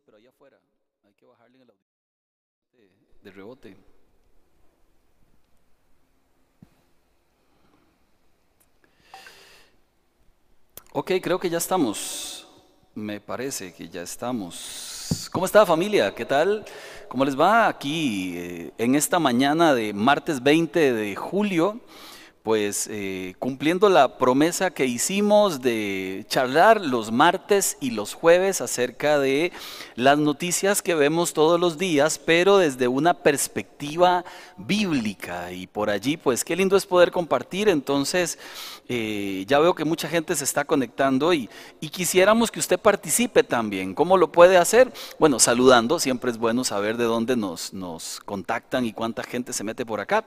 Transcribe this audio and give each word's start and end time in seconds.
pero 0.00 0.16
allá 0.16 0.30
afuera. 0.30 0.58
Hay 1.04 1.14
que 1.14 1.26
bajarle 1.26 1.56
en 1.56 1.62
el 1.62 1.70
audio 1.70 1.82
de, 2.72 2.90
de 3.22 3.30
rebote. 3.30 3.76
Ok, 10.92 11.12
creo 11.22 11.38
que 11.38 11.50
ya 11.50 11.58
estamos. 11.58 12.46
Me 12.94 13.20
parece 13.20 13.72
que 13.72 13.88
ya 13.88 14.02
estamos. 14.02 15.28
¿Cómo 15.32 15.46
está 15.46 15.64
familia? 15.64 16.14
¿Qué 16.14 16.24
tal? 16.24 16.64
¿Cómo 17.08 17.24
les 17.24 17.38
va 17.38 17.68
aquí 17.68 18.36
eh, 18.36 18.72
en 18.78 18.94
esta 18.94 19.18
mañana 19.18 19.74
de 19.74 19.92
martes 19.92 20.42
20 20.42 20.92
de 20.92 21.16
julio? 21.16 21.80
Pues 22.42 22.88
eh, 22.90 23.34
cumpliendo 23.38 23.88
la 23.88 24.18
promesa 24.18 24.72
que 24.72 24.84
hicimos 24.84 25.62
de 25.62 26.24
charlar 26.28 26.80
los 26.80 27.12
martes 27.12 27.76
y 27.80 27.92
los 27.92 28.14
jueves 28.14 28.60
acerca 28.60 29.20
de 29.20 29.52
las 29.94 30.18
noticias 30.18 30.82
que 30.82 30.96
vemos 30.96 31.34
todos 31.34 31.60
los 31.60 31.78
días, 31.78 32.18
pero 32.18 32.58
desde 32.58 32.88
una 32.88 33.14
perspectiva 33.14 34.24
bíblica. 34.56 35.52
Y 35.52 35.68
por 35.68 35.88
allí, 35.88 36.16
pues 36.16 36.44
qué 36.44 36.56
lindo 36.56 36.76
es 36.76 36.84
poder 36.84 37.12
compartir. 37.12 37.68
Entonces, 37.68 38.38
eh, 38.88 39.44
ya 39.46 39.60
veo 39.60 39.74
que 39.74 39.84
mucha 39.84 40.08
gente 40.08 40.34
se 40.34 40.44
está 40.44 40.64
conectando 40.64 41.32
y, 41.32 41.48
y 41.80 41.90
quisiéramos 41.90 42.50
que 42.50 42.58
usted 42.58 42.78
participe 42.78 43.44
también. 43.44 43.94
¿Cómo 43.94 44.16
lo 44.16 44.32
puede 44.32 44.56
hacer? 44.56 44.92
Bueno, 45.18 45.38
saludando, 45.38 46.00
siempre 46.00 46.32
es 46.32 46.38
bueno 46.38 46.64
saber 46.64 46.96
de 46.96 47.04
dónde 47.04 47.36
nos, 47.36 47.72
nos 47.72 48.20
contactan 48.24 48.84
y 48.84 48.92
cuánta 48.92 49.22
gente 49.22 49.52
se 49.52 49.62
mete 49.62 49.86
por 49.86 50.00
acá. 50.00 50.24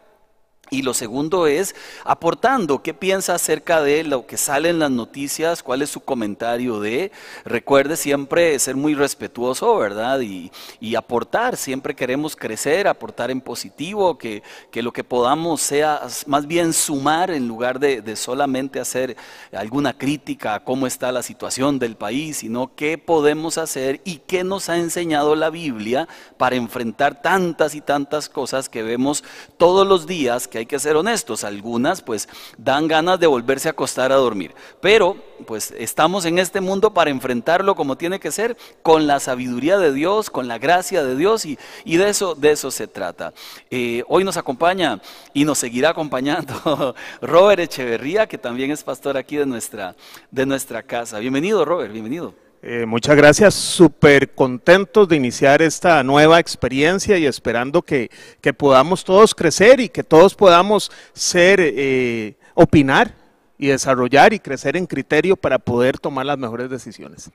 Y 0.72 0.82
lo 0.82 0.96
segundo 0.96 1.46
es 1.46 1.76
aportando, 2.04 2.82
¿qué 2.82 2.96
piensa 2.96 3.36
acerca 3.36 3.84
de 3.84 4.04
lo 4.04 4.26
que 4.26 4.36
sale 4.36 4.70
en 4.70 4.80
las 4.80 4.90
noticias? 4.90 5.62
¿Cuál 5.62 5.84
es 5.84 5.92
su 5.92 6.00
comentario 6.00 6.80
de? 6.80 7.12
Recuerde 7.44 7.96
siempre 7.98 8.58
ser 8.58 8.76
muy 8.76 8.96
respetuoso, 8.96 9.78
¿verdad? 9.78 10.22
Y, 10.22 10.52
aportar, 10.96 11.58
siempre 11.58 11.94
queremos 11.94 12.36
crecer, 12.38 12.88
aportar 12.88 13.30
en 13.30 13.42
positivo, 13.42 14.18
que, 14.18 14.42
lo 14.74 14.94
que 14.94 15.04
podamos 15.04 15.62
sea 15.62 16.02
más 16.26 16.48
bien 16.48 16.74
sumar 16.74 17.32
en 17.32 17.48
lugar 17.48 17.80
de, 17.80 18.16
solamente 18.16 18.80
hacer 18.80 19.16
alguna 19.52 19.96
crítica 19.96 20.56
a 20.56 20.64
cómo 20.64 20.88
está 20.88 21.12
la 21.12 21.22
situación 21.22 21.78
del 21.80 21.96
país, 21.96 22.38
sino 22.38 22.72
qué 22.76 22.98
podemos 22.98 23.58
hacer 23.58 24.02
y 24.06 24.18
qué 24.26 24.44
nos 24.44 24.70
ha 24.70 24.78
enseñado 24.78 25.36
la 25.36 25.50
Biblia 25.50 26.08
para 26.38 26.56
enfrentar 26.56 27.22
tantas 27.22 27.76
y 27.76 27.82
tantas 27.82 28.30
cosas 28.30 28.70
que 28.70 28.82
vemos 28.82 29.24
todos 29.58 29.86
los 29.86 30.08
días 30.08 30.48
hay 30.58 30.66
que 30.66 30.80
ser 30.80 30.96
honestos, 30.96 31.44
algunas 31.44 32.02
pues 32.02 32.30
dan 32.58 32.88
ganas 32.88 33.20
de 33.20 33.28
volverse 33.28 33.68
a 33.68 33.72
acostar 33.72 34.12
a 34.12 34.16
dormir, 34.16 34.54
pero 34.82 35.18
pues 35.46 35.74
estamos 35.78 36.26
en 36.26 36.40
este 36.40 36.62
mundo 36.62 36.94
para 36.94 37.10
enfrentarlo 37.10 37.76
como 37.76 37.98
tiene 37.98 38.20
que 38.20 38.32
ser, 38.32 38.58
con 38.82 39.08
la 39.08 39.20
sabiduría 39.20 39.78
de 39.78 39.94
Dios, 39.94 40.30
con 40.30 40.48
la 40.48 40.58
gracia 40.58 41.04
de 41.04 41.16
Dios 41.16 41.46
y, 41.46 41.58
y 41.84 41.98
de, 41.98 42.10
eso, 42.10 42.36
de 42.36 42.52
eso 42.52 42.72
se 42.72 42.88
trata. 42.88 43.34
Eh, 43.70 44.04
hoy 44.08 44.24
nos 44.24 44.38
acompaña 44.38 45.02
y 45.34 45.46
nos 45.46 45.58
seguirá 45.58 45.90
acompañando 45.90 46.96
Robert 47.22 47.62
Echeverría, 47.62 48.28
que 48.28 48.38
también 48.38 48.72
es 48.72 48.84
pastor 48.84 49.18
aquí 49.18 49.38
de 49.38 49.46
nuestra, 49.46 49.96
de 50.32 50.46
nuestra 50.46 50.84
casa. 50.84 51.20
Bienvenido 51.20 51.66
Robert, 51.66 51.92
bienvenido. 51.92 52.45
Eh, 52.62 52.86
muchas 52.88 53.16
gracias, 53.16 53.54
súper 53.54 54.34
contentos 54.34 55.08
de 55.08 55.16
iniciar 55.16 55.62
esta 55.62 56.04
nueva 56.04 56.40
experiencia 56.40 57.18
y 57.18 57.26
esperando 57.26 57.84
que, 57.84 58.10
podamos 58.58 59.04
todos 59.04 59.36
crecer 59.36 59.80
y 59.80 59.90
que 59.90 60.04
todos 60.04 60.34
podamos 60.34 60.92
ser, 61.14 61.60
eh, 61.62 62.36
opinar 62.56 63.14
y 63.58 63.68
desarrollar 63.68 64.34
y 64.34 64.40
crecer 64.40 64.78
en 64.78 64.88
criterio 64.88 65.36
para 65.36 65.60
poder 65.60 66.00
tomar 66.00 66.26
las 66.26 66.38
mejores 66.38 66.70
decisiones. 66.70 67.30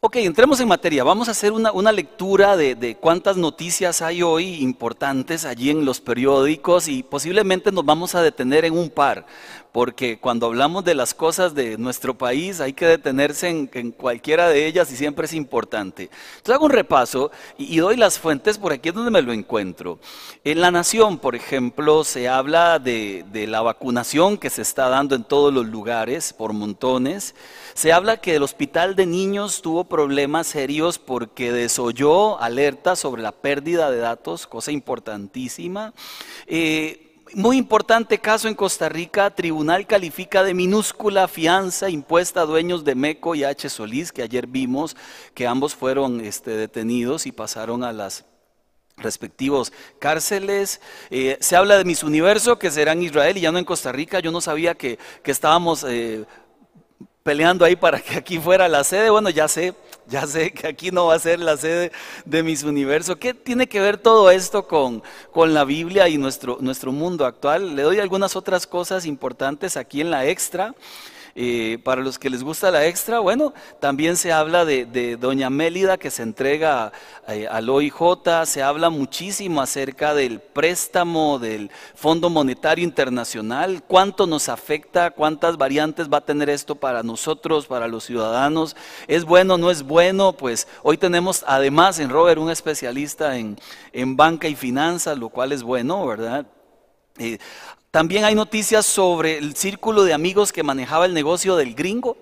Ok, 0.00 0.14
entremos 0.18 0.60
en 0.60 0.68
materia. 0.68 1.02
Vamos 1.02 1.26
a 1.26 1.32
hacer 1.32 1.50
una, 1.50 1.90
lectura 1.90 2.56
de, 2.56 2.76
de, 2.76 2.94
cuántas 2.94 3.36
noticias 3.36 4.00
hay 4.00 4.22
hoy 4.22 4.62
importantes 4.62 5.44
allí 5.44 5.70
en 5.70 5.84
los 5.84 6.00
periódicos 6.00 6.86
y 6.86 7.02
posiblemente 7.02 7.72
nos 7.72 7.84
vamos 7.84 8.14
a 8.14 8.22
detener 8.22 8.64
en 8.64 8.78
un 8.78 8.90
par 8.90 9.26
porque 9.72 10.18
cuando 10.18 10.46
hablamos 10.46 10.84
de 10.84 10.94
las 10.94 11.14
cosas 11.14 11.54
de 11.54 11.78
nuestro 11.78 12.16
país 12.16 12.60
hay 12.60 12.72
que 12.72 12.86
detenerse 12.86 13.48
en, 13.48 13.92
cualquiera 13.92 14.48
de 14.48 14.66
ellas 14.66 14.90
y 14.90 14.96
siempre 14.96 15.26
es 15.26 15.32
importante. 15.34 16.10
Entonces 16.38 16.54
hago 16.54 16.66
un 16.66 16.72
repaso 16.72 17.30
y, 17.56 17.76
doy 17.76 17.96
las 17.96 18.18
fuentes, 18.18 18.58
por 18.58 18.72
aquí 18.72 18.88
es 18.88 18.94
donde 18.94 19.10
me 19.10 19.22
lo 19.22 19.32
encuentro. 19.32 19.98
En 20.44 20.60
La 20.60 20.70
Nación, 20.70 21.18
por 21.18 21.36
ejemplo, 21.36 22.02
se 22.04 22.28
habla 22.28 22.78
de, 22.78 23.24
de 23.30 23.46
la 23.46 23.60
vacunación 23.60 24.38
que 24.38 24.50
se 24.50 24.62
está 24.62 24.88
dando 24.88 25.14
en 25.14 25.24
todos 25.24 25.52
los 25.52 25.66
lugares 25.66 26.32
por 26.32 26.52
montones. 26.52 27.34
Se 27.78 27.92
habla 27.92 28.16
que 28.16 28.34
el 28.34 28.42
hospital 28.42 28.96
de 28.96 29.06
niños 29.06 29.62
tuvo 29.62 29.84
problemas 29.84 30.48
serios 30.48 30.98
porque 30.98 31.52
desoyó 31.52 32.40
alertas 32.40 32.98
sobre 32.98 33.22
la 33.22 33.30
pérdida 33.30 33.88
de 33.88 33.98
datos, 33.98 34.48
cosa 34.48 34.72
importantísima. 34.72 35.94
Eh, 36.48 37.14
muy 37.34 37.56
importante 37.56 38.18
caso 38.18 38.48
en 38.48 38.56
Costa 38.56 38.88
Rica, 38.88 39.32
tribunal 39.32 39.86
califica 39.86 40.42
de 40.42 40.54
minúscula 40.54 41.28
fianza 41.28 41.88
impuesta 41.88 42.40
a 42.40 42.46
dueños 42.46 42.82
de 42.82 42.96
Meco 42.96 43.36
y 43.36 43.44
H. 43.44 43.68
Solís, 43.68 44.10
que 44.10 44.22
ayer 44.22 44.48
vimos 44.48 44.96
que 45.32 45.46
ambos 45.46 45.76
fueron 45.76 46.20
este, 46.20 46.50
detenidos 46.56 47.26
y 47.26 47.30
pasaron 47.30 47.84
a 47.84 47.92
las 47.92 48.24
respectivos 48.96 49.72
cárceles. 50.00 50.80
Eh, 51.10 51.38
se 51.40 51.54
habla 51.54 51.78
de 51.78 51.84
Mis 51.84 52.02
Universo, 52.02 52.58
que 52.58 52.72
será 52.72 52.90
en 52.90 53.04
Israel 53.04 53.36
y 53.36 53.42
ya 53.42 53.52
no 53.52 53.58
en 53.58 53.64
Costa 53.64 53.92
Rica. 53.92 54.18
Yo 54.18 54.32
no 54.32 54.40
sabía 54.40 54.74
que, 54.74 54.98
estábamos 55.24 55.84
eh, 55.84 56.24
peleando 57.28 57.66
ahí 57.66 57.76
para 57.76 58.00
que 58.00 58.16
aquí 58.16 58.38
fuera 58.38 58.68
la 58.68 58.82
sede. 58.82 59.10
Bueno, 59.10 59.28
ya 59.28 59.48
sé, 59.48 59.74
ya 60.06 60.26
sé 60.26 60.50
que 60.50 60.66
aquí 60.66 60.90
no 60.90 61.08
va 61.08 61.14
a 61.16 61.18
ser 61.18 61.40
la 61.40 61.58
sede 61.58 61.92
de 62.24 62.42
mis 62.42 62.62
universos. 62.62 63.16
¿Qué 63.16 63.34
tiene 63.34 63.66
que 63.66 63.82
ver 63.82 63.98
todo 63.98 64.30
esto 64.30 64.66
con, 64.66 65.02
con 65.30 65.52
la 65.52 65.64
Biblia 65.64 66.08
y 66.08 66.16
nuestro, 66.16 66.56
nuestro 66.62 66.90
mundo 66.90 67.26
actual? 67.26 67.76
Le 67.76 67.82
doy 67.82 67.98
algunas 67.98 68.34
otras 68.34 68.66
cosas 68.66 69.04
importantes 69.04 69.76
aquí 69.76 70.00
en 70.00 70.10
la 70.10 70.24
extra. 70.24 70.74
Eh, 71.40 71.78
para 71.84 72.02
los 72.02 72.18
que 72.18 72.30
les 72.30 72.42
gusta 72.42 72.72
la 72.72 72.86
extra, 72.86 73.20
bueno, 73.20 73.54
también 73.78 74.16
se 74.16 74.32
habla 74.32 74.64
de, 74.64 75.16
Doña 75.20 75.50
Mélida 75.50 75.96
que 75.96 76.10
se 76.10 76.24
entrega 76.24 76.90
eh, 77.28 77.46
al 77.48 77.70
OIJ, 77.70 77.94
se 78.44 78.60
habla 78.60 78.90
muchísimo 78.90 79.60
acerca 79.60 80.14
del 80.14 80.40
préstamo 80.40 81.38
del 81.38 81.70
Fondo 81.94 82.28
Monetario 82.28 82.82
Internacional, 82.82 83.84
cuánto 83.86 84.26
nos 84.26 84.48
afecta, 84.48 85.12
cuántas 85.12 85.56
variantes 85.56 86.08
va 86.12 86.18
a 86.18 86.24
tener 86.24 86.50
esto 86.50 86.74
para 86.74 87.04
nosotros, 87.04 87.68
para 87.68 87.86
los 87.86 88.02
ciudadanos, 88.02 88.74
es 89.06 89.24
bueno, 89.24 89.56
no 89.58 89.70
es 89.70 89.84
bueno, 89.84 90.32
pues 90.32 90.66
hoy 90.82 90.98
tenemos 90.98 91.44
además 91.46 92.00
en 92.00 92.10
Robert 92.10 92.40
un 92.40 92.50
especialista 92.50 93.38
en, 93.38 93.56
en 93.92 94.16
banca 94.16 94.48
y 94.48 94.56
finanzas, 94.56 95.16
lo 95.16 95.28
cual 95.28 95.52
es 95.52 95.62
bueno, 95.62 96.04
¿verdad? 96.04 96.46
Eh, 97.18 97.38
también 97.98 98.24
hay 98.24 98.36
noticias 98.36 98.86
sobre 98.86 99.38
el 99.38 99.56
círculo 99.56 100.04
de 100.04 100.12
amigos 100.12 100.52
que 100.52 100.62
manejaba 100.62 101.04
el 101.04 101.14
negocio 101.14 101.56
del 101.56 101.74
gringo. 101.74 102.16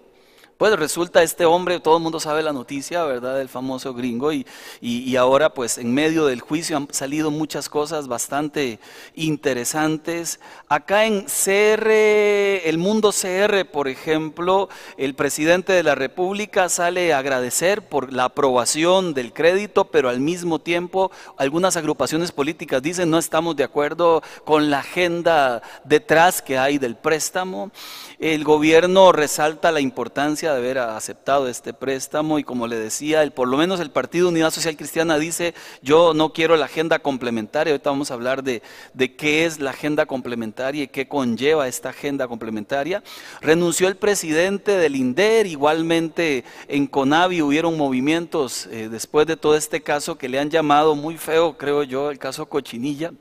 Pues 0.56 0.74
resulta 0.78 1.22
este 1.22 1.44
hombre, 1.44 1.80
todo 1.80 1.98
el 1.98 2.02
mundo 2.02 2.18
sabe 2.18 2.42
la 2.42 2.54
noticia, 2.54 3.04
¿verdad? 3.04 3.36
Del 3.36 3.50
famoso 3.50 3.92
gringo 3.92 4.32
y, 4.32 4.46
y, 4.80 5.14
ahora 5.16 5.52
pues 5.52 5.76
en 5.76 5.92
medio 5.92 6.24
del 6.24 6.40
juicio 6.40 6.78
han 6.78 6.88
salido 6.92 7.30
muchas 7.30 7.68
cosas 7.68 8.08
bastante 8.08 8.78
interesantes. 9.14 10.40
Acá 10.68 11.04
en 11.04 11.26
CR, 11.26 11.90
el 11.90 12.78
mundo 12.78 13.12
CR, 13.12 13.66
por 13.70 13.86
ejemplo, 13.86 14.70
el 14.96 15.14
presidente 15.14 15.74
de 15.74 15.82
la 15.82 15.94
República 15.94 16.70
sale 16.70 17.12
a 17.12 17.18
agradecer 17.18 17.82
por 17.86 18.10
la 18.10 18.24
aprobación 18.24 19.12
del 19.12 19.34
crédito, 19.34 19.84
pero 19.84 20.08
al 20.08 20.20
mismo 20.20 20.58
tiempo 20.58 21.10
algunas 21.36 21.76
agrupaciones 21.76 22.32
políticas 22.32 22.80
dicen 22.80 23.10
no 23.10 23.18
estamos 23.18 23.56
de 23.56 23.64
acuerdo 23.64 24.22
con 24.46 24.70
la 24.70 24.78
agenda 24.78 25.60
detrás 25.84 26.40
que 26.40 26.56
hay 26.56 26.78
del 26.78 26.96
préstamo. 26.96 27.70
El 28.18 28.44
gobierno 28.44 29.12
resalta 29.12 29.70
la 29.70 29.80
importancia 29.80 30.45
de 30.52 30.58
haber 30.58 30.78
aceptado 30.78 31.48
este 31.48 31.72
préstamo 31.72 32.38
y 32.38 32.44
como 32.44 32.66
le 32.66 32.76
decía, 32.76 33.22
el, 33.22 33.32
por 33.32 33.48
lo 33.48 33.56
menos 33.56 33.80
el 33.80 33.90
Partido 33.90 34.28
Unidad 34.28 34.50
Social 34.50 34.76
Cristiana 34.76 35.18
dice, 35.18 35.54
yo 35.82 36.14
no 36.14 36.32
quiero 36.32 36.56
la 36.56 36.66
agenda 36.66 36.98
complementaria, 36.98 37.72
ahorita 37.72 37.90
vamos 37.90 38.10
a 38.10 38.14
hablar 38.14 38.42
de, 38.42 38.62
de 38.94 39.14
qué 39.16 39.44
es 39.44 39.60
la 39.60 39.70
agenda 39.70 40.06
complementaria 40.06 40.84
y 40.84 40.88
qué 40.88 41.08
conlleva 41.08 41.68
esta 41.68 41.90
agenda 41.90 42.28
complementaria. 42.28 43.02
Renunció 43.40 43.88
el 43.88 43.96
presidente 43.96 44.72
del 44.72 44.96
INDER, 44.96 45.46
igualmente 45.46 46.44
en 46.68 46.86
CONAVI 46.86 47.42
hubieron 47.42 47.76
movimientos 47.76 48.66
eh, 48.66 48.88
después 48.90 49.26
de 49.26 49.36
todo 49.36 49.56
este 49.56 49.82
caso 49.82 50.18
que 50.18 50.28
le 50.28 50.38
han 50.38 50.50
llamado 50.50 50.94
muy 50.94 51.16
feo, 51.18 51.56
creo 51.56 51.82
yo, 51.82 52.10
el 52.10 52.18
caso 52.18 52.46
Cochinilla. 52.46 53.12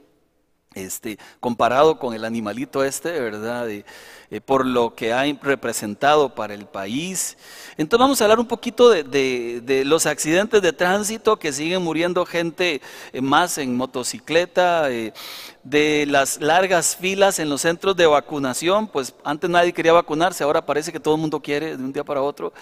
Este, 0.73 1.17
comparado 1.39 1.99
con 1.99 2.13
el 2.13 2.25
animalito 2.25 2.83
este, 2.83 3.17
¿verdad? 3.17 3.69
Eh, 4.31 4.41
por 4.41 4.65
lo 4.65 4.95
que 4.95 5.13
ha 5.13 5.23
representado 5.41 6.33
para 6.33 6.53
el 6.53 6.65
país. 6.65 7.37
Entonces 7.77 7.99
vamos 7.99 8.21
a 8.21 8.23
hablar 8.25 8.39
un 8.39 8.47
poquito 8.47 8.89
de, 8.89 9.83
los 9.85 10.05
accidentes 10.05 10.61
de 10.61 10.73
tránsito 10.73 11.37
que 11.37 11.53
siguen 11.53 11.83
muriendo 11.83 12.25
gente 12.25 12.81
eh, 13.13 13.21
más 13.21 13.57
en 13.57 13.75
motocicleta, 13.75 14.89
eh, 14.91 15.13
de 15.63 16.05
las 16.05 16.39
largas 16.41 16.95
filas 16.95 17.39
en 17.39 17.49
los 17.49 17.61
centros 17.61 17.95
de 17.95 18.05
vacunación, 18.05 18.87
pues 18.87 19.15
antes 19.23 19.49
nadie 19.49 19.73
quería 19.73 19.93
vacunarse, 19.93 20.43
ahora 20.43 20.63
parece 20.63 20.91
que 20.91 20.99
todo 20.99 21.15
el 21.15 21.21
mundo 21.21 21.39
quiere 21.39 21.75
de 21.75 21.83
un 21.83 21.91
día 21.91 22.03
para 22.03 22.21
otro. 22.21 22.53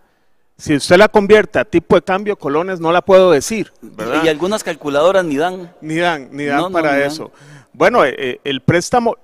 si 0.62 0.76
usted 0.76 0.98
la 0.98 1.08
convierte 1.08 1.58
a 1.58 1.66
tipo 1.66 1.96
de 1.96 2.04
cambio, 2.04 2.36
colones, 2.36 2.80
no 2.80 2.92
la 2.92 3.02
puedo 3.02 3.32
decir. 3.32 3.74
Y 4.24 4.28
algunas 4.28 4.64
calculadoras 4.64 5.26
ni 5.26 5.36
dan. 5.36 5.74
Ni 5.82 5.96
dan, 5.96 6.30
ni 6.32 6.46
dan 6.46 6.72
para 6.72 7.04
eso. 7.04 7.32
Bueno, 7.74 8.06
eh, 8.06 8.14
eh, 8.16 8.42
el 8.44 8.62
préstamo, 8.62 9.18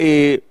eh, 0.00 0.42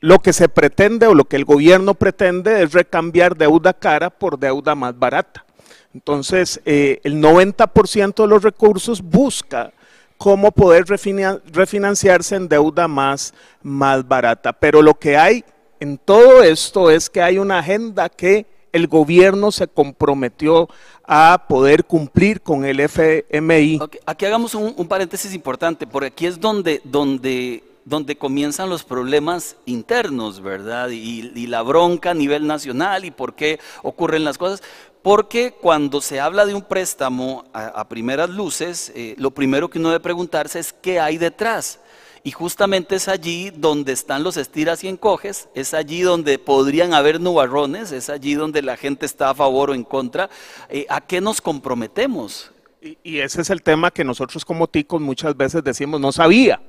lo 0.00 0.20
que 0.20 0.32
se 0.32 0.48
pretende 0.48 1.08
o 1.08 1.14
lo 1.14 1.26
que 1.26 1.36
el 1.36 1.44
gobierno 1.44 1.92
pretende 1.92 2.62
es 2.62 2.72
recambiar 2.72 3.36
deuda 3.36 3.74
cara 3.74 4.08
por 4.08 4.38
deuda 4.38 4.74
más 4.74 4.98
barata. 4.98 5.44
Entonces, 5.92 6.62
el 6.64 7.20
90% 7.20 8.22
de 8.22 8.28
los 8.28 8.42
recursos 8.42 9.02
busca 9.02 9.74
cómo 10.20 10.52
poder 10.52 10.84
refinanciarse 10.84 12.36
en 12.36 12.46
deuda 12.46 12.86
más, 12.86 13.32
más 13.62 14.06
barata. 14.06 14.52
Pero 14.52 14.82
lo 14.82 14.92
que 14.92 15.16
hay 15.16 15.42
en 15.80 15.96
todo 15.96 16.42
esto 16.42 16.90
es 16.90 17.08
que 17.08 17.22
hay 17.22 17.38
una 17.38 17.60
agenda 17.60 18.10
que 18.10 18.44
el 18.70 18.86
gobierno 18.86 19.50
se 19.50 19.66
comprometió 19.66 20.68
a 21.04 21.46
poder 21.48 21.86
cumplir 21.86 22.42
con 22.42 22.66
el 22.66 22.80
FMI. 22.80 23.80
Aquí 24.04 24.26
hagamos 24.26 24.54
un, 24.54 24.86
paréntesis 24.86 25.32
importante, 25.32 25.86
porque 25.86 26.08
aquí 26.08 26.26
es 26.26 26.38
donde, 26.38 26.82
donde, 26.84 27.64
donde 27.86 28.14
comienzan 28.14 28.68
los 28.68 28.84
problemas 28.84 29.56
internos, 29.64 30.42
¿verdad? 30.42 30.90
Y, 30.90 31.46
la 31.46 31.62
bronca 31.62 32.10
a 32.10 32.14
nivel 32.14 32.46
nacional 32.46 33.06
y 33.06 33.10
por 33.10 33.34
qué 33.34 33.58
ocurren 33.82 34.24
las 34.24 34.36
cosas. 34.36 34.62
Porque 35.02 35.52
cuando 35.52 36.00
se 36.00 36.20
habla 36.20 36.44
de 36.44 36.54
un 36.54 36.62
préstamo 36.62 37.44
a, 37.54 37.88
primeras 37.88 38.28
luces, 38.28 38.92
eh, 38.94 39.14
lo 39.16 39.30
primero 39.30 39.70
que 39.70 39.78
uno 39.78 39.88
debe 39.88 40.00
preguntarse 40.00 40.58
es 40.58 40.74
qué 40.74 41.00
hay 41.00 41.16
detrás. 41.16 41.80
Y 42.22 42.32
justamente 42.32 42.96
es 42.96 43.08
allí 43.08 43.50
donde 43.50 43.92
están 43.92 44.22
los 44.22 44.36
estiras 44.36 44.84
y 44.84 44.88
encoges, 44.88 45.48
es 45.54 45.72
allí 45.72 46.02
donde 46.02 46.38
podrían 46.38 46.92
haber 46.92 47.18
nubarrones, 47.18 47.92
es 47.92 48.10
allí 48.10 48.34
donde 48.34 48.60
la 48.60 48.76
gente 48.76 49.06
está 49.06 49.30
a 49.30 49.34
favor 49.34 49.70
o 49.70 49.74
en 49.74 49.84
contra. 49.84 50.28
Eh, 50.68 50.84
¿A 50.90 51.00
qué 51.00 51.22
nos 51.22 51.40
comprometemos? 51.40 52.50
Y, 52.82 53.18
ese 53.18 53.40
es 53.40 53.50
el 53.50 53.62
tema 53.62 53.90
que 53.90 54.04
nosotros 54.04 54.44
como 54.44 54.66
ticos 54.66 55.00
muchas 55.00 55.34
veces 55.36 55.64
decimos, 55.64 55.98
no 56.00 56.12
sabía. 56.12 56.60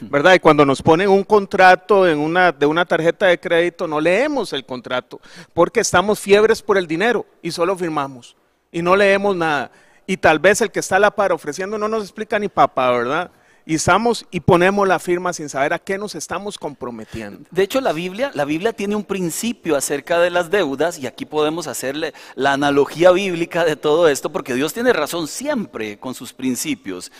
¿Verdad? 0.00 0.34
Y 0.34 0.40
cuando 0.40 0.64
nos 0.64 0.82
ponen 0.82 1.08
un 1.08 1.24
contrato 1.24 2.06
en 2.08 2.18
una, 2.18 2.52
de 2.52 2.66
una 2.66 2.84
tarjeta 2.84 3.26
de 3.26 3.38
crédito, 3.38 3.86
no 3.86 4.00
leemos 4.00 4.52
el 4.52 4.64
contrato, 4.64 5.20
porque 5.54 5.80
estamos 5.80 6.20
fiebres 6.20 6.62
por 6.62 6.78
el 6.78 6.86
dinero 6.86 7.26
y 7.42 7.50
solo 7.50 7.76
firmamos 7.76 8.36
y 8.70 8.82
no 8.82 8.96
leemos 8.96 9.36
nada. 9.36 9.70
Y 10.06 10.16
tal 10.16 10.38
vez 10.38 10.60
el 10.60 10.70
que 10.70 10.80
está 10.80 10.96
a 10.96 11.00
la 11.00 11.10
par 11.10 11.32
ofreciendo 11.32 11.78
no 11.78 11.88
nos 11.88 12.02
explica 12.02 12.38
ni 12.38 12.48
papá, 12.48 12.90
¿verdad? 12.90 13.30
y 13.64 13.74
estamos 13.74 14.26
y 14.30 14.40
ponemos 14.40 14.86
la 14.88 14.98
firma 14.98 15.32
sin 15.32 15.48
saber 15.48 15.72
a 15.72 15.78
qué 15.78 15.98
nos 15.98 16.14
estamos 16.14 16.58
comprometiendo. 16.58 17.48
De 17.50 17.62
hecho, 17.62 17.80
la 17.80 17.92
Biblia, 17.92 18.30
la 18.34 18.44
Biblia 18.44 18.72
tiene 18.72 18.96
un 18.96 19.04
principio 19.04 19.76
acerca 19.76 20.18
de 20.18 20.30
las 20.30 20.50
deudas 20.50 20.98
y 20.98 21.06
aquí 21.06 21.24
podemos 21.24 21.66
hacerle 21.66 22.12
la 22.34 22.52
analogía 22.52 23.12
bíblica 23.12 23.64
de 23.64 23.76
todo 23.76 24.08
esto 24.08 24.32
porque 24.32 24.54
Dios 24.54 24.72
tiene 24.72 24.92
razón 24.92 25.28
siempre 25.28 25.98
con 25.98 26.14
sus 26.14 26.32
principios, 26.32 27.12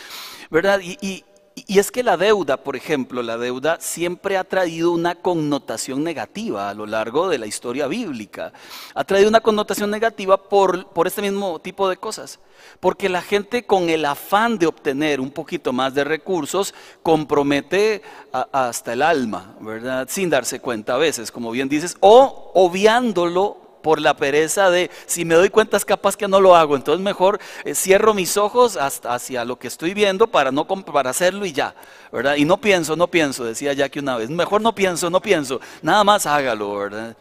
¿verdad? 0.50 0.80
y, 0.82 0.98
y 1.00 1.24
es 1.54 1.90
que 1.90 2.02
la 2.02 2.16
deuda, 2.16 2.56
por 2.56 2.76
ejemplo, 2.76 3.22
la 3.22 3.36
deuda 3.38 3.78
siempre 3.80 4.36
ha 4.36 4.44
traído 4.44 4.92
una 4.92 5.14
connotación 5.14 6.02
negativa 6.02 6.70
a 6.70 6.74
lo 6.74 6.86
largo 6.86 7.28
de 7.28 7.38
la 7.38 7.46
historia 7.46 7.86
bíblica. 7.86 8.52
Ha 8.94 9.04
traído 9.04 9.28
una 9.28 9.40
connotación 9.40 9.90
negativa 9.90 10.36
por, 10.36 10.86
por 10.88 11.06
este 11.06 11.22
mismo 11.22 11.58
tipo 11.60 11.88
de 11.88 11.96
cosas. 11.96 12.38
Porque 12.80 13.08
la 13.08 13.22
gente 13.22 13.64
con 13.64 13.88
el 13.88 14.04
afán 14.04 14.58
de 14.58 14.66
obtener 14.66 15.20
un 15.20 15.30
poquito 15.30 15.72
más 15.72 15.94
de 15.94 16.04
recursos 16.04 16.74
compromete 17.02 18.02
hasta 18.32 18.92
el 18.92 19.02
alma, 19.02 19.56
¿verdad? 19.60 20.06
Sin 20.10 20.30
darse 20.30 20.60
cuenta 20.60 20.94
a 20.94 20.98
veces, 20.98 21.30
como 21.30 21.50
bien 21.50 21.68
dices, 21.68 21.96
o 22.00 22.50
obviándolo 22.54 23.61
por 23.82 24.00
la 24.00 24.16
pereza 24.16 24.70
de 24.70 24.90
si 25.06 25.24
me 25.24 25.34
doy 25.34 25.50
cuenta 25.50 25.76
es 25.76 25.84
capaz 25.84 26.16
que 26.16 26.28
no 26.28 26.40
lo 26.40 26.56
hago, 26.56 26.76
entonces 26.76 27.02
mejor 27.02 27.40
eh, 27.64 27.74
cierro 27.74 28.14
mis 28.14 28.36
ojos 28.36 28.76
hasta 28.76 29.14
hacia 29.14 29.44
lo 29.44 29.58
que 29.58 29.68
estoy 29.68 29.92
viendo 29.94 30.26
para 30.26 30.50
no 30.50 30.66
para 30.66 31.10
hacerlo 31.10 31.44
y 31.44 31.52
ya, 31.52 31.74
¿verdad? 32.10 32.36
Y 32.36 32.44
no 32.44 32.58
pienso, 32.58 32.96
no 32.96 33.08
pienso, 33.08 33.44
decía 33.44 33.72
Jackie 33.72 33.98
una 33.98 34.16
vez, 34.16 34.30
mejor 34.30 34.62
no 34.62 34.74
pienso, 34.74 35.10
no 35.10 35.20
pienso, 35.20 35.60
nada 35.82 36.04
más 36.04 36.24
hágalo, 36.26 36.76
¿verdad? 36.76 37.16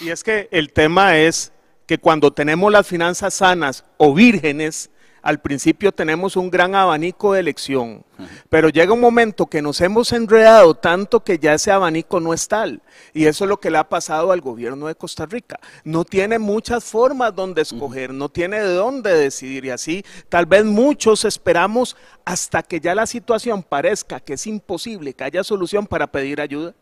Y 0.00 0.10
es 0.10 0.22
que 0.22 0.48
el 0.50 0.72
tema 0.72 1.16
es 1.16 1.52
que 1.86 1.98
cuando 1.98 2.32
tenemos 2.32 2.70
las 2.72 2.86
finanzas 2.86 3.34
sanas 3.34 3.84
o 3.96 4.14
vírgenes, 4.14 4.90
al 5.24 5.40
principio 5.40 5.90
tenemos 5.90 6.36
un 6.36 6.50
gran 6.50 6.74
abanico 6.74 7.32
de 7.32 7.40
elección, 7.40 8.04
pero 8.50 8.68
llega 8.68 8.92
un 8.92 9.00
momento 9.00 9.46
que 9.46 9.62
nos 9.62 9.80
hemos 9.80 10.12
enredado 10.12 10.74
tanto 10.74 11.24
que 11.24 11.38
ya 11.38 11.54
ese 11.54 11.72
abanico 11.72 12.20
no 12.20 12.34
es 12.34 12.46
tal. 12.46 12.82
Y 13.14 13.24
eso 13.24 13.44
es 13.44 13.48
lo 13.48 13.58
que 13.58 13.70
le 13.70 13.78
ha 13.78 13.88
pasado 13.88 14.32
al 14.32 14.42
gobierno 14.42 14.86
de 14.86 14.94
Costa 14.94 15.24
Rica. 15.24 15.58
No 15.82 16.04
tiene 16.04 16.38
muchas 16.38 16.84
formas 16.84 17.34
donde 17.34 17.62
escoger, 17.62 18.12
no 18.12 18.28
tiene 18.28 18.60
de 18.60 18.74
dónde 18.74 19.14
decidir 19.14 19.64
y 19.64 19.70
así 19.70 20.04
tal 20.28 20.44
vez 20.44 20.66
muchos 20.66 21.24
esperamos 21.24 21.96
hasta 22.26 22.62
que 22.62 22.78
ya 22.78 22.94
la 22.94 23.06
situación 23.06 23.62
parezca 23.62 24.20
que 24.20 24.34
es 24.34 24.46
imposible, 24.46 25.14
que 25.14 25.24
haya 25.24 25.42
solución 25.42 25.86
para 25.86 26.06
pedir 26.06 26.38
ayuda. 26.38 26.74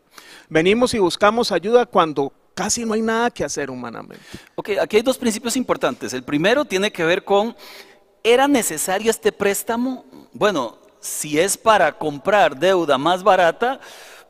Venimos 0.49 0.93
y 0.93 0.99
buscamos 0.99 1.53
ayuda 1.53 1.85
cuando 1.85 2.33
casi 2.53 2.85
no 2.85 2.93
hay 2.93 3.01
nada 3.01 3.31
que 3.31 3.43
hacer 3.43 3.69
humanamente. 3.69 4.23
Ok, 4.55 4.71
aquí 4.81 4.97
hay 4.97 5.01
dos 5.01 5.17
principios 5.17 5.55
importantes. 5.55 6.13
El 6.13 6.23
primero 6.23 6.65
tiene 6.65 6.91
que 6.91 7.03
ver 7.03 7.23
con 7.23 7.55
¿Era 8.25 8.47
necesario 8.47 9.11
este 9.11 9.33
préstamo? 9.33 10.05
Bueno, 10.31 10.77
si 11.01 11.37
es 11.37 11.57
para 11.57 11.91
comprar 11.91 12.57
deuda 12.57 12.97
más 12.97 13.21
barata, 13.21 13.81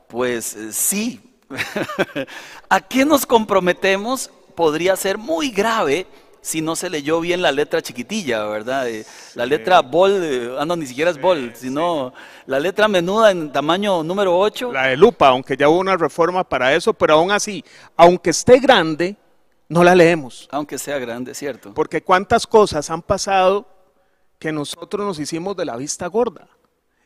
pues 0.08 0.56
eh, 0.56 0.74
sí. 0.74 1.22
¿A 2.70 2.82
qué 2.82 3.06
nos 3.06 3.28
comprometemos? 3.28 4.32
Podría 4.56 4.96
ser 4.96 5.20
muy 5.20 5.52
grave 5.52 6.08
si 6.42 6.60
no 6.60 6.76
se 6.76 6.90
leyó 6.90 7.20
bien 7.20 7.44
la 7.44 7.52
letra 7.52 7.84
chiquitilla, 7.84 8.44
¿verdad? 8.46 8.90
Eh, 8.90 9.06
la 9.36 9.46
letra 9.46 9.82
bol, 9.82 10.20
eh, 10.24 10.56
ah, 10.58 10.66
no, 10.66 10.76
ni 10.76 10.88
siquiera 10.88 11.12
es 11.12 11.22
bol, 11.22 11.52
sino 11.54 12.14
la 12.48 12.60
letra 12.60 12.88
menuda 12.88 13.30
en 13.30 13.52
tamaño 13.52 14.02
número 14.02 14.36
8. 14.40 14.74
La 14.74 14.88
de 14.88 14.98
lupa, 14.98 15.28
aunque 15.28 15.56
ya 15.56 15.70
hubo 15.70 15.78
una 15.78 15.98
reforma 15.98 16.44
para 16.44 16.74
eso, 16.74 16.96
pero 16.96 17.14
aún 17.14 17.30
así, 17.30 17.64
aunque 17.96 18.32
esté 18.32 18.58
grande, 18.60 19.18
no 19.70 19.84
la 19.84 19.94
leemos. 19.94 20.50
Aunque 20.52 20.80
sea 20.80 20.98
grande, 20.98 21.36
cierto. 21.36 21.76
Porque 21.76 22.02
cuántas 22.02 22.48
cosas 22.48 22.90
han 22.90 23.04
pasado 23.04 23.73
que 24.44 24.52
nosotros 24.52 25.08
nos 25.08 25.20
hicimos 25.20 25.56
de 25.56 25.64
la 25.64 25.78
vista 25.78 26.06
gorda 26.08 26.50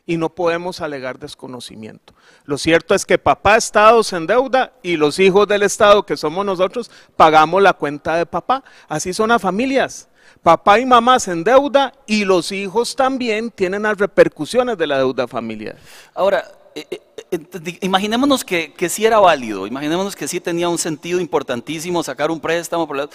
y 0.04 0.16
no 0.16 0.28
podemos 0.28 0.80
alegar 0.80 1.20
desconocimiento. 1.20 2.12
Lo 2.44 2.58
cierto 2.58 2.96
es 2.96 3.06
que 3.06 3.16
papá 3.16 3.56
Estado 3.56 4.02
se 4.02 4.16
endeuda 4.16 4.72
y 4.82 4.96
los 4.96 5.20
hijos 5.20 5.46
del 5.46 5.62
Estado, 5.62 6.04
que 6.04 6.16
somos 6.16 6.44
nosotros, 6.44 6.90
pagamos 7.14 7.62
la 7.62 7.74
cuenta 7.74 8.16
de 8.16 8.26
papá. 8.26 8.64
Así 8.88 9.14
son 9.14 9.28
las 9.28 9.40
familias. 9.40 10.08
Papá 10.42 10.80
y 10.80 10.84
mamá 10.84 11.20
se 11.20 11.30
endeuda 11.30 11.92
y 12.08 12.24
los 12.24 12.50
hijos 12.50 12.96
también 12.96 13.52
tienen 13.52 13.84
las 13.84 13.98
repercusiones 13.98 14.76
de 14.76 14.88
la 14.88 14.98
deuda 14.98 15.28
familiar. 15.28 15.76
Ahora, 16.16 16.42
eh, 16.74 16.86
eh, 17.30 17.78
imaginémonos 17.82 18.44
que, 18.44 18.72
que 18.72 18.88
sí 18.88 19.06
era 19.06 19.20
válido, 19.20 19.64
imaginémonos 19.64 20.16
que 20.16 20.26
sí 20.26 20.40
tenía 20.40 20.68
un 20.68 20.78
sentido 20.78 21.20
importantísimo 21.20 22.02
sacar 22.02 22.32
un 22.32 22.40
préstamo. 22.40 22.88
Por 22.88 22.96
la 22.96 23.08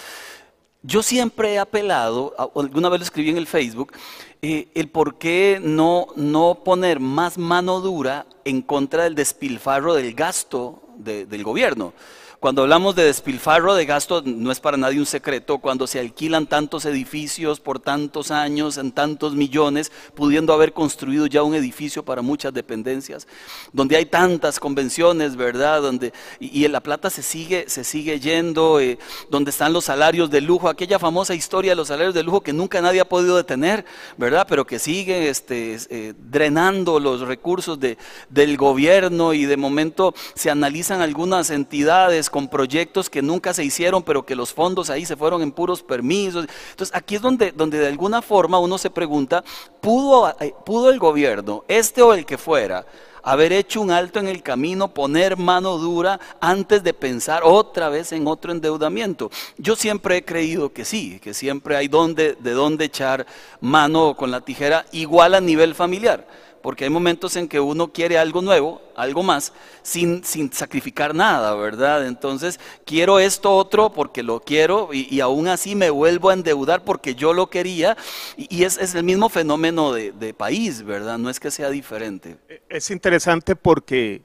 yo 0.83 1.01
siempre 1.01 1.53
he 1.53 1.59
apelado, 1.59 2.35
alguna 2.55 2.89
vez 2.89 2.99
lo 2.99 3.05
escribí 3.05 3.29
en 3.29 3.37
el 3.37 3.47
Facebook, 3.47 3.93
eh, 4.41 4.67
el 4.75 4.89
por 4.89 5.15
qué 5.15 5.59
no, 5.61 6.07
no 6.17 6.59
poner 6.63 6.99
más 6.99 7.37
mano 7.37 7.79
dura 7.79 8.25
en 8.43 8.61
contra 8.61 9.03
del 9.03 9.15
despilfarro 9.15 9.93
del 9.93 10.13
gasto 10.13 10.81
del 10.97 11.43
gobierno. 11.43 11.93
Cuando 12.43 12.63
hablamos 12.63 12.93
de 12.93 13.05
despilfarro 13.05 13.73
de 13.73 13.85
gasto, 13.85 14.21
no 14.25 14.51
es 14.51 14.59
para 14.59 14.75
nadie 14.75 14.99
un 14.99 15.05
secreto, 15.05 15.59
cuando 15.59 15.87
se 15.87 16.01
alquilan 16.01 16.45
tantos 16.45 16.83
edificios 16.83 17.61
por 17.61 17.79
tantos 17.79 18.31
años, 18.31 18.77
en 18.77 18.91
tantos 18.91 19.33
millones, 19.33 19.93
pudiendo 20.13 20.51
haber 20.51 20.73
construido 20.73 21.25
ya 21.27 21.41
un 21.41 21.55
edificio 21.55 22.03
para 22.03 22.21
muchas 22.21 22.53
dependencias, 22.53 23.29
donde 23.71 23.95
hay 23.95 24.07
tantas 24.07 24.59
convenciones, 24.59 25.37
¿verdad? 25.37 25.81
Donde, 25.81 26.11
y, 26.41 26.65
en 26.65 26.73
La 26.73 26.81
Plata 26.81 27.09
se 27.09 27.23
sigue, 27.23 27.69
se 27.69 27.85
sigue 27.85 28.19
yendo, 28.19 28.81
eh, 28.81 28.99
donde 29.29 29.51
están 29.51 29.71
los 29.71 29.85
salarios 29.85 30.29
de 30.29 30.41
lujo, 30.41 30.67
aquella 30.67 30.99
famosa 30.99 31.33
historia 31.35 31.71
de 31.71 31.77
los 31.77 31.87
salarios 31.87 32.13
de 32.13 32.23
lujo 32.23 32.41
que 32.41 32.51
nunca 32.51 32.81
nadie 32.81 32.99
ha 32.99 33.07
podido 33.07 33.37
detener, 33.37 33.85
¿verdad? 34.17 34.45
Pero 34.49 34.67
que 34.67 34.79
sigue 34.79 35.29
este, 35.29 35.77
eh, 35.89 36.13
drenando 36.29 36.99
los 36.99 37.21
recursos 37.21 37.79
de, 37.79 37.97
del 38.29 38.57
gobierno 38.57 39.31
y 39.33 39.45
de 39.45 39.55
momento 39.55 40.13
se 40.35 40.49
analizan 40.49 40.99
algunas 40.99 41.49
entidades 41.49 42.31
con 42.33 42.47
proyectos 42.47 43.11
que 43.11 43.21
nunca 43.21 43.53
se 43.53 43.63
hicieron, 43.63 44.01
pero 44.01 44.25
que 44.25 44.35
los 44.35 44.51
fondos 44.51 44.89
ahí 44.89 45.05
se 45.05 45.15
fueron 45.15 45.43
en 45.43 45.51
puros 45.51 45.83
permisos. 45.83 46.47
Entonces 46.71 46.95
aquí 46.95 47.13
es 47.13 47.21
donde, 47.21 47.51
donde 47.51 47.77
de 47.77 47.85
alguna 47.85 48.23
forma 48.23 48.57
uno 48.57 48.79
se 48.79 48.89
pregunta, 48.89 49.43
¿pudo, 49.79 50.35
eh, 50.39 50.51
¿pudo 50.65 50.89
el 50.89 50.97
gobierno, 50.97 51.63
este 51.67 52.01
o 52.01 52.11
el 52.11 52.25
que 52.25 52.39
fuera, 52.39 52.87
haber 53.21 53.53
hecho 53.53 53.81
un 53.81 53.91
alto 53.91 54.19
en 54.19 54.27
el 54.27 54.41
camino, 54.41 54.95
poner 54.95 55.37
mano 55.37 55.77
dura 55.77 56.19
antes 56.41 56.81
de 56.81 56.95
pensar 56.95 57.43
otra 57.45 57.89
vez 57.89 58.11
en 58.11 58.25
otro 58.25 58.51
endeudamiento. 58.51 59.29
Yo 59.59 59.75
siempre 59.75 60.17
he 60.17 60.25
creído 60.25 60.73
que 60.73 60.85
sí, 60.85 61.19
que 61.19 61.35
siempre 61.35 61.75
hay 61.75 61.87
donde, 61.87 62.33
de 62.33 62.51
dónde 62.53 62.85
echar 62.85 63.27
mano 63.61 64.15
con 64.15 64.31
la 64.31 64.41
tijera, 64.41 64.87
igual 64.91 65.35
a 65.35 65.39
nivel 65.39 65.75
familiar 65.75 66.25
porque 66.63 66.85
hay 66.85 66.89
momentos 66.89 67.35
en 67.35 67.49
que 67.49 67.59
uno 67.59 67.91
quiere 67.91 68.17
algo 68.17 68.41
nuevo, 68.41 68.81
algo 68.95 69.21
más, 69.21 69.51
sin, 69.81 70.23
sin 70.23 70.51
sacrificar 70.53 71.13
nada, 71.13 71.53
¿verdad? 71.55 72.07
Entonces, 72.07 72.57
quiero 72.85 73.19
esto 73.19 73.53
otro 73.53 73.91
porque 73.91 74.23
lo 74.23 74.39
quiero 74.39 74.87
y, 74.93 75.19
aún 75.19 75.49
así 75.49 75.75
me 75.75 75.89
vuelvo 75.89 76.29
a 76.29 76.33
endeudar 76.33 76.85
porque 76.85 77.15
yo 77.15 77.33
lo 77.33 77.47
quería 77.49 77.97
y, 78.37 78.63
es, 78.63 78.95
el 78.95 79.03
mismo 79.03 79.27
fenómeno 79.27 79.91
de, 79.91 80.33
país, 80.33 80.83
¿verdad? 80.83 81.17
No 81.17 81.29
es 81.29 81.41
que 81.41 81.51
sea 81.51 81.69
diferente. 81.69 82.37
E, 82.47 82.63
es 82.69 82.89
interesante 82.91 83.57
porque 83.57 84.21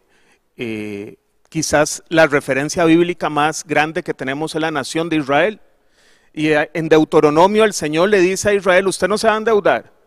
eh, 0.57 1.17
quizás 1.49 2.05
la 2.09 2.29
referencia 2.29 2.85
bíblica 2.85 3.29
más 3.29 3.65
grande 3.65 4.05
que 4.05 4.15
tenemos 4.15 4.55
es 4.55 4.61
la 4.61 4.71
nación 4.71 5.09
de 5.09 5.17
Israel. 5.17 5.61
Y 6.33 6.51
eh, 6.51 6.71
en 6.73 6.89
Deuteronomio 6.89 7.65
el 7.65 7.73
Señor 7.73 8.11
le 8.11 8.21
dice 8.21 8.51
a 8.51 8.55
Israel, 8.55 8.87
usted 8.87 9.09
no 9.09 9.19
se 9.19 9.27
va 9.27 9.35
a 9.35 9.39
endeudar 9.39 9.98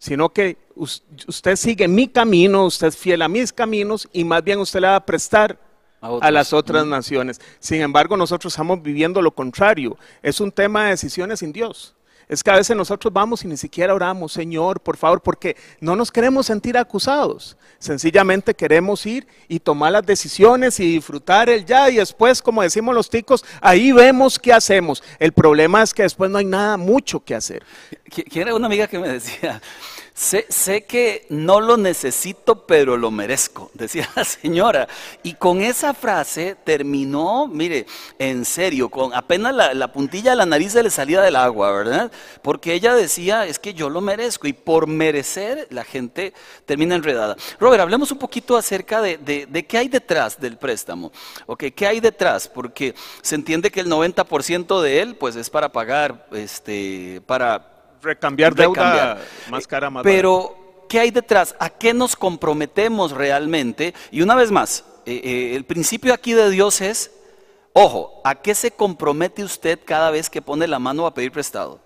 sino 0.00 0.30
que 0.30 0.56
usted 0.74 1.56
sigue 1.56 1.86
mi 1.86 2.08
camino, 2.08 2.64
usted 2.64 2.86
es 2.86 2.96
fiel 2.96 3.20
a 3.20 3.28
mis 3.28 3.52
caminos 3.52 4.08
y 4.14 4.24
más 4.24 4.42
bien 4.42 4.58
usted 4.58 4.80
le 4.80 4.86
va 4.86 4.96
a 4.96 5.04
prestar 5.04 5.58
a, 6.00 6.30
las 6.30 6.54
otras 6.54 6.86
naciones. 6.86 7.38
Sin 7.58 7.82
embargo, 7.82 8.16
nosotros 8.16 8.50
estamos 8.50 8.82
viviendo 8.82 9.20
lo 9.20 9.30
contrario. 9.30 9.98
Es 10.22 10.40
un 10.40 10.50
tema 10.50 10.84
de 10.84 10.90
decisiones 10.92 11.40
sin 11.40 11.52
Dios. 11.52 11.94
Es 12.30 12.44
que 12.44 12.50
a 12.52 12.54
veces 12.54 12.76
nosotros 12.76 13.12
vamos 13.12 13.44
y 13.44 13.48
ni 13.48 13.56
siquiera 13.56 13.92
oramos, 13.92 14.32
Señor, 14.32 14.80
por 14.80 14.96
favor, 14.96 15.20
porque 15.20 15.56
no 15.80 15.96
nos 15.96 16.12
queremos 16.12 16.46
sentir 16.46 16.78
acusados. 16.78 17.56
Sencillamente 17.80 18.54
queremos 18.54 19.04
ir 19.04 19.26
y 19.48 19.58
tomar 19.58 19.90
las 19.90 20.06
decisiones 20.06 20.78
y 20.78 20.92
disfrutar 20.92 21.50
el 21.50 21.66
ya 21.66 21.90
y 21.90 21.96
después, 21.96 22.40
como 22.40 22.62
decimos 22.62 22.94
los 22.94 23.10
ticos, 23.10 23.44
ahí 23.60 23.90
vemos 23.90 24.38
qué 24.38 24.52
hacemos. 24.52 25.02
El 25.18 25.32
problema 25.32 25.82
es 25.82 25.92
que 25.92 26.04
después 26.04 26.30
no 26.30 26.38
hay 26.38 26.44
nada 26.44 26.76
mucho 26.76 27.18
que 27.18 27.34
hacer. 27.34 27.64
¿Quién 28.04 28.52
una 28.52 28.66
amiga 28.66 28.86
que 28.86 29.00
me 29.00 29.08
decía? 29.08 29.60
Sé, 30.20 30.84
que 30.84 31.24
no 31.30 31.62
lo 31.62 31.78
necesito, 31.78 32.66
pero 32.66 32.98
lo 32.98 33.10
merezco, 33.10 33.70
decía 33.74 34.06
la 34.14 34.24
señora. 34.24 34.86
Y 35.22 35.32
con 35.32 35.62
esa 35.62 35.94
frase 35.94 36.58
terminó, 36.62 37.46
mire, 37.46 37.86
en 38.18 38.44
serio, 38.44 38.90
con 38.90 39.14
apenas 39.14 39.54
la, 39.54 39.92
puntilla 39.94 40.32
de 40.32 40.36
la 40.36 40.44
nariz 40.44 40.72
se 40.72 40.82
le 40.82 40.90
salía 40.90 41.22
del 41.22 41.36
agua, 41.36 41.72
¿verdad? 41.72 42.12
Porque 42.42 42.74
ella 42.74 42.94
decía, 42.94 43.46
es 43.46 43.58
que 43.58 43.72
yo 43.72 43.88
lo 43.88 44.02
merezco. 44.02 44.46
Y 44.46 44.52
por 44.52 44.86
merecer, 44.86 45.66
la 45.70 45.84
gente 45.84 46.34
termina 46.66 46.96
enredada. 46.96 47.34
Robert, 47.58 47.80
hablemos 47.80 48.12
un 48.12 48.18
poquito 48.18 48.58
acerca 48.58 49.00
de, 49.00 49.16
de 49.16 49.66
qué 49.66 49.78
hay 49.78 49.88
detrás 49.88 50.38
del 50.38 50.58
préstamo. 50.58 51.12
¿Ok? 51.46 51.64
¿Qué 51.74 51.86
hay 51.86 51.98
detrás? 51.98 52.46
Porque 52.46 52.94
se 53.22 53.36
entiende 53.36 53.70
que 53.70 53.80
el 53.80 53.88
90% 53.88 54.82
de 54.82 55.00
él, 55.00 55.16
pues 55.16 55.34
es 55.36 55.48
para 55.48 55.72
pagar, 55.72 56.26
este, 56.32 57.22
para 57.24 57.69
recambiar 58.02 58.54
deuda 58.54 59.18
más 59.50 59.66
cara, 59.66 59.90
más 59.90 60.02
Pero, 60.02 60.86
¿qué 60.88 61.00
hay 61.00 61.10
detrás? 61.10 61.54
¿A 61.58 61.70
qué 61.70 61.94
nos 61.94 62.16
comprometemos 62.16 63.12
realmente? 63.12 63.94
Y 64.10 64.22
una 64.22 64.34
vez 64.34 64.50
más, 64.50 64.84
eh, 65.06 65.20
eh, 65.24 65.56
el 65.56 65.64
principio 65.64 66.12
aquí 66.14 66.32
de 66.32 66.50
Dios 66.50 66.80
es, 66.80 67.10
ojo, 67.72 68.20
¿a 68.24 68.34
qué 68.36 68.54
se 68.54 68.70
compromete 68.70 69.44
usted 69.44 69.78
cada 69.84 70.10
vez 70.10 70.30
que 70.30 70.42
pone 70.42 70.66
la 70.66 70.78
mano 70.78 71.06
a 71.06 71.14
pedir 71.14 71.32
prestado? 71.32 71.80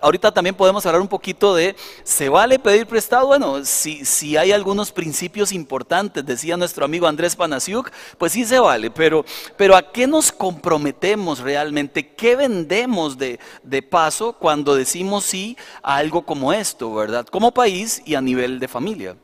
Ahorita 0.00 0.32
también 0.32 0.54
podemos 0.54 0.84
hablar 0.84 1.00
un 1.00 1.08
poquito 1.08 1.54
de, 1.54 1.76
¿se 2.02 2.28
vale 2.28 2.58
pedir 2.58 2.86
prestado? 2.86 3.28
Bueno, 3.28 3.64
si, 3.64 4.04
si 4.04 4.36
hay 4.36 4.50
algunos 4.50 4.90
principios 4.90 5.52
importantes, 5.52 6.26
decía 6.26 6.56
nuestro 6.56 6.84
amigo 6.84 7.06
Andrés 7.06 7.36
Panasiuk, 7.36 7.90
pues 8.18 8.32
sí 8.32 8.44
se 8.44 8.58
vale, 8.58 8.90
pero, 8.90 9.24
pero 9.56 9.76
¿a 9.76 9.92
qué 9.92 10.06
nos 10.06 10.32
comprometemos 10.32 11.38
realmente? 11.38 12.14
¿Qué 12.14 12.34
vendemos 12.34 13.16
de, 13.16 13.38
de 13.62 13.82
paso 13.82 14.32
cuando 14.32 14.74
decimos 14.74 15.24
sí 15.24 15.56
a 15.82 15.96
algo 15.96 16.22
como 16.22 16.52
esto, 16.52 16.92
verdad? 16.92 17.26
Como 17.26 17.52
país 17.52 18.02
y 18.04 18.16
a 18.16 18.20
nivel 18.20 18.58
de 18.58 18.68
familia. 18.68 19.16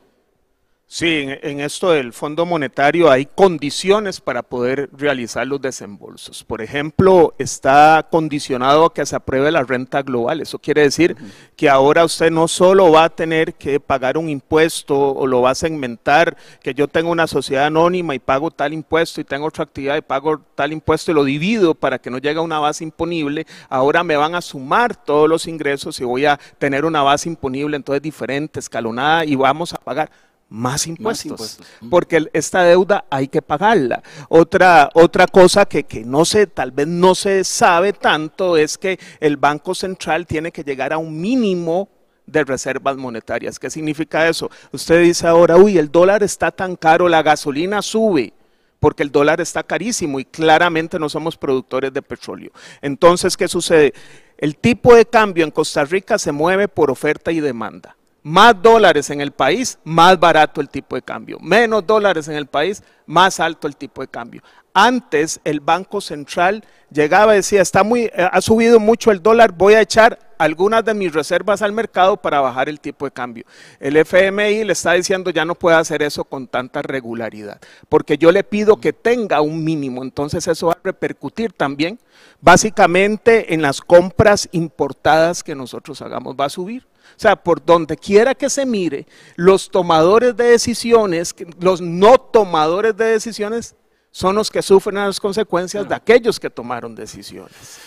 Sí, 0.95 1.25
en, 1.27 1.59
esto 1.59 1.89
del 1.89 2.13
Fondo 2.13 2.45
Monetario 2.45 3.09
hay 3.09 3.25
condiciones 3.25 4.21
para 4.21 4.43
poder 4.43 4.91
realizar 4.95 5.47
los 5.47 5.59
desembolsos. 5.59 6.43
Por 6.43 6.61
ejemplo, 6.61 7.33
está 7.39 8.07
condicionado 8.11 8.85
a 8.85 8.93
que 8.93 9.03
se 9.07 9.15
apruebe 9.15 9.51
la 9.51 9.63
renta 9.63 10.03
global. 10.03 10.39
Eso 10.39 10.59
quiere 10.59 10.83
decir 10.83 11.15
que 11.55 11.67
ahora 11.67 12.05
usted 12.05 12.29
no 12.29 12.47
solo 12.47 12.91
va 12.91 13.05
a 13.05 13.09
tener 13.09 13.55
que 13.55 13.79
pagar 13.79 14.19
un 14.19 14.29
impuesto 14.29 14.95
o 14.95 15.25
lo 15.25 15.41
va 15.41 15.49
a 15.49 15.55
segmentar, 15.55 16.37
que 16.61 16.75
yo 16.75 16.87
tengo 16.87 17.09
una 17.09 17.25
sociedad 17.25 17.65
anónima 17.65 18.13
y 18.13 18.19
pago 18.19 18.51
tal 18.51 18.71
impuesto 18.71 19.19
y 19.19 19.23
tengo 19.23 19.47
otra 19.47 19.63
actividad 19.63 19.97
y 19.97 20.01
pago 20.01 20.43
tal 20.53 20.73
impuesto 20.73 21.09
y 21.09 21.15
lo 21.15 21.23
divido 21.23 21.73
para 21.73 21.97
que 21.97 22.11
no 22.11 22.19
llegue 22.19 22.37
a 22.37 22.43
una 22.43 22.59
base 22.59 22.83
imponible. 22.83 23.47
Ahora 23.67 24.03
me 24.03 24.15
van 24.15 24.35
a 24.35 24.41
sumar 24.41 24.95
todos 24.95 25.27
los 25.27 25.47
ingresos 25.47 25.99
y 25.99 26.03
voy 26.03 26.27
a 26.27 26.39
tener 26.59 26.85
una 26.85 27.01
base 27.01 27.29
imponible 27.29 27.77
entonces 27.77 28.03
diferente, 28.03 28.59
escalonada 28.59 29.25
y 29.25 29.33
vamos 29.33 29.73
a 29.73 29.77
pagar 29.77 30.11
más 30.53 30.85
impuestos, 30.85 31.57
porque 31.89 32.29
esta 32.31 32.61
deuda 32.61 33.05
hay 33.09 33.27
que 33.27 33.41
pagarla. 33.41 34.03
Otra, 34.29 34.91
otra 34.93 35.25
cosa 35.25 35.65
que, 35.65 35.83
que, 35.83 36.05
no 36.05 36.25
se, 36.25 36.45
tal 36.45 36.69
vez 36.69 36.85
no 36.85 37.15
se 37.15 37.43
sabe 37.43 37.91
tanto 37.91 38.55
es 38.55 38.77
que 38.77 38.99
el 39.19 39.37
Banco 39.37 39.73
Central 39.73 40.27
tiene 40.27 40.51
que 40.51 40.63
llegar 40.63 40.93
a 40.93 40.99
un 40.99 41.19
mínimo 41.19 41.89
de 42.27 42.43
reservas 42.43 42.97
monetarias. 42.97 43.57
¿Qué 43.57 43.71
significa 43.71 44.29
eso? 44.29 44.51
Usted 44.71 45.01
dice 45.01 45.25
ahora, 45.25 45.57
uy, 45.57 45.79
el 45.79 45.91
dólar 45.91 46.21
está 46.21 46.51
tan 46.51 46.75
caro, 46.75 47.09
la 47.09 47.23
gasolina 47.23 47.81
sube 47.81 48.31
porque 48.79 49.01
el 49.01 49.11
dólar 49.11 49.41
está 49.41 49.63
carísimo 49.63 50.19
y 50.19 50.25
claramente 50.25 50.99
no 50.99 51.09
somos 51.09 51.35
productores 51.35 51.91
de 51.93 52.01
petróleo. 52.03 52.51
Entonces, 52.81 53.35
¿qué 53.37 53.47
sucede? 53.47 53.93
El 54.37 54.57
tipo 54.57 54.93
de 54.93 55.05
cambio 55.07 55.45
en 55.45 55.51
Costa 55.51 55.83
Rica 55.83 56.19
se 56.19 56.31
mueve 56.31 56.67
por 56.67 56.91
oferta 56.91 57.31
y 57.31 57.39
demanda 57.39 57.95
más 58.23 58.59
dólares 58.61 59.09
en 59.09 59.21
el 59.21 59.31
país, 59.31 59.77
más 59.83 60.19
barato 60.19 60.61
el 60.61 60.69
tipo 60.69 60.95
de 60.95 61.01
cambio. 61.01 61.37
Menos 61.41 61.85
dólares 61.85 62.27
en 62.29 62.35
el 62.35 62.47
país, 62.47 62.81
más 63.05 63.39
alto 63.39 63.67
el 63.67 63.75
tipo 63.75 64.01
de 64.01 64.07
cambio. 64.07 64.41
Antes 64.73 65.39
el 65.43 65.59
Banco 65.59 66.01
Central 66.01 66.63
llegaba 66.89 67.33
y 67.33 67.37
decía, 67.37 67.61
está 67.61 67.83
muy, 67.83 68.05
eh, 68.05 68.27
ha 68.31 68.41
subido 68.41 68.79
mucho 68.79 69.11
el 69.11 69.21
dólar, 69.21 69.51
voy 69.51 69.73
a 69.75 69.81
echar 69.81 70.17
algunas 70.39 70.83
de 70.83 70.93
mis 70.93 71.13
reservas 71.13 71.61
al 71.61 71.73
mercado 71.73 72.17
para 72.17 72.39
bajar 72.39 72.69
el 72.69 72.79
tipo 72.79 73.05
de 73.05 73.11
cambio. 73.11 73.45
El 73.79 73.97
FMI 73.97 74.63
le 74.63 74.73
está 74.73 74.93
diciendo 74.93 75.29
ya 75.29 75.45
no 75.45 75.53
puede 75.53 75.77
hacer 75.77 76.01
eso 76.01 76.23
con 76.23 76.47
tanta 76.47 76.81
regularidad, 76.81 77.59
porque 77.87 78.17
yo 78.17 78.31
le 78.31 78.43
pido 78.43 78.77
que 78.77 78.93
tenga 78.93 79.41
un 79.41 79.63
mínimo, 79.63 80.01
entonces 80.01 80.47
eso 80.47 80.67
va 80.67 80.73
a 80.73 80.79
repercutir 80.83 81.53
también 81.53 81.99
básicamente 82.41 83.53
en 83.53 83.61
las 83.61 83.79
compras 83.79 84.49
importadas 84.53 85.43
que 85.43 85.55
nosotros 85.55 86.01
hagamos, 86.01 86.35
va 86.39 86.45
a 86.45 86.49
subir. 86.49 86.87
O 87.15 87.19
sea, 87.19 87.35
por 87.35 87.63
donde 87.63 87.95
quiera 87.97 88.33
que 88.33 88.49
se 88.49 88.65
mire, 88.65 89.05
los 89.35 89.69
tomadores 89.69 90.35
de 90.35 90.45
decisiones, 90.45 91.35
los 91.59 91.81
no 91.81 92.17
tomadores 92.17 92.95
de 92.97 93.05
decisiones, 93.05 93.75
son 94.11 94.35
los 94.35 94.51
que 94.51 94.61
sufren 94.61 94.95
las 94.95 95.19
consecuencias 95.19 95.87
de 95.87 95.95
aquellos 95.95 96.39
que 96.39 96.49
tomaron 96.49 96.93
decisiones. 96.93 97.79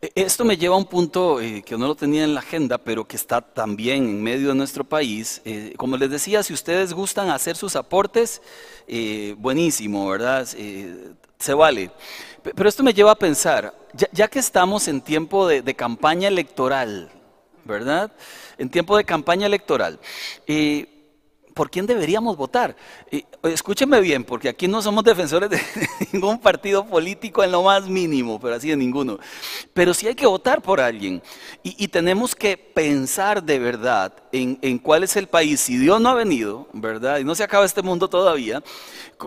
E, 0.00 0.10
esto 0.14 0.44
me 0.44 0.56
lleva 0.56 0.74
a 0.74 0.78
un 0.78 0.86
punto 0.86 1.40
eh, 1.40 1.62
que 1.62 1.76
no 1.76 1.86
lo 1.86 1.94
tenía 1.94 2.24
en 2.24 2.34
la 2.34 2.40
agenda, 2.40 2.78
pero 2.78 3.06
que 3.06 3.16
está 3.16 3.40
también 3.40 4.04
en 4.04 4.22
medio 4.22 4.48
de 4.48 4.54
nuestro 4.54 4.84
país. 4.84 5.40
Eh, 5.44 5.74
como 5.76 5.96
les 5.96 6.10
decía, 6.10 6.42
si 6.42 6.52
ustedes 6.52 6.92
gustan 6.92 7.30
hacer 7.30 7.56
sus 7.56 7.76
aportes, 7.76 8.42
eh, 8.86 9.34
buenísimo, 9.38 10.08
¿verdad? 10.08 10.46
se 10.46 11.54
vale. 11.54 11.90
Pero 12.42 12.68
esto 12.68 12.82
me 12.82 12.92
lleva 12.92 13.12
a 13.12 13.18
pensar, 13.18 13.74
ya, 14.12 14.28
que 14.28 14.38
estamos 14.38 14.88
en 14.88 15.00
tiempo 15.00 15.46
de, 15.48 15.74
campaña 15.74 16.28
electoral, 16.28 17.10
¿verdad? 17.64 18.12
En 18.58 18.70
tiempo 18.70 18.96
de 18.96 19.04
campaña 19.04 19.46
electoral. 19.46 19.98
Eh, 20.46 20.88
¿por 21.54 21.70
quién 21.70 21.86
deberíamos 21.86 22.36
votar? 22.36 22.76
Y, 23.10 23.24
escúcheme 23.44 24.00
bien, 24.00 24.24
porque 24.24 24.48
aquí 24.48 24.68
no 24.68 24.82
somos 24.82 25.04
defensores 25.04 25.48
de 25.48 25.60
ningún 26.12 26.38
partido 26.38 26.84
político 26.84 27.42
en 27.42 27.52
lo 27.52 27.62
más 27.62 27.88
mínimo, 27.88 28.38
pero 28.40 28.56
así 28.56 28.68
de 28.68 28.76
ninguno. 28.76 29.18
Pero 29.72 29.94
sí 29.94 30.08
hay 30.08 30.14
que 30.14 30.26
votar 30.26 30.60
por 30.60 30.80
alguien. 30.80 31.22
Y, 31.62 31.88
tenemos 31.88 32.34
que 32.34 32.56
pensar 32.56 33.42
de 33.42 33.58
verdad 33.60 34.12
en, 34.34 34.78
cuál 34.78 35.04
es 35.04 35.16
el 35.16 35.28
país, 35.28 35.60
si 35.60 35.76
Dios 35.76 36.00
no 36.00 36.08
ha 36.08 36.14
venido, 36.14 36.66
¿verdad? 36.72 37.18
Y 37.18 37.24
no 37.24 37.34
se 37.34 37.44
acaba 37.44 37.64
este 37.64 37.82
mundo 37.82 38.08
todavía, 38.08 38.62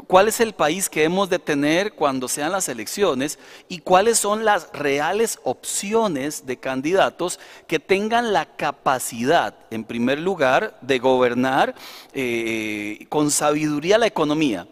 cuál 0.08 0.28
es 0.28 0.40
el 0.42 0.54
país 0.54 0.90
que 0.90 1.04
hemos 1.06 1.30
de 1.30 1.40
tener 1.40 1.94
cuando 1.94 2.28
sean 2.28 2.52
las 2.52 2.68
elecciones 2.68 3.40
y 3.70 3.80
cuáles 3.80 4.20
son 4.20 4.44
las 4.44 4.70
reales 4.74 5.40
opciones 5.44 6.46
de 6.46 6.58
candidatos 6.58 7.40
que 7.68 7.80
tengan 7.80 8.34
la 8.34 8.46
capacidad, 8.46 9.56
en 9.72 9.86
primer 9.86 10.20
lugar, 10.20 10.78
de 10.82 11.00
gobernar 11.00 11.74
eh, 12.14 13.06
con 13.10 13.32
sabiduría 13.32 13.98
la 13.98 14.08
economía 14.08 14.68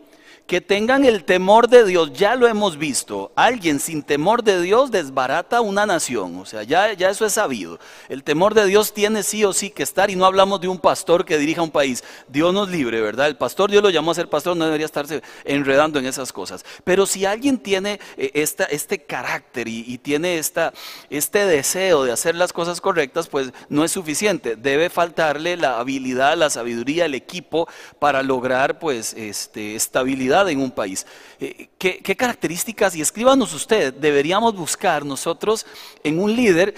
que 0.48 0.62
tengan 0.62 1.06
el 1.06 1.24
temor 1.24 1.68
de 1.70 1.86
Dios, 1.86 2.14
ya 2.14 2.36
lo 2.36 2.48
hemos 2.48 2.78
visto, 2.78 3.32
alguien 3.36 3.80
sin 3.80 4.04
temor 4.04 4.44
de 4.44 4.62
Dios 4.62 4.92
desbarata 4.92 5.62
una 5.62 5.88
nación, 5.88 6.38
o 6.38 6.46
sea, 6.46 6.62
ya, 6.62 6.94
ya 6.94 7.10
eso 7.10 7.26
es 7.26 7.34
sabido. 7.34 7.80
El 8.10 8.24
temor 8.24 8.54
de 8.54 8.66
Dios 8.68 8.94
tiene 8.94 9.24
sí 9.24 9.44
o 9.44 9.54
sí 9.54 9.72
que 9.72 9.82
estar 9.82 10.12
y 10.12 10.16
no 10.16 10.26
hablamos 10.26 10.62
de 10.62 10.68
un 10.68 10.78
pastor 10.78 11.26
que 11.26 11.40
dirija 11.40 11.64
un 11.64 11.72
país, 11.72 12.04
Dios 12.28 12.54
nos 12.54 12.70
libre, 12.70 13.02
¿verdad? 13.02 13.28
El 13.28 13.38
pastor 13.38 13.72
Dios 13.72 13.82
lo 13.82 13.90
llamó 13.90 14.12
a 14.12 14.16
ser 14.16 14.30
pastor, 14.30 14.56
no 14.56 14.66
debería 14.66 14.86
estarse 14.86 15.24
enredando 15.46 15.98
en 15.98 16.06
esas 16.06 16.32
cosas. 16.32 16.64
Pero 16.84 17.08
si 17.08 17.26
alguien 17.26 17.58
tiene 17.58 18.00
eh, 18.16 18.32
esta, 18.36 18.66
este 18.66 19.00
carácter 19.04 19.68
y, 19.68 19.98
tiene 19.98 20.38
esta, 20.38 20.74
este 21.10 21.46
deseo 21.48 22.04
de 22.04 22.12
hacer 22.12 22.36
las 22.36 22.54
cosas 22.54 22.82
correctas, 22.82 23.28
pues 23.28 23.52
no 23.70 23.84
es 23.84 23.92
suficiente, 23.92 24.56
debe 24.56 24.92
faltarle 24.92 25.58
la 25.58 25.80
habilidad, 25.80 26.38
la 26.38 26.52
sabiduría, 26.52 27.06
el 27.06 27.16
equipo 27.16 27.68
para 27.98 28.22
lograr 28.22 28.78
pues 28.78 29.14
este, 29.14 29.76
estabilidad 29.76 30.35
en 30.50 30.60
un 30.60 30.72
país. 30.72 31.06
Eh, 31.40 31.70
¿qué, 31.78 32.16
características, 32.16 32.96
y 32.96 33.02
escríbanos 33.02 33.54
usted, 33.54 33.94
deberíamos 33.94 34.56
buscar 34.56 35.06
nosotros 35.06 35.66
en 36.04 36.20
un 36.20 36.36
líder 36.36 36.76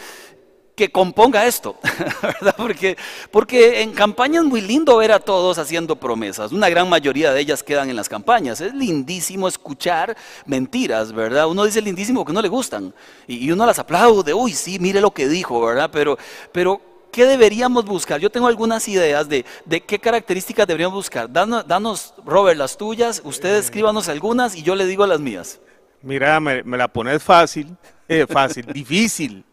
que 0.78 0.92
componga 0.92 1.48
esto. 1.48 1.76
Porque, 2.56 2.96
porque 3.32 3.82
en 3.82 3.94
campaña 3.94 4.42
es 4.42 4.46
muy 4.46 4.62
lindo 4.62 4.98
ver 4.98 5.12
a 5.12 5.20
todos 5.20 5.58
haciendo 5.58 5.96
promesas. 5.96 6.52
Una 6.52 6.70
gran 6.70 6.88
mayoría 6.88 7.34
de 7.34 7.42
ellas 7.42 7.64
quedan 7.64 7.90
en 7.90 7.96
las 7.96 8.08
campañas. 8.08 8.62
Es 8.62 8.76
lindísimo 8.76 9.48
escuchar 9.48 10.16
mentiras, 10.46 11.12
¿verdad? 11.12 11.48
Uno 11.48 11.66
dice 11.66 11.82
lindísimo 11.82 12.24
que 12.24 12.32
no 12.32 12.44
le 12.44 12.48
gustan 12.48 12.94
y, 13.28 13.50
uno 13.50 13.66
las 13.66 13.80
aplaude. 13.80 14.36
Uy, 14.36 14.54
sí, 14.54 14.78
mire 14.78 15.02
lo 15.02 15.10
que 15.10 15.28
dijo, 15.28 15.60
¿verdad? 15.66 15.90
Pero, 15.92 16.16
pero 16.52 16.80
¿Qué 17.18 17.26
deberíamos 17.26 17.84
buscar? 17.84 18.22
Yo 18.22 18.30
tengo 18.30 18.46
algunas 18.46 18.88
ideas 18.88 19.28
de, 19.28 19.44
qué 19.88 19.98
características 19.98 20.68
deberíamos 20.68 20.98
buscar. 20.98 21.28
Danos, 21.28 22.14
Robert, 22.24 22.60
las 22.60 22.78
tuyas, 22.78 23.24
ustedes 23.26 23.66
escríbanos 23.66 24.08
algunas 24.08 24.56
y 24.56 24.62
yo 24.62 24.76
le 24.76 24.86
digo 24.86 25.04
las 25.08 25.20
mías. 25.20 25.60
Mira, 26.04 26.40
me, 26.40 26.62
la 26.64 26.88
pones 26.88 27.24
fácil, 27.24 27.76
eh, 28.08 28.28
fácil, 28.30 28.68
difícil. 28.72 29.44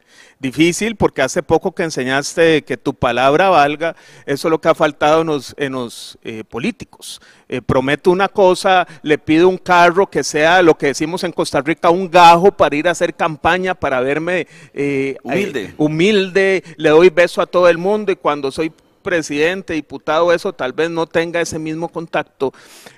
Difícil 0.41 0.97
porque 0.97 1.23
hace 1.23 1.43
poco 1.43 1.73
que 1.73 1.85
enseñaste 1.85 2.62
que 2.62 2.76
tu 2.76 2.95
palabra 2.95 3.49
valga, 3.50 3.97
eso 4.26 4.49
es 4.49 4.50
lo 4.50 4.61
que 4.61 4.69
ha 4.69 4.75
faltado 4.75 5.23
en 5.23 5.29
los, 5.29 5.55
en 5.59 5.73
los 5.73 6.19
eh, 6.23 6.45
políticos. 6.45 7.21
Eh, 7.49 7.62
prometo 7.62 8.11
una 8.11 8.29
cosa, 8.29 8.87
le 9.03 9.19
pido 9.19 9.49
un 9.49 9.59
carro 9.59 10.09
que 10.09 10.25
sea 10.25 10.62
lo 10.62 10.76
que 10.76 10.87
decimos 10.87 11.25
en 11.25 11.33
Costa 11.33 11.61
Rica, 11.61 11.91
un 11.91 12.11
gajo 12.11 12.53
para 12.53 12.75
ir 12.76 12.88
a 12.88 12.93
hacer 12.93 13.14
campaña, 13.14 13.75
para 13.75 14.00
verme 14.00 14.47
eh, 14.73 15.17
humilde. 15.23 15.75
humilde, 15.76 16.64
le 16.76 16.88
doy 16.91 17.11
beso 17.11 17.40
a 17.40 17.47
todo 17.47 17.68
el 17.68 17.79
mundo 17.79 18.12
y 18.12 18.16
cuando 18.16 18.51
soy 18.51 18.73
presidente, 19.05 19.75
diputado, 19.75 20.33
eso 20.33 20.53
tal 20.53 20.73
vez 20.73 20.90
no 20.90 21.07
tenga 21.07 21.40
ese 21.40 21.61
mismo 21.61 21.88
contacto. 21.88 22.53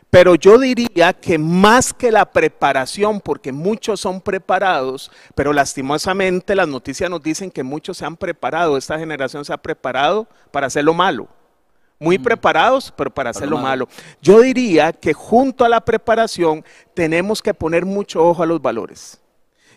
Pero 0.08 0.34
yo 0.36 0.58
diría 0.58 1.12
que 1.12 1.36
más 1.36 1.92
que 1.92 2.10
la 2.10 2.24
preparación, 2.24 3.20
porque 3.20 3.52
muchos 3.52 4.00
son 4.00 4.22
preparados, 4.22 5.10
pero 5.34 5.52
lastimosamente 5.52 6.54
las 6.54 6.68
noticias 6.68 7.10
nos 7.10 7.22
dicen 7.22 7.50
que 7.50 7.62
muchos 7.62 7.98
se 7.98 8.06
han 8.06 8.16
preparado, 8.16 8.78
esta 8.78 8.98
generación 8.98 9.44
se 9.44 9.52
ha 9.52 9.58
preparado 9.58 10.26
para 10.50 10.68
hacer 10.68 10.84
lo 10.84 10.94
malo. 10.94 11.28
Muy 11.98 12.18
mm. 12.18 12.22
preparados, 12.22 12.94
pero 12.96 13.10
para 13.10 13.30
hacer 13.30 13.48
lo 13.48 13.58
malo. 13.58 13.88
Yo 14.22 14.40
diría 14.40 14.92
que 14.92 15.12
junto 15.12 15.64
a 15.64 15.68
la 15.68 15.82
preparación 15.82 16.64
tenemos 16.94 17.42
que 17.42 17.52
poner 17.52 17.84
mucho 17.84 18.24
ojo 18.24 18.42
a 18.42 18.46
los 18.46 18.62
valores. 18.62 19.20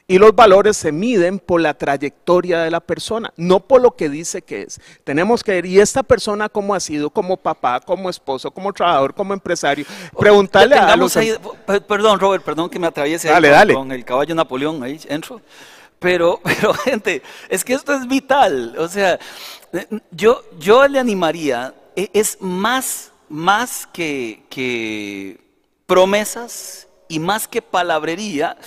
Y 0.09 0.17
los 0.17 0.33
valores 0.33 0.75
se 0.75 0.91
miden 0.91 1.37
por 1.37 1.61
la 1.61 1.75
trayectoria 1.75 2.61
de 2.61 2.71
la 2.71 2.79
persona, 2.79 3.31
no 3.37 3.59
por 3.59 3.79
lo 3.79 3.91
que 3.91 4.09
dice 4.09 4.41
que 4.41 4.63
es. 4.63 4.81
Tenemos 5.03 5.43
que 5.43 5.51
ver, 5.51 5.67
¿y 5.67 5.79
esta 5.79 6.01
persona 6.01 6.49
cómo 6.49 6.73
ha 6.73 6.79
sido 6.79 7.11
como 7.11 7.37
papá, 7.37 7.79
como 7.79 8.09
esposo, 8.09 8.49
como 8.49 8.73
trabajador, 8.73 9.13
como 9.13 9.35
empresario? 9.35 9.85
Preguntarle 10.17 10.73
a 10.77 10.95
los... 10.95 11.15
Ahí, 11.15 11.31
perdón, 11.87 12.19
Robert, 12.19 12.43
perdón 12.43 12.71
que 12.71 12.79
me 12.79 12.87
atraviese 12.87 13.29
dale, 13.29 13.49
con, 13.49 13.57
dale. 13.57 13.73
con, 13.75 13.91
el 13.91 14.03
caballo 14.03 14.33
Napoleón, 14.33 14.81
ahí 14.81 14.99
entro. 15.09 15.41
Pero, 15.99 16.41
pero 16.43 16.73
gente, 16.73 17.21
es 17.47 17.63
que 17.63 17.73
esto 17.73 17.93
es 17.93 18.07
vital. 18.07 18.77
O 18.79 18.87
sea, 18.87 19.19
yo, 20.09 20.41
yo 20.57 20.87
le 20.87 20.97
animaría, 20.97 21.75
e, 21.95 22.09
es 22.13 22.37
más, 22.39 23.11
más 23.29 23.87
que, 23.93 24.41
que 24.49 25.39
promesas 25.85 26.87
y 27.07 27.19
más 27.19 27.47
que 27.47 27.61
palabrería, 27.61 28.57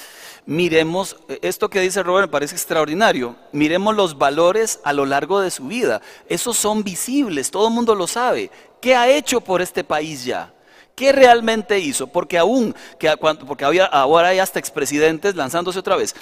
miremos, 0.46 1.16
esto 1.40 1.68
que 1.70 1.80
dice 1.80 2.02
Robert 2.02 2.28
me 2.28 2.32
parece 2.32 2.54
extraordinario, 2.54 3.36
miremos 3.52 3.94
los 3.94 4.18
valores 4.18 4.80
a 4.84 4.92
lo 4.92 5.06
largo 5.06 5.40
de 5.40 5.50
su 5.50 5.66
vida. 5.66 6.00
Esos 6.28 6.56
son 6.56 6.82
visibles, 6.82 7.50
todo 7.50 7.68
el 7.68 7.74
mundo 7.74 7.94
lo 7.94 8.06
sabe. 8.06 8.50
¿Qué 8.80 8.94
ha 8.94 9.08
hecho 9.08 9.40
por 9.40 9.62
este 9.62 9.84
país 9.84 10.24
ya? 10.24 10.52
¿Qué 10.94 11.12
realmente 11.12 11.78
hizo? 11.78 12.06
Porque 12.06 12.38
aún, 12.38 12.74
que, 12.98 13.10
porque 13.46 13.64
había, 13.64 13.86
ahora 13.86 14.28
hay 14.28 14.38
hasta 14.38 14.58
expresidentes 14.58 15.34
lanzándose 15.34 15.78
otra 15.78 15.96
vez. 15.96 16.14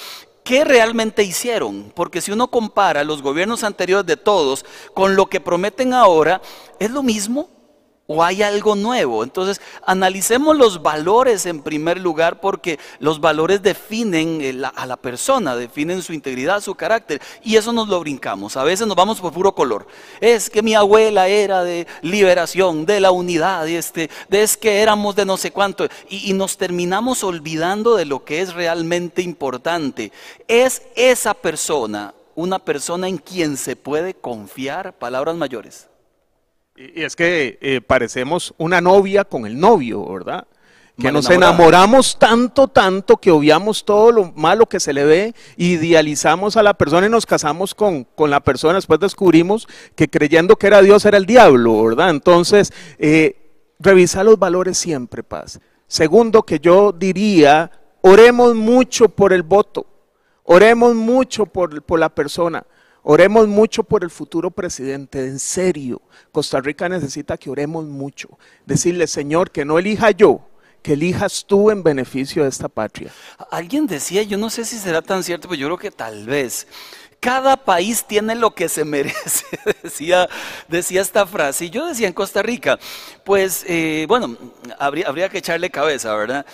¿Qué 0.45 0.65
realmente 0.65 1.23
hicieron? 1.23 1.93
Porque 1.95 2.21
si 2.21 2.33
uno 2.33 2.49
compara 2.49 3.05
los 3.05 3.23
gobiernos 3.23 3.65
anteriores 3.65 4.07
de 4.07 4.17
todos 4.17 4.65
con 4.95 5.17
lo 5.17 5.27
que 5.27 5.41
prometen 5.41 5.93
ahora, 5.93 6.41
¿es 6.79 6.91
lo 6.91 7.03
mismo? 7.03 7.60
O 8.13 8.25
hay 8.25 8.43
algo 8.43 8.75
nuevo. 8.75 9.23
Entonces, 9.23 9.61
analicemos 9.87 10.57
los 10.57 10.83
valores 10.83 11.47
en 11.47 11.63
primer 11.63 12.01
lugar 12.01 12.41
porque 12.41 12.81
los 12.99 13.21
valores 13.21 13.63
definen 13.63 14.41
eh, 14.41 14.63
a 14.75 14.85
la 14.85 14.97
persona, 14.97 15.55
definen 15.55 16.03
su 16.03 16.13
integridad, 16.13 16.61
su 16.61 16.75
carácter 16.75 17.23
y 17.45 17.55
eso 17.55 17.73
nos 17.73 17.87
lo 17.87 18.01
brincamos. 18.01 18.57
A 18.57 18.65
veces 18.65 18.89
nos 18.89 18.97
vamos 18.97 19.21
por 19.21 19.33
puro 19.33 19.55
color. 19.55 19.87
Es 20.21 20.51
que 20.51 20.61
mi 20.61 20.75
abuela 20.75 21.29
era 21.29 21.63
de 21.63 21.87
liberación, 22.03 22.85
de 22.85 22.99
la 22.99 23.13
unidad, 23.13 23.69
este, 23.69 24.11
de 24.29 24.43
es 24.43 24.57
que 24.57 24.83
éramos 24.83 25.15
de 25.15 25.25
no 25.25 25.37
sé 25.37 25.53
cuánto 25.53 25.85
y, 26.09 26.31
y 26.31 26.33
nos 26.33 26.57
terminamos 26.57 27.23
olvidando 27.23 27.95
de 27.95 28.07
lo 28.07 28.25
que 28.25 28.41
es 28.41 28.55
realmente 28.55 29.23
importante. 29.23 30.11
Es 30.49 30.83
esa 30.97 31.33
persona 31.33 32.13
una 32.35 32.59
persona 32.59 33.07
en 33.07 33.19
quien 33.19 33.57
se 33.57 33.77
puede 33.77 34.15
confiar, 34.15 34.95
palabras 34.95 35.37
mayores. 35.37 35.90
Y 36.81 37.03
es 37.03 37.15
que 37.15 37.59
eh, 37.61 37.83
parecemos 37.83 38.55
una 38.57 38.81
novia 38.81 39.27
con 39.27 39.45
el 39.45 39.61
novio, 39.61 40.03
¿verdad? 40.07 40.47
Que 40.99 41.13
nos 41.13 41.29
enamoramos 41.29 42.19
tanto, 42.19 42.69
tanto 42.69 43.19
que 43.19 43.31
obviamos 43.31 43.85
todo 43.85 44.13
lo 44.13 44.33
malo 44.33 44.67
que 44.67 44.81
se 44.81 44.95
le 44.95 45.05
ve, 45.05 45.35
idealizamos 45.57 46.57
a 46.57 46.63
la 46.63 46.75
persona 46.75 47.07
y 47.07 47.11
nos 47.11 47.27
casamos 47.27 47.75
con, 47.75 48.07
la 48.19 48.41
persona. 48.41 48.75
Después 48.75 48.99
descubrimos 49.01 49.69
que 49.95 50.09
creyendo 50.09 50.57
que 50.57 50.67
era 50.67 50.81
Dios 50.81 51.05
era 51.05 51.19
el 51.19 51.27
diablo, 51.27 51.85
¿verdad? 51.85 52.11
Entonces, 52.11 52.73
eh, 52.99 53.37
revisa 53.79 54.25
los 54.25 54.39
valores 54.39 54.79
siempre, 54.79 55.23
paz. 55.23 55.61
Segundo, 55.87 56.45
que 56.45 56.61
yo 56.61 56.93
diría, 56.93 57.71
oremos 58.01 58.55
mucho 58.55 59.11
por 59.11 59.35
el 59.35 59.43
voto, 59.43 59.87
oremos 60.45 60.95
mucho 60.95 61.45
por, 61.45 61.83
por 61.83 61.99
la 61.99 62.09
persona. 62.09 62.65
Oremos 63.03 63.49
mucho 63.49 63.83
por 63.83 64.05
el 64.05 64.11
futuro 64.11 64.51
presidente, 64.51 65.27
en 65.27 65.39
serio. 65.39 66.03
Costa 66.33 66.61
Rica 66.61 66.89
necesita 66.89 67.37
que 67.37 67.51
oremos 67.51 67.85
mucho. 67.87 68.29
Decirle, 68.67 69.07
Señor, 69.07 69.51
que 69.51 69.65
no 69.65 69.79
elija 69.79 70.11
yo, 70.11 70.41
que 70.83 70.93
elijas 70.93 71.45
tú 71.47 71.71
en 71.71 71.83
beneficio 71.83 72.43
de 72.43 72.51
esta 72.51 72.69
patria. 72.69 73.11
Alguien 73.51 73.87
decía, 73.87 74.23
yo 74.23 74.37
no 74.37 74.51
sé 74.51 74.65
si 74.65 74.79
será 74.79 75.01
tan 75.01 75.25
cierto, 75.25 75.49
pero 75.49 75.61
yo 75.61 75.67
creo 75.69 75.79
que 75.79 75.91
tal 75.91 76.27
vez. 76.27 76.67
Cada 77.21 77.59
país 77.59 78.05
tiene 78.07 78.35
lo 78.35 78.55
que 78.55 78.69
se 78.69 78.85
merece, 78.87 79.45
decía, 79.83 80.29
decía 80.69 81.03
esta 81.03 81.27
frase. 81.27 81.67
Y 81.67 81.71
yo 81.71 81.87
decía 81.87 82.07
en 82.07 82.15
Costa 82.15 82.43
Rica, 82.43 82.79
pues 83.25 83.65
eh, 83.67 84.07
bueno, 84.09 84.37
habría, 84.79 85.07
habría 85.07 85.29
que 85.29 85.39
echarle 85.39 85.71
cabeza, 85.71 86.15
¿verdad? 86.15 86.47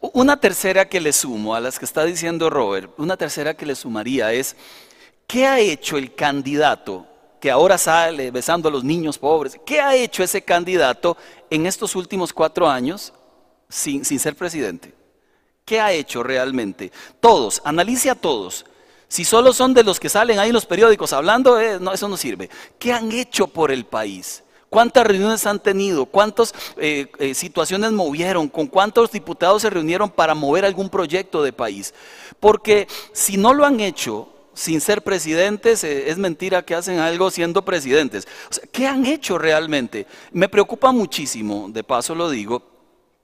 Una 0.00 0.38
tercera 0.38 0.86
que 0.86 1.00
le 1.00 1.12
sumo 1.12 1.54
a 1.54 1.60
las 1.60 1.78
que 1.78 1.84
está 1.84 2.04
diciendo 2.04 2.50
Robert, 2.50 2.90
una 2.98 3.16
tercera 3.16 3.54
que 3.54 3.66
le 3.66 3.74
sumaría 3.74 4.32
es 4.32 4.56
¿Qué 5.26 5.46
ha 5.46 5.58
hecho 5.60 5.96
el 5.96 6.14
candidato 6.14 7.06
que 7.40 7.50
ahora 7.50 7.76
sale 7.78 8.30
besando 8.30 8.68
a 8.68 8.72
los 8.72 8.84
niños 8.84 9.18
pobres? 9.18 9.58
¿Qué 9.64 9.80
ha 9.80 9.94
hecho 9.94 10.22
ese 10.22 10.42
candidato 10.42 11.16
en 11.50 11.66
estos 11.66 11.94
últimos 11.96 12.32
cuatro 12.32 12.68
años 12.68 13.12
sin, 13.68 14.04
ser 14.04 14.36
presidente? 14.36 14.94
¿Qué 15.64 15.80
ha 15.80 15.92
hecho 15.92 16.22
realmente? 16.22 16.92
Todos, 17.20 17.60
analice 17.64 18.10
a 18.10 18.14
todos. 18.14 18.64
Si 19.08 19.24
solo 19.24 19.52
son 19.52 19.74
de 19.74 19.84
los 19.84 20.00
que 20.00 20.08
salen 20.08 20.38
ahí 20.38 20.48
en 20.48 20.54
los 20.54 20.66
periódicos 20.66 21.12
hablando, 21.12 21.60
eh, 21.60 21.78
no, 21.80 21.92
eso 21.92 22.08
no 22.08 22.16
sirve. 22.16 22.50
¿Qué 22.78 22.92
han 22.92 23.12
hecho 23.12 23.46
por 23.46 23.70
el 23.70 23.86
país? 23.86 24.42
¿Cuántas 24.68 25.06
reuniones 25.06 25.46
han 25.46 25.60
tenido? 25.60 26.04
¿Cuántas 26.04 26.52
eh, 26.78 27.06
eh, 27.20 27.32
situaciones 27.34 27.92
movieron? 27.92 28.48
¿Con 28.48 28.66
cuántos 28.66 29.12
diputados 29.12 29.62
se 29.62 29.70
reunieron 29.70 30.10
para 30.10 30.34
mover 30.34 30.64
algún 30.64 30.88
proyecto 30.88 31.44
de 31.44 31.52
país? 31.52 31.94
Porque 32.40 32.88
si 33.12 33.36
no 33.36 33.54
lo 33.54 33.64
han 33.64 33.78
hecho 33.78 34.33
sin 34.54 34.80
ser 34.80 35.02
presidentes, 35.02 35.84
es 35.84 36.18
mentira 36.18 36.64
que 36.64 36.74
hacen 36.74 36.98
algo 36.98 37.30
siendo 37.30 37.64
presidentes. 37.64 38.26
¿Qué 38.72 38.86
han 38.86 39.04
hecho 39.06 39.38
realmente? 39.38 40.06
Me 40.32 40.48
preocupa 40.48 40.92
muchísimo, 40.92 41.68
de 41.68 41.84
paso 41.84 42.14
lo 42.14 42.30
digo, 42.30 42.73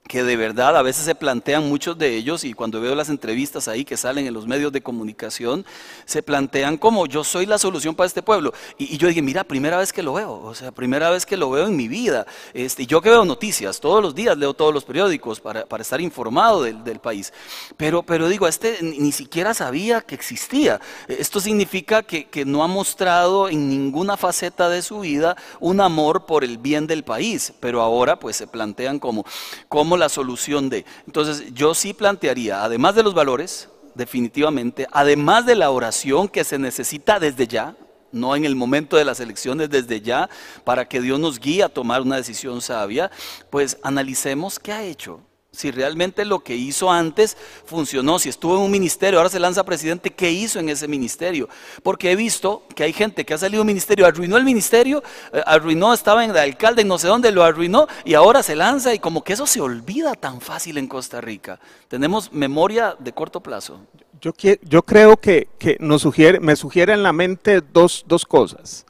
que 0.07 0.23
de 0.23 0.35
verdad 0.35 0.75
a 0.75 0.81
veces 0.81 1.05
se 1.05 1.15
plantean 1.15 1.69
muchos 1.69 1.97
de 1.97 2.15
ellos 2.15 2.43
y 2.43 2.53
cuando 2.53 2.81
veo 2.81 2.95
las 2.95 3.09
entrevistas 3.09 3.67
ahí 3.67 3.85
que 3.85 3.95
salen 3.95 4.27
en 4.27 4.33
los 4.33 4.45
medios 4.45 4.71
de 4.71 4.81
comunicación, 4.81 5.65
se 6.05 6.21
plantean 6.21 6.77
como 6.77 7.05
yo 7.05 7.23
soy 7.23 7.45
la 7.45 7.57
solución 7.57 7.95
para 7.95 8.07
este 8.07 8.21
pueblo. 8.21 8.53
Y, 8.77 8.97
yo 8.97 9.07
dije, 9.07 9.21
mira, 9.21 9.43
primera 9.43 9.77
vez 9.77 9.93
que 9.93 10.03
lo 10.03 10.13
veo, 10.13 10.33
o 10.33 10.53
sea, 10.53 10.71
primera 10.71 11.09
vez 11.09 11.25
que 11.25 11.37
lo 11.37 11.49
veo 11.49 11.67
en 11.67 11.75
mi 11.75 11.87
vida. 11.87 12.25
Este, 12.53 12.85
yo 12.85 13.01
que 13.01 13.09
veo 13.09 13.23
noticias, 13.23 13.79
todos 13.79 14.03
los 14.03 14.13
días 14.13 14.37
leo 14.37 14.53
todos 14.53 14.73
los 14.73 14.83
periódicos 14.83 15.39
para, 15.39 15.65
estar 15.79 16.01
informado 16.01 16.63
del, 16.63 16.99
país. 16.99 17.31
Pero, 17.77 18.03
pero 18.03 18.27
digo, 18.27 18.47
este 18.47 18.79
ni, 18.81 19.11
siquiera 19.11 19.53
sabía 19.53 20.01
que 20.01 20.13
existía. 20.15 20.81
Esto 21.07 21.39
significa 21.39 22.03
que, 22.03 22.25
que 22.25 22.43
no 22.43 22.63
ha 22.63 22.67
mostrado 22.67 23.47
en 23.47 23.69
ninguna 23.69 24.17
faceta 24.17 24.69
de 24.69 24.81
su 24.81 24.99
vida 24.99 25.37
un 25.59 25.79
amor 25.79 26.25
por 26.25 26.43
el 26.43 26.57
bien 26.57 26.85
del 26.85 27.03
país, 27.03 27.53
pero 27.59 27.81
ahora 27.81 28.19
pues 28.19 28.35
se 28.35 28.45
plantean 28.45 28.99
como, 28.99 29.25
como 29.69 29.90
la 29.97 30.09
solución 30.09 30.69
de. 30.69 30.85
Entonces 31.05 31.53
yo 31.53 31.73
sí 31.73 31.93
plantearía, 31.93 32.63
además 32.63 32.95
de 32.95 33.03
los 33.03 33.13
valores, 33.13 33.69
definitivamente, 33.95 34.87
además 34.91 35.45
de 35.45 35.55
la 35.55 35.71
oración 35.71 36.27
que 36.27 36.43
se 36.43 36.57
necesita 36.57 37.19
desde 37.19 37.47
ya, 37.47 37.75
no 38.11 38.35
en 38.35 38.45
el 38.45 38.55
momento 38.55 38.97
de 38.97 39.05
las 39.05 39.19
elecciones, 39.19 39.69
desde 39.69 40.01
ya, 40.01 40.29
para 40.63 40.87
que 40.87 41.01
Dios 41.01 41.19
nos 41.19 41.39
guíe 41.39 41.63
a 41.63 41.69
tomar 41.69 42.01
una 42.01 42.17
decisión 42.17 42.61
sabia, 42.61 43.09
pues 43.49 43.77
analicemos 43.83 44.59
qué 44.59 44.73
ha 44.73 44.83
hecho 44.83 45.21
si 45.53 45.69
realmente 45.69 46.23
lo 46.23 46.39
que 46.39 46.55
hizo 46.55 46.89
antes 46.89 47.35
funcionó, 47.65 48.19
si 48.19 48.29
estuvo 48.29 48.55
en 48.55 48.61
un 48.61 48.71
ministerio, 48.71 49.19
ahora 49.19 49.29
se 49.29 49.39
lanza 49.39 49.65
presidente, 49.65 50.09
¿qué 50.11 50.31
hizo 50.31 50.59
en 50.59 50.69
ese 50.69 50.87
ministerio? 50.87 51.49
Porque 51.83 52.09
he 52.09 52.15
visto 52.15 52.63
que 52.73 52.85
hay 52.85 52.93
gente 52.93 53.25
que 53.25 53.33
ha 53.33 53.37
salido 53.37 53.57
de 53.57 53.61
un 53.63 53.67
ministerio, 53.67 54.05
arruinó 54.05 54.37
el 54.37 54.45
ministerio, 54.45 55.03
eh, 55.33 55.41
arruinó, 55.45 55.93
estaba 55.93 56.23
en 56.23 56.29
el 56.29 56.37
alcalde, 56.37 56.85
no 56.85 56.97
sé 56.97 57.09
dónde, 57.09 57.33
lo 57.33 57.43
arruinó 57.43 57.87
y 58.05 58.13
ahora 58.13 58.43
se 58.43 58.55
lanza 58.55 58.93
y 58.93 58.99
como 58.99 59.25
que 59.25 59.33
eso 59.33 59.45
se 59.45 59.59
olvida 59.59 60.13
tan 60.13 60.39
fácil 60.39 60.77
en 60.77 60.87
Costa 60.87 61.19
Rica. 61.19 61.59
Tenemos 61.89 62.31
memoria 62.31 62.95
de 62.97 63.11
corto 63.11 63.41
plazo. 63.41 63.81
Yo, 64.21 64.31
yo 64.61 64.83
creo 64.83 65.17
que, 65.17 65.49
nos 65.81 66.03
sugiere, 66.03 66.39
me 66.39 66.55
sugiere 66.55 66.93
en 66.93 67.03
la 67.03 67.11
mente 67.11 67.59
dos, 67.59 68.05
cosas. 68.25 68.85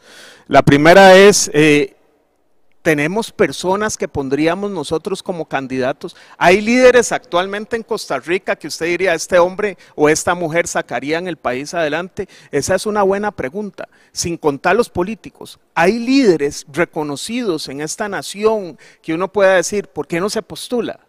La 0.47 0.61
primera 0.61 1.17
es... 1.17 1.49
Eh, 1.55 1.95
tenemos 2.81 3.31
personas 3.31 3.97
que 3.97 4.07
pondríamos 4.07 4.71
nosotros 4.71 5.21
como 5.21 5.45
candidatos. 5.45 6.15
Hay 6.37 6.61
líderes 6.61 7.11
actualmente 7.11 7.75
en 7.75 7.83
Costa 7.83 8.19
Rica 8.19 8.55
que 8.55 8.67
usted 8.67 8.87
diría, 8.87 9.13
este 9.13 9.37
hombre 9.39 9.77
o 9.95 10.09
esta 10.09 10.33
mujer 10.33 10.67
sacarían 10.67 11.27
el 11.27 11.37
país 11.37 11.73
adelante. 11.73 12.27
Esa 12.51 12.75
es 12.75 12.85
una 12.85 13.03
buena 13.03 13.31
pregunta, 13.31 13.87
sin 14.11 14.37
contar 14.37 14.75
los 14.75 14.89
políticos. 14.89 15.59
Hay 15.75 15.99
líderes 15.99 16.65
reconocidos 16.71 17.67
en 17.69 17.81
esta 17.81 18.09
nación 18.09 18.77
que 19.01 19.13
uno 19.13 19.31
pueda 19.31 19.55
decir, 19.55 19.87
¿por 19.87 20.07
qué 20.07 20.19
no 20.19 20.29
se 20.29 20.41
postula? 20.41 20.99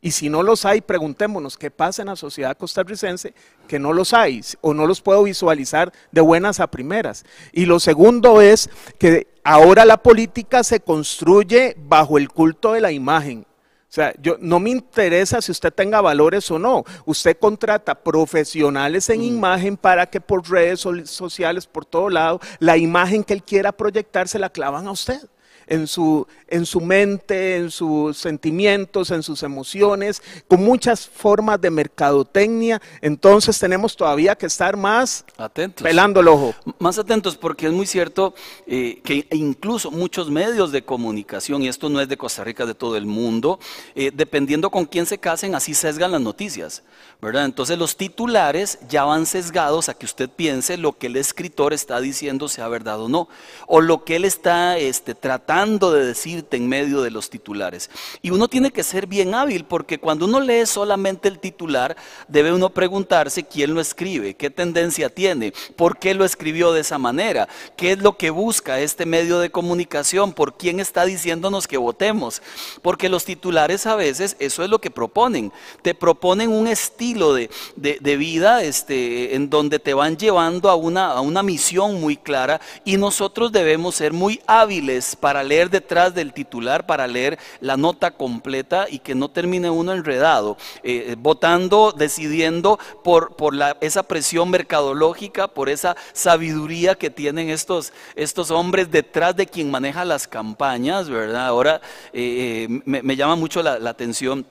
Y 0.00 0.12
si 0.12 0.28
no 0.28 0.42
los 0.42 0.64
hay, 0.64 0.80
preguntémonos 0.80 1.56
qué 1.56 1.70
pasa 1.70 2.02
en 2.02 2.08
la 2.08 2.16
sociedad 2.16 2.56
costarricense, 2.56 3.34
que 3.66 3.78
no 3.78 3.92
los 3.92 4.12
hay 4.12 4.40
o 4.60 4.74
no 4.74 4.86
los 4.86 5.00
puedo 5.00 5.22
visualizar 5.22 5.92
de 6.12 6.20
buenas 6.20 6.60
a 6.60 6.66
primeras. 6.66 7.24
Y 7.52 7.66
lo 7.66 7.80
segundo 7.80 8.40
es 8.40 8.68
que 8.98 9.26
ahora 9.42 9.84
la 9.84 9.96
política 9.96 10.62
se 10.62 10.80
construye 10.80 11.76
bajo 11.78 12.18
el 12.18 12.28
culto 12.28 12.72
de 12.72 12.80
la 12.80 12.92
imagen. 12.92 13.46
O 13.88 13.92
sea, 13.96 14.12
yo, 14.20 14.36
no 14.40 14.60
me 14.60 14.70
interesa 14.70 15.40
si 15.40 15.52
usted 15.52 15.72
tenga 15.72 16.00
valores 16.00 16.50
o 16.50 16.58
no. 16.58 16.84
Usted 17.06 17.38
contrata 17.38 17.94
profesionales 17.94 19.08
en 19.08 19.20
mm. 19.20 19.24
imagen 19.24 19.76
para 19.76 20.06
que 20.06 20.20
por 20.20 20.48
redes 20.50 20.80
sociales, 21.04 21.66
por 21.66 21.86
todo 21.86 22.10
lado, 22.10 22.40
la 22.58 22.76
imagen 22.76 23.24
que 23.24 23.32
él 23.32 23.42
quiera 23.42 23.72
proyectar 23.72 24.28
se 24.28 24.38
la 24.38 24.50
clavan 24.50 24.86
a 24.86 24.90
usted 24.90 25.20
en 25.66 25.86
su, 25.86 26.26
en 26.48 26.64
su 26.64 26.80
mente, 26.80 27.56
en 27.56 27.70
sus 27.70 28.16
sentimientos, 28.16 29.10
en 29.10 29.22
sus 29.22 29.42
emociones, 29.42 30.22
con 30.46 30.64
muchas 30.64 31.06
formas 31.06 31.60
de 31.60 31.70
mercadotecnia. 31.70 32.80
Entonces 33.00 33.58
tenemos 33.58 33.96
todavía 33.96 34.36
que 34.36 34.46
estar 34.46 34.76
más 34.76 35.24
atentos. 35.36 35.82
pelando 35.82 36.20
el 36.20 36.28
ojo. 36.28 36.54
Más 36.78 36.98
atentos 36.98 37.36
porque 37.36 37.66
es 37.66 37.72
muy 37.72 37.86
cierto 37.86 38.34
eh, 38.66 39.00
que 39.02 39.26
incluso 39.32 39.90
muchos 39.90 40.30
medios 40.30 40.72
de 40.72 40.82
comunicación, 40.82 41.62
y 41.62 41.68
esto 41.68 41.88
no 41.88 42.00
es 42.00 42.08
de 42.08 42.16
Costa 42.16 42.44
Rica, 42.44 42.66
de 42.66 42.74
todo 42.74 42.96
el 42.96 43.06
mundo, 43.06 43.58
eh, 43.94 44.12
dependiendo 44.14 44.70
con 44.70 44.84
quién 44.84 45.06
se 45.06 45.18
casen, 45.18 45.54
así 45.54 45.74
sesgan 45.74 46.12
las 46.12 46.20
noticias. 46.20 46.82
¿verdad? 47.20 47.46
Entonces 47.46 47.78
los 47.78 47.96
titulares 47.96 48.78
ya 48.88 49.04
van 49.04 49.24
sesgados 49.24 49.88
a 49.88 49.94
que 49.94 50.04
usted 50.04 50.28
piense 50.28 50.76
lo 50.76 50.98
que 50.98 51.06
el 51.06 51.16
escritor 51.16 51.72
está 51.72 51.98
diciendo 52.00 52.46
sea 52.48 52.68
verdad 52.68 53.00
o 53.00 53.08
no, 53.08 53.28
o 53.66 53.80
lo 53.80 54.04
que 54.04 54.16
él 54.16 54.26
está 54.26 54.76
este, 54.76 55.14
tratando 55.14 55.55
de 55.56 56.04
decirte 56.04 56.58
en 56.58 56.68
medio 56.68 57.00
de 57.00 57.10
los 57.10 57.30
titulares. 57.30 57.88
Y 58.20 58.30
uno 58.30 58.46
tiene 58.46 58.70
que 58.70 58.82
ser 58.82 59.06
bien 59.06 59.34
hábil 59.34 59.64
porque 59.64 59.98
cuando 59.98 60.26
uno 60.26 60.38
lee 60.38 60.66
solamente 60.66 61.28
el 61.28 61.38
titular, 61.38 61.96
debe 62.28 62.52
uno 62.52 62.68
preguntarse 62.68 63.44
quién 63.44 63.74
lo 63.74 63.80
escribe, 63.80 64.34
qué 64.34 64.50
tendencia 64.50 65.08
tiene, 65.08 65.54
por 65.74 65.98
qué 65.98 66.12
lo 66.12 66.26
escribió 66.26 66.72
de 66.72 66.82
esa 66.82 66.98
manera, 66.98 67.48
qué 67.74 67.92
es 67.92 67.98
lo 67.98 68.18
que 68.18 68.28
busca 68.28 68.80
este 68.80 69.06
medio 69.06 69.38
de 69.38 69.50
comunicación, 69.50 70.34
por 70.34 70.58
quién 70.58 70.78
está 70.78 71.06
diciéndonos 71.06 71.66
que 71.66 71.78
votemos. 71.78 72.42
Porque 72.82 73.08
los 73.08 73.24
titulares 73.24 73.86
a 73.86 73.96
veces 73.96 74.36
eso 74.38 74.62
es 74.62 74.68
lo 74.68 74.78
que 74.78 74.90
proponen. 74.90 75.52
Te 75.80 75.94
proponen 75.94 76.50
un 76.50 76.66
estilo 76.66 77.32
de, 77.32 77.50
de, 77.76 78.16
vida 78.16 78.62
este, 78.62 79.34
en 79.34 79.48
donde 79.48 79.78
te 79.78 79.94
van 79.94 80.18
llevando 80.18 80.68
a 80.68 80.74
una, 80.74 81.12
a 81.12 81.20
una 81.22 81.42
misión 81.42 82.00
muy 82.00 82.16
clara 82.16 82.60
y 82.84 82.98
nosotros 82.98 83.52
debemos 83.52 83.94
ser 83.94 84.12
muy 84.12 84.40
hábiles 84.46 85.16
para 85.16 85.42
leer 85.46 85.70
detrás 85.70 86.14
del 86.14 86.32
titular, 86.32 86.86
para 86.86 87.06
leer 87.06 87.38
la 87.60 87.76
nota 87.76 88.10
completa 88.10 88.86
y 88.90 88.98
que 88.98 89.14
no 89.14 89.30
termine 89.30 89.70
uno 89.70 89.92
enredado, 89.92 90.56
eh, 90.82 91.16
votando, 91.18 91.92
decidiendo 91.92 92.78
por, 93.02 93.36
por 93.36 93.54
la, 93.54 93.76
esa 93.80 94.02
presión 94.02 94.50
mercadológica, 94.50 95.48
por 95.48 95.68
esa 95.68 95.96
sabiduría 96.12 96.94
que 96.94 97.10
tienen 97.10 97.48
estos, 97.50 97.92
estos 98.14 98.50
hombres 98.50 98.90
detrás 98.90 99.36
de 99.36 99.46
quien 99.46 99.70
maneja 99.70 100.04
las 100.04 100.28
campañas, 100.28 101.08
¿verdad? 101.08 101.46
Ahora 101.46 101.80
eh, 102.12 102.66
eh, 102.68 102.82
me, 102.84 103.16
llama 103.16 103.36
mucho 103.36 103.62
la 103.62 103.88
atención 103.88 104.46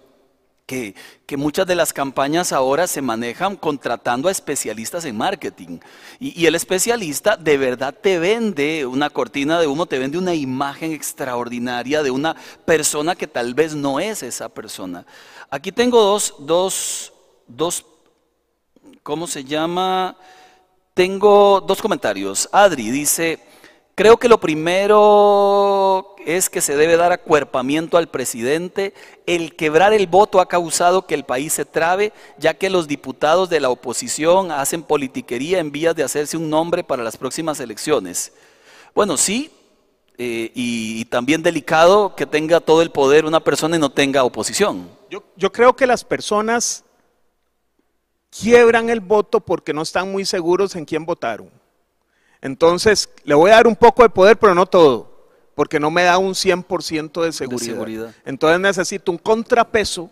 que, 0.65 0.95
muchas 1.37 1.67
de 1.67 1.75
las 1.75 1.93
campañas 1.93 2.51
ahora 2.51 2.87
se 2.87 3.01
manejan 3.01 3.55
contratando 3.55 4.27
a 4.27 4.31
especialistas 4.31 5.05
en 5.05 5.17
marketing. 5.17 5.79
Y, 6.19 6.45
el 6.45 6.55
especialista 6.55 7.37
de 7.37 7.57
verdad 7.57 7.93
te 7.93 8.19
vende 8.19 8.85
una 8.85 9.09
cortina 9.09 9.59
de 9.59 9.67
humo, 9.67 9.85
te 9.85 9.99
vende 9.99 10.17
una 10.17 10.33
imagen 10.33 10.91
extraordinaria 10.91 12.01
de 12.03 12.11
una 12.11 12.35
persona 12.65 13.15
que 13.15 13.27
tal 13.27 13.53
vez 13.53 13.75
no 13.75 13.99
es 13.99 14.23
esa 14.23 14.49
persona. 14.49 15.05
Aquí 15.49 15.71
tengo 15.71 16.01
dos, 16.01 16.33
dos, 16.39 17.13
dos, 17.47 17.85
¿cómo 19.03 19.27
se 19.27 19.43
llama? 19.43 20.17
Tengo 20.93 21.61
dos 21.61 21.81
comentarios. 21.81 22.49
Adri 22.51 22.89
dice, 22.89 23.39
creo 23.93 24.17
que 24.17 24.29
lo 24.29 24.39
primero 24.39 26.14
es 26.25 26.49
que 26.49 26.59
se 26.59 26.75
debe 26.75 26.97
dar 26.97 27.11
acuerpamiento 27.11 27.97
al 27.97 28.07
presidente. 28.07 28.93
El 29.25 29.55
quebrar 29.55 29.93
el 29.93 30.07
voto 30.07 30.41
ha 30.41 30.49
causado 30.49 31.05
que 31.05 31.13
el 31.13 31.23
país 31.23 31.53
se 31.53 31.65
trabe, 31.65 32.11
ya 32.37 32.55
que 32.55 32.69
los 32.69 32.87
diputados 32.87 33.49
de 33.49 33.59
la 33.59 33.69
oposición 33.69 34.51
hacen 34.51 34.83
politiquería 34.83 35.59
en 35.59 35.71
vías 35.71 35.95
de 35.95 36.03
hacerse 36.03 36.35
un 36.35 36.49
nombre 36.49 36.83
para 36.83 37.03
las 37.03 37.15
próximas 37.15 37.59
elecciones. 37.59 38.33
Bueno, 38.95 39.17
sí, 39.17 39.51
eh, 40.17 40.51
y, 40.55 41.05
también 41.05 41.43
delicado 41.43 42.15
que 42.15 42.25
tenga 42.25 42.59
todo 42.59 42.81
el 42.81 42.89
poder 42.89 43.25
una 43.25 43.39
persona 43.39 43.75
y 43.75 43.79
no 43.79 43.91
tenga 43.91 44.23
oposición. 44.23 44.89
Yo, 45.09 45.23
yo 45.35 45.51
creo 45.51 45.75
que 45.75 45.85
las 45.85 46.03
personas 46.03 46.83
quiebran 48.31 48.89
el 48.89 48.99
voto 48.99 49.39
porque 49.39 49.73
no 49.73 49.83
están 49.83 50.11
muy 50.11 50.25
seguros 50.25 50.75
en 50.75 50.85
quién 50.85 51.05
votaron. 51.05 51.49
Entonces, 52.41 53.09
le 53.23 53.35
voy 53.35 53.51
a 53.51 53.55
dar 53.55 53.67
un 53.67 53.75
poco 53.75 54.03
de 54.03 54.09
poder, 54.09 54.37
pero 54.37 54.55
no 54.55 54.65
todo 54.65 55.14
porque 55.55 55.79
no 55.79 55.89
me 55.89 56.03
da 56.03 56.17
un 56.17 56.33
100% 56.33 57.23
de 57.23 57.31
seguridad. 57.31 57.59
de 57.59 57.65
seguridad. 57.65 58.15
Entonces 58.25 58.59
necesito 58.59 59.11
un 59.11 59.17
contrapeso 59.17 60.11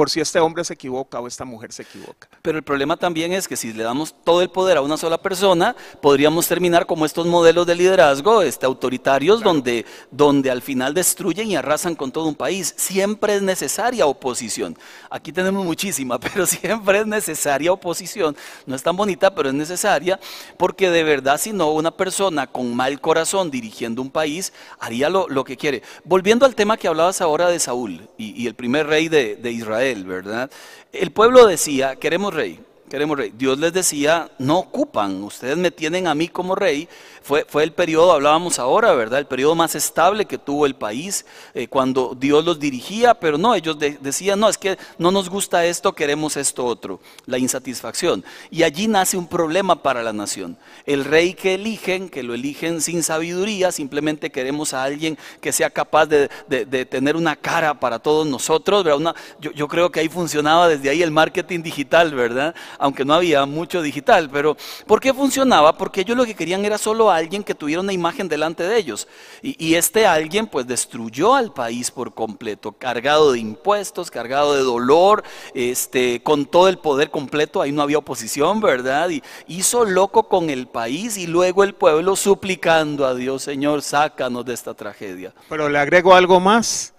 por 0.00 0.08
si 0.08 0.18
este 0.18 0.40
hombre 0.40 0.64
se 0.64 0.72
equivoca 0.72 1.20
o 1.20 1.26
esta 1.26 1.44
mujer 1.44 1.74
se 1.74 1.82
equivoca. 1.82 2.26
Pero 2.40 2.56
el 2.56 2.64
problema 2.64 2.96
también 2.96 3.34
es 3.34 3.46
que 3.46 3.54
si 3.54 3.74
le 3.74 3.84
damos 3.84 4.14
todo 4.24 4.40
el 4.40 4.48
poder 4.48 4.78
a 4.78 4.80
una 4.80 4.96
sola 4.96 5.20
persona, 5.20 5.76
podríamos 6.00 6.48
terminar 6.48 6.86
como 6.86 7.04
estos 7.04 7.26
modelos 7.26 7.66
de 7.66 7.74
liderazgo 7.74 8.40
este, 8.40 8.64
autoritarios 8.64 9.42
donde, 9.42 9.84
donde 10.10 10.50
al 10.50 10.62
final 10.62 10.94
destruyen 10.94 11.50
y 11.50 11.56
arrasan 11.56 11.94
con 11.94 12.12
todo 12.12 12.24
un 12.24 12.34
país. 12.34 12.72
Siempre 12.78 13.34
es 13.34 13.42
necesaria 13.42 14.06
oposición. 14.06 14.74
Aquí 15.10 15.32
tenemos 15.32 15.66
muchísima, 15.66 16.18
pero 16.18 16.46
siempre 16.46 17.00
es 17.00 17.06
necesaria 17.06 17.70
oposición. 17.70 18.34
No 18.64 18.76
es 18.76 18.82
tan 18.82 18.96
bonita, 18.96 19.34
pero 19.34 19.50
es 19.50 19.54
necesaria 19.54 20.18
porque 20.56 20.88
de 20.88 21.02
verdad 21.02 21.38
si 21.38 21.52
no, 21.52 21.72
una 21.72 21.90
persona 21.90 22.46
con 22.46 22.74
mal 22.74 23.02
corazón 23.02 23.50
dirigiendo 23.50 24.00
un 24.00 24.10
país 24.10 24.54
haría 24.78 25.10
lo, 25.10 25.28
lo 25.28 25.44
que 25.44 25.58
quiere. 25.58 25.82
Volviendo 26.04 26.46
al 26.46 26.54
tema 26.54 26.78
que 26.78 26.88
hablabas 26.88 27.20
ahora 27.20 27.48
de 27.48 27.58
Saúl 27.58 28.08
y, 28.16 28.42
y 28.42 28.46
el 28.46 28.54
primer 28.54 28.86
rey 28.86 29.08
de, 29.10 29.36
de 29.36 29.52
Israel, 29.52 29.89
¿verdad? 29.98 30.50
El 30.92 31.10
pueblo 31.12 31.46
decía, 31.46 31.96
queremos 31.96 32.34
rey, 32.34 32.60
queremos 32.88 33.18
rey. 33.18 33.32
Dios 33.36 33.58
les 33.58 33.72
decía, 33.72 34.30
no 34.38 34.58
ocupan, 34.58 35.22
ustedes 35.22 35.56
me 35.56 35.70
tienen 35.70 36.06
a 36.06 36.14
mí 36.14 36.28
como 36.28 36.54
rey. 36.54 36.88
Fue, 37.22 37.44
fue 37.48 37.62
el 37.64 37.72
periodo, 37.72 38.12
hablábamos 38.12 38.58
ahora, 38.58 38.92
¿verdad? 38.94 39.18
El 39.20 39.26
periodo 39.26 39.54
más 39.54 39.74
estable 39.74 40.24
que 40.24 40.38
tuvo 40.38 40.64
el 40.66 40.74
país 40.74 41.26
eh, 41.54 41.68
cuando 41.68 42.16
Dios 42.18 42.44
los 42.44 42.58
dirigía, 42.58 43.14
pero 43.14 43.36
no, 43.38 43.54
ellos 43.54 43.78
de- 43.78 43.98
decían, 44.00 44.40
no, 44.40 44.48
es 44.48 44.56
que 44.56 44.78
no 44.98 45.10
nos 45.10 45.28
gusta 45.28 45.64
esto, 45.66 45.92
queremos 45.92 46.36
esto 46.36 46.64
otro, 46.64 46.98
la 47.26 47.38
insatisfacción. 47.38 48.24
Y 48.50 48.62
allí 48.62 48.88
nace 48.88 49.16
un 49.16 49.28
problema 49.28 49.82
para 49.82 50.02
la 50.02 50.12
nación. 50.12 50.56
El 50.86 51.04
rey 51.04 51.34
que 51.34 51.54
eligen, 51.54 52.08
que 52.08 52.22
lo 52.22 52.32
eligen 52.34 52.80
sin 52.80 53.02
sabiduría, 53.02 53.70
simplemente 53.70 54.30
queremos 54.30 54.72
a 54.72 54.82
alguien 54.82 55.18
que 55.40 55.52
sea 55.52 55.68
capaz 55.70 56.06
de, 56.06 56.30
de- 56.48 56.64
de 56.64 56.86
tener 56.86 57.16
una 57.16 57.36
cara 57.36 57.78
para 57.78 57.98
todos 57.98 58.26
nosotros, 58.26 58.82
¿verdad? 58.82 58.98
Una- 58.98 59.14
yo, 59.40 59.50
yo 59.52 59.68
creo 59.68 59.90
que 59.92 60.00
ahí 60.00 60.08
funcionaba 60.08 60.68
desde 60.68 60.88
ahí 60.88 61.02
el 61.02 61.10
marketing 61.10 61.62
digital, 61.62 62.14
¿verdad? 62.14 62.54
Aunque 62.78 63.04
no 63.04 63.12
había 63.12 63.44
mucho 63.44 63.82
digital, 63.82 64.30
pero 64.32 64.56
¿por 64.86 65.00
qué 65.00 65.12
funcionaba? 65.12 65.76
Porque 65.76 66.00
ellos 66.00 66.16
lo 66.16 66.24
que 66.24 66.34
querían 66.34 66.64
era 66.64 66.78
solo 66.78 67.09
alguien 67.16 67.42
que 67.42 67.54
tuviera 67.54 67.80
una 67.80 67.92
imagen 67.92 68.28
delante 68.28 68.62
de 68.62 68.76
ellos. 68.76 69.08
Y, 69.42 69.56
y 69.64 69.74
este 69.74 70.06
alguien 70.06 70.46
pues 70.46 70.66
destruyó 70.66 71.34
al 71.34 71.52
país 71.52 71.90
por 71.90 72.14
completo, 72.14 72.72
cargado 72.72 73.32
de 73.32 73.38
impuestos, 73.38 74.10
cargado 74.10 74.54
de 74.54 74.62
dolor, 74.62 75.22
este, 75.54 76.22
con 76.22 76.46
todo 76.46 76.68
el 76.68 76.78
poder 76.78 77.10
completo, 77.10 77.62
ahí 77.62 77.72
no 77.72 77.82
había 77.82 77.98
oposición, 77.98 78.60
¿verdad? 78.60 79.10
Y 79.10 79.22
hizo 79.46 79.84
loco 79.84 80.28
con 80.28 80.50
el 80.50 80.66
país 80.66 81.16
y 81.16 81.26
luego 81.26 81.64
el 81.64 81.74
pueblo 81.74 82.16
suplicando 82.16 83.06
a 83.06 83.14
Dios, 83.14 83.42
Señor, 83.42 83.82
sácanos 83.82 84.44
de 84.44 84.54
esta 84.54 84.74
tragedia. 84.74 85.34
Pero 85.48 85.68
le 85.68 85.78
agrego 85.78 86.14
algo 86.14 86.40
más. 86.40 86.94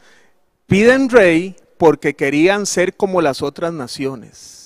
Piden 0.68 1.10
rey 1.10 1.56
porque 1.78 2.16
querían 2.16 2.66
ser 2.66 2.96
como 2.96 3.22
las 3.22 3.42
otras 3.42 3.74
naciones. 3.74 4.61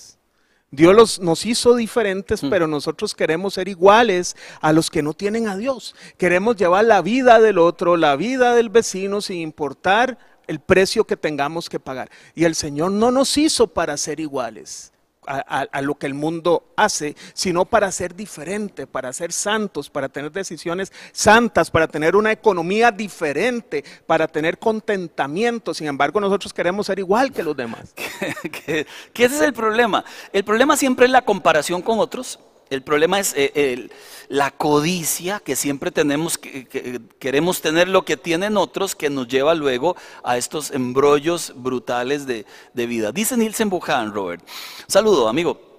Dios 0.71 0.95
los, 0.95 1.19
nos 1.19 1.45
hizo 1.45 1.75
diferentes, 1.75 2.41
pero 2.49 2.67
nosotros 2.67 3.15
queremos 3.15 3.54
ser 3.54 3.67
iguales 3.67 4.36
a 4.62 4.73
los 4.73 4.89
que 4.89 5.04
no 5.04 5.13
tienen 5.13 5.47
a 5.47 5.56
Dios. 5.56 5.95
Queremos 6.17 6.58
llevar 6.58 6.86
la 6.86 7.01
vida 7.01 7.39
del 7.39 7.60
otro, 7.60 7.97
la 7.97 8.15
vida 8.15 8.56
del 8.56 8.69
vecino, 8.69 9.21
sin 9.21 9.38
importar 9.38 10.17
el 10.47 10.60
precio 10.60 11.06
que 11.06 11.15
tengamos 11.15 11.69
que 11.69 11.80
pagar. 11.80 12.10
Y 12.34 12.43
el 12.43 12.56
Señor 12.56 12.91
no 12.91 13.12
nos 13.12 13.38
hizo 13.38 13.67
para 13.67 13.95
ser 13.95 14.19
iguales 14.19 14.91
a, 15.28 15.68
a- 15.72 15.82
lo 15.82 15.96
que 15.96 16.06
el 16.08 16.14
mundo 16.14 16.64
hace, 16.76 17.16
sino 17.34 17.66
para 17.66 17.92
ser 17.92 18.16
diferente, 18.16 18.88
para 18.88 19.12
ser 19.14 19.32
santos, 19.32 19.90
para 19.90 20.10
tener 20.10 20.32
decisiones 20.32 20.92
santas, 21.12 21.70
para 21.72 21.88
tener 21.88 22.16
una 22.16 22.32
economía 22.32 22.92
diferente, 22.92 23.84
para 24.06 24.28
tener 24.28 24.58
contentamiento. 24.60 25.74
Sin 25.74 25.88
embargo, 25.88 26.20
nosotros 26.20 26.54
queremos 26.54 26.86
ser 26.88 27.00
igual 27.00 27.32
que 27.32 27.44
los 27.44 27.56
demás. 27.56 27.94
que, 28.66 28.86
que 29.14 29.26
ese 29.26 29.36
es 29.36 29.42
el 29.42 29.54
problema. 29.54 30.04
El 30.34 30.44
problema 30.44 30.76
siempre 30.78 31.06
es 31.06 31.12
la 31.12 31.22
comparación 31.24 31.82
con 31.82 32.00
otros. 32.00 32.40
El 32.69 32.82
problema 32.82 33.19
es 33.19 33.34
eh, 33.36 33.89
la 34.28 34.49
codicia 34.51 35.39
que 35.39 35.56
siempre 35.56 35.91
tenemos, 35.91 36.38
que- 36.38 36.99
queremos 37.19 37.62
tener 37.62 37.88
lo 37.88 38.04
que 38.06 38.17
tienen 38.17 38.58
otros, 38.58 38.95
que 38.95 39.10
nos 39.10 39.28
lleva 39.28 39.54
luego 39.54 39.95
a 40.23 40.38
estos 40.38 40.71
embrollos 40.71 41.54
brutales 41.56 42.25
de, 42.25 42.45
de 42.73 42.86
vida. 42.88 43.12
Dice 43.12 43.38
Nielsen 43.38 43.69
Buchan, 43.69 44.13
Robert. 44.13 44.43
Saludo, 44.88 45.28
amigo. 45.28 45.75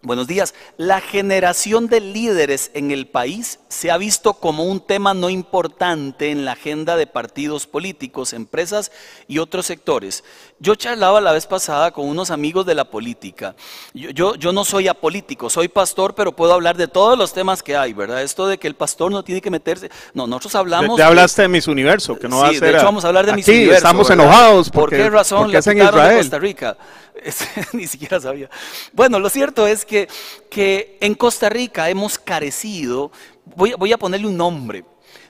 Buenos 0.00 0.28
días. 0.28 0.54
La 0.76 1.00
generación 1.00 1.88
de 1.88 1.98
líderes 2.00 2.70
en 2.74 2.92
el 2.92 3.08
país 3.08 3.58
se 3.68 3.90
ha 3.90 3.98
visto 3.98 4.34
como 4.34 4.62
un 4.62 4.78
tema 4.78 5.12
no 5.12 5.28
importante 5.28 6.30
en 6.30 6.44
la 6.44 6.52
agenda 6.52 6.96
de 6.96 7.08
partidos 7.08 7.66
políticos, 7.66 8.32
empresas 8.32 8.92
y 9.26 9.38
otros 9.38 9.66
sectores. 9.66 10.22
Yo 10.60 10.76
charlaba 10.76 11.20
la 11.20 11.32
vez 11.32 11.46
pasada 11.46 11.90
con 11.90 12.06
unos 12.06 12.30
amigos 12.30 12.64
de 12.64 12.76
la 12.76 12.84
política. 12.84 13.56
Yo, 13.92 14.10
yo, 14.10 14.34
yo 14.36 14.52
no 14.52 14.64
soy 14.64 14.86
apolítico, 14.86 15.50
soy 15.50 15.66
pastor, 15.66 16.14
pero 16.14 16.30
puedo 16.30 16.52
hablar 16.52 16.76
de 16.76 16.86
todos 16.86 17.18
los 17.18 17.32
temas 17.32 17.64
que 17.64 17.76
hay, 17.76 17.92
¿verdad? 17.92 18.22
Esto 18.22 18.46
de 18.46 18.56
que 18.56 18.68
el 18.68 18.76
pastor 18.76 19.10
no 19.10 19.24
tiene 19.24 19.40
que 19.40 19.50
meterse. 19.50 19.90
No, 20.14 20.28
nosotros 20.28 20.54
hablamos. 20.54 20.96
Ya 20.96 21.08
hablaste 21.08 21.42
de 21.42 21.48
mis 21.48 21.66
universo, 21.66 22.16
que 22.16 22.28
no 22.28 22.36
Sí, 22.36 22.42
va 22.42 22.48
a 22.50 22.52
ser 22.52 22.60
de 22.60 22.70
hecho 22.70 22.84
vamos 22.84 23.04
a 23.04 23.08
hablar 23.08 23.26
de 23.26 23.32
mis 23.32 23.48
universo, 23.48 23.76
estamos 23.78 24.08
¿verdad? 24.08 24.24
enojados 24.24 24.70
¿Por 24.70 24.82
porque, 24.82 24.96
qué 24.96 25.10
razón 25.10 25.50
porque 25.50 25.60
le 25.60 25.72
en 25.72 25.88
Israel. 25.88 26.18
Costa 26.18 26.38
Rica? 26.38 26.76
Ni 27.72 27.86
siquiera 27.86 28.20
sabía. 28.20 28.48
Bueno, 28.92 29.18
lo 29.18 29.28
cierto 29.28 29.66
es 29.66 29.84
que, 29.84 30.08
que 30.50 30.98
en 31.00 31.14
Costa 31.14 31.48
Rica 31.48 31.88
hemos 31.88 32.18
carecido, 32.18 33.10
voy, 33.44 33.74
voy 33.74 33.92
a 33.92 33.98
ponerle 33.98 34.26
un 34.26 34.36
nombre, 34.36 34.84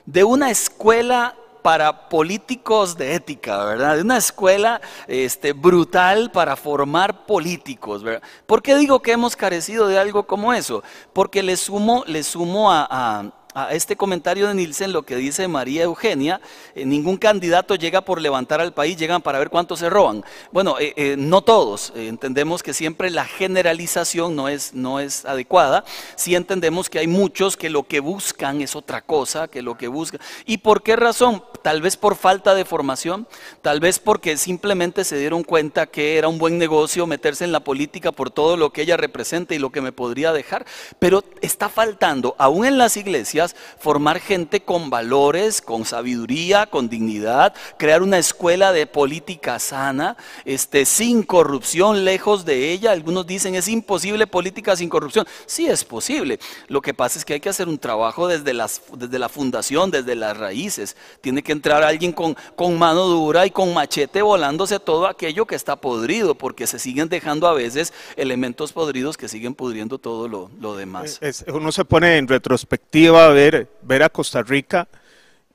de 0.05 0.23
una 0.23 0.49
escuela 0.49 1.35
para 1.61 2.09
políticos 2.09 2.97
de 2.97 3.15
ética, 3.15 3.63
¿verdad? 3.65 3.95
De 3.95 4.01
una 4.01 4.17
escuela 4.17 4.81
este, 5.07 5.53
brutal 5.53 6.31
para 6.31 6.55
formar 6.55 7.25
políticos, 7.25 8.03
¿verdad? 8.03 8.21
¿Por 8.45 8.61
qué 8.61 8.75
digo 8.75 9.01
que 9.01 9.11
hemos 9.11 9.35
carecido 9.35 9.87
de 9.87 9.99
algo 9.99 10.25
como 10.25 10.53
eso? 10.53 10.83
Porque 11.13 11.43
le 11.43 11.57
sumo, 11.57 12.03
le 12.07 12.23
sumo 12.23 12.71
a, 12.71 13.33
a 13.55 13.73
este 13.73 13.95
comentario 13.95 14.47
de 14.47 14.53
Nielsen 14.53 14.91
lo 14.91 15.03
que 15.03 15.15
dice 15.15 15.47
María 15.47 15.83
Eugenia, 15.83 16.39
eh, 16.75 16.85
ningún 16.85 17.17
candidato 17.17 17.75
llega 17.75 18.01
por 18.01 18.21
levantar 18.21 18.61
al 18.61 18.73
país, 18.73 18.95
llegan 18.95 19.23
para 19.23 19.39
ver 19.39 19.49
cuántos 19.49 19.79
se 19.79 19.89
roban. 19.89 20.23
Bueno, 20.51 20.77
eh, 20.79 20.93
eh, 20.95 21.15
no 21.17 21.41
todos, 21.41 21.91
entendemos 21.95 22.61
que 22.61 22.73
siempre 22.73 23.09
la 23.09 23.25
generalización 23.25 24.35
no 24.35 24.49
es, 24.49 24.73
no 24.75 24.99
es 24.99 25.25
adecuada, 25.25 25.83
sí 26.15 26.35
entendemos 26.35 26.89
que 26.89 26.99
hay 26.99 27.07
muchos 27.07 27.57
que 27.57 27.71
lo 27.71 27.83
que 27.83 27.99
buscan 27.99 28.61
es 28.61 28.75
otra 28.75 29.01
cosa, 29.01 29.47
que 29.47 29.63
lo 29.63 29.77
que 29.77 29.87
buscan. 29.87 30.21
¿Y 30.45 30.59
por 30.59 30.83
qué 30.83 30.95
razón? 30.95 31.43
Tal 31.63 31.81
vez 31.81 31.97
por 31.97 32.15
falta 32.15 32.53
de 32.53 32.65
formación, 32.65 33.27
tal 33.61 33.79
vez 33.79 33.97
porque 33.97 34.37
simplemente 34.37 35.03
se 35.03 35.17
dieron 35.17 35.43
cuenta 35.43 35.87
que 35.87 36.17
era 36.17 36.27
un 36.27 36.37
buen 36.37 36.59
negocio 36.59 37.07
meterse 37.07 37.45
en 37.45 37.51
la 37.51 37.63
política 37.63 38.11
por 38.11 38.29
todo 38.29 38.57
lo 38.57 38.71
que 38.71 38.83
ella 38.83 38.95
representa 38.95 39.55
y 39.55 39.59
lo 39.59 39.71
que 39.71 39.81
me 39.81 39.91
podría 39.91 40.31
dejar, 40.33 40.65
pero 40.99 41.23
está 41.41 41.67
faltando, 41.67 42.35
aún 42.37 42.65
en 42.65 42.77
las 42.77 42.95
iglesias, 42.95 43.38
formar 43.47 44.19
gente 44.19 44.61
con 44.61 44.89
valores, 44.89 45.61
con 45.61 45.85
sabiduría, 45.85 46.65
con 46.65 46.89
dignidad, 46.89 47.53
crear 47.77 48.01
una 48.01 48.17
escuela 48.17 48.71
de 48.71 48.87
política 48.87 49.59
sana, 49.59 50.17
este, 50.45 50.85
sin 50.85 51.23
corrupción, 51.23 52.05
lejos 52.05 52.45
de 52.45 52.71
ella. 52.71 52.91
Algunos 52.91 53.25
dicen 53.25 53.55
es 53.55 53.67
imposible 53.67 54.27
política 54.27 54.75
sin 54.75 54.89
corrupción. 54.89 55.27
Sí 55.45 55.67
es 55.67 55.83
posible. 55.83 56.39
Lo 56.67 56.81
que 56.81 56.93
pasa 56.93 57.19
es 57.19 57.25
que 57.25 57.33
hay 57.33 57.39
que 57.39 57.49
hacer 57.49 57.67
un 57.67 57.79
trabajo 57.79 58.27
desde, 58.27 58.53
las, 58.53 58.81
desde 58.95 59.19
la 59.19 59.29
fundación, 59.29 59.91
desde 59.91 60.15
las 60.15 60.37
raíces. 60.37 60.95
Tiene 61.21 61.43
que 61.43 61.51
entrar 61.51 61.83
alguien 61.83 62.11
con, 62.11 62.35
con 62.55 62.77
mano 62.77 63.05
dura 63.05 63.45
y 63.45 63.51
con 63.51 63.73
machete 63.73 64.21
volándose 64.21 64.79
todo 64.79 65.07
aquello 65.07 65.45
que 65.45 65.55
está 65.55 65.75
podrido, 65.75 66.35
porque 66.35 66.67
se 66.67 66.79
siguen 66.79 67.09
dejando 67.09 67.47
a 67.47 67.53
veces 67.53 67.93
elementos 68.15 68.73
podridos 68.73 69.17
que 69.17 69.27
siguen 69.27 69.55
pudriendo 69.55 69.97
todo 69.97 70.27
lo, 70.27 70.49
lo 70.59 70.75
demás. 70.75 71.19
Uno 71.47 71.71
se 71.71 71.85
pone 71.85 72.17
en 72.17 72.27
retrospectiva 72.27 73.28
ver, 73.31 73.69
ver 73.81 74.03
a 74.03 74.09
Costa 74.09 74.41
Rica 74.43 74.87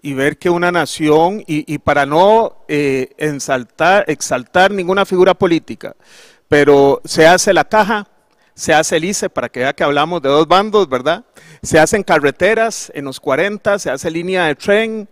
y 0.03 0.13
ver 0.13 0.37
que 0.37 0.51
una 0.51 0.71
nación, 0.71 1.43
y, 1.47 1.79
para 1.79 2.05
no 2.05 2.65
eh, 2.69 3.15
exaltar 3.17 4.71
ninguna 4.71 5.07
figura 5.07 5.33
política, 5.33 5.97
pero 6.47 7.01
se 7.05 7.27
hace 7.27 7.55
la 7.55 7.65
caja, 7.65 8.07
se 8.55 8.75
hace 8.75 8.97
el 8.97 9.05
ICE, 9.07 9.31
para 9.31 9.49
que 9.49 9.61
vea 9.61 9.73
que 9.73 9.83
hablamos 9.83 10.21
de 10.21 10.29
dos 10.29 10.47
bandos, 10.47 10.89
¿verdad? 10.89 11.25
Se 11.63 11.79
hacen 11.79 12.03
carreteras 12.03 12.93
en 12.95 13.07
los 13.07 13.19
40, 13.19 13.79
se 13.79 13.91
hace 13.91 14.11
línea 14.11 14.45
de 14.45 14.55
tren, 14.55 15.09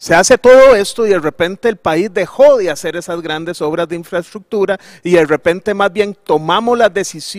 se 0.00 0.14
hace 0.14 0.38
todo 0.38 0.76
esto 0.76 1.04
y 1.04 1.10
de 1.10 1.18
repente 1.18 1.68
el 1.68 1.76
país 1.76 2.08
dejó 2.14 2.56
de 2.56 2.70
hacer 2.70 2.94
esas 2.94 3.20
grandes 3.20 3.60
obras 3.60 3.88
de 3.88 3.96
infraestructura 3.96 4.78
y 5.02 5.10
de 5.10 5.26
repente 5.26 5.74
más 5.74 5.92
bien 5.92 6.16
tomamos 6.24 6.78
las, 6.78 6.92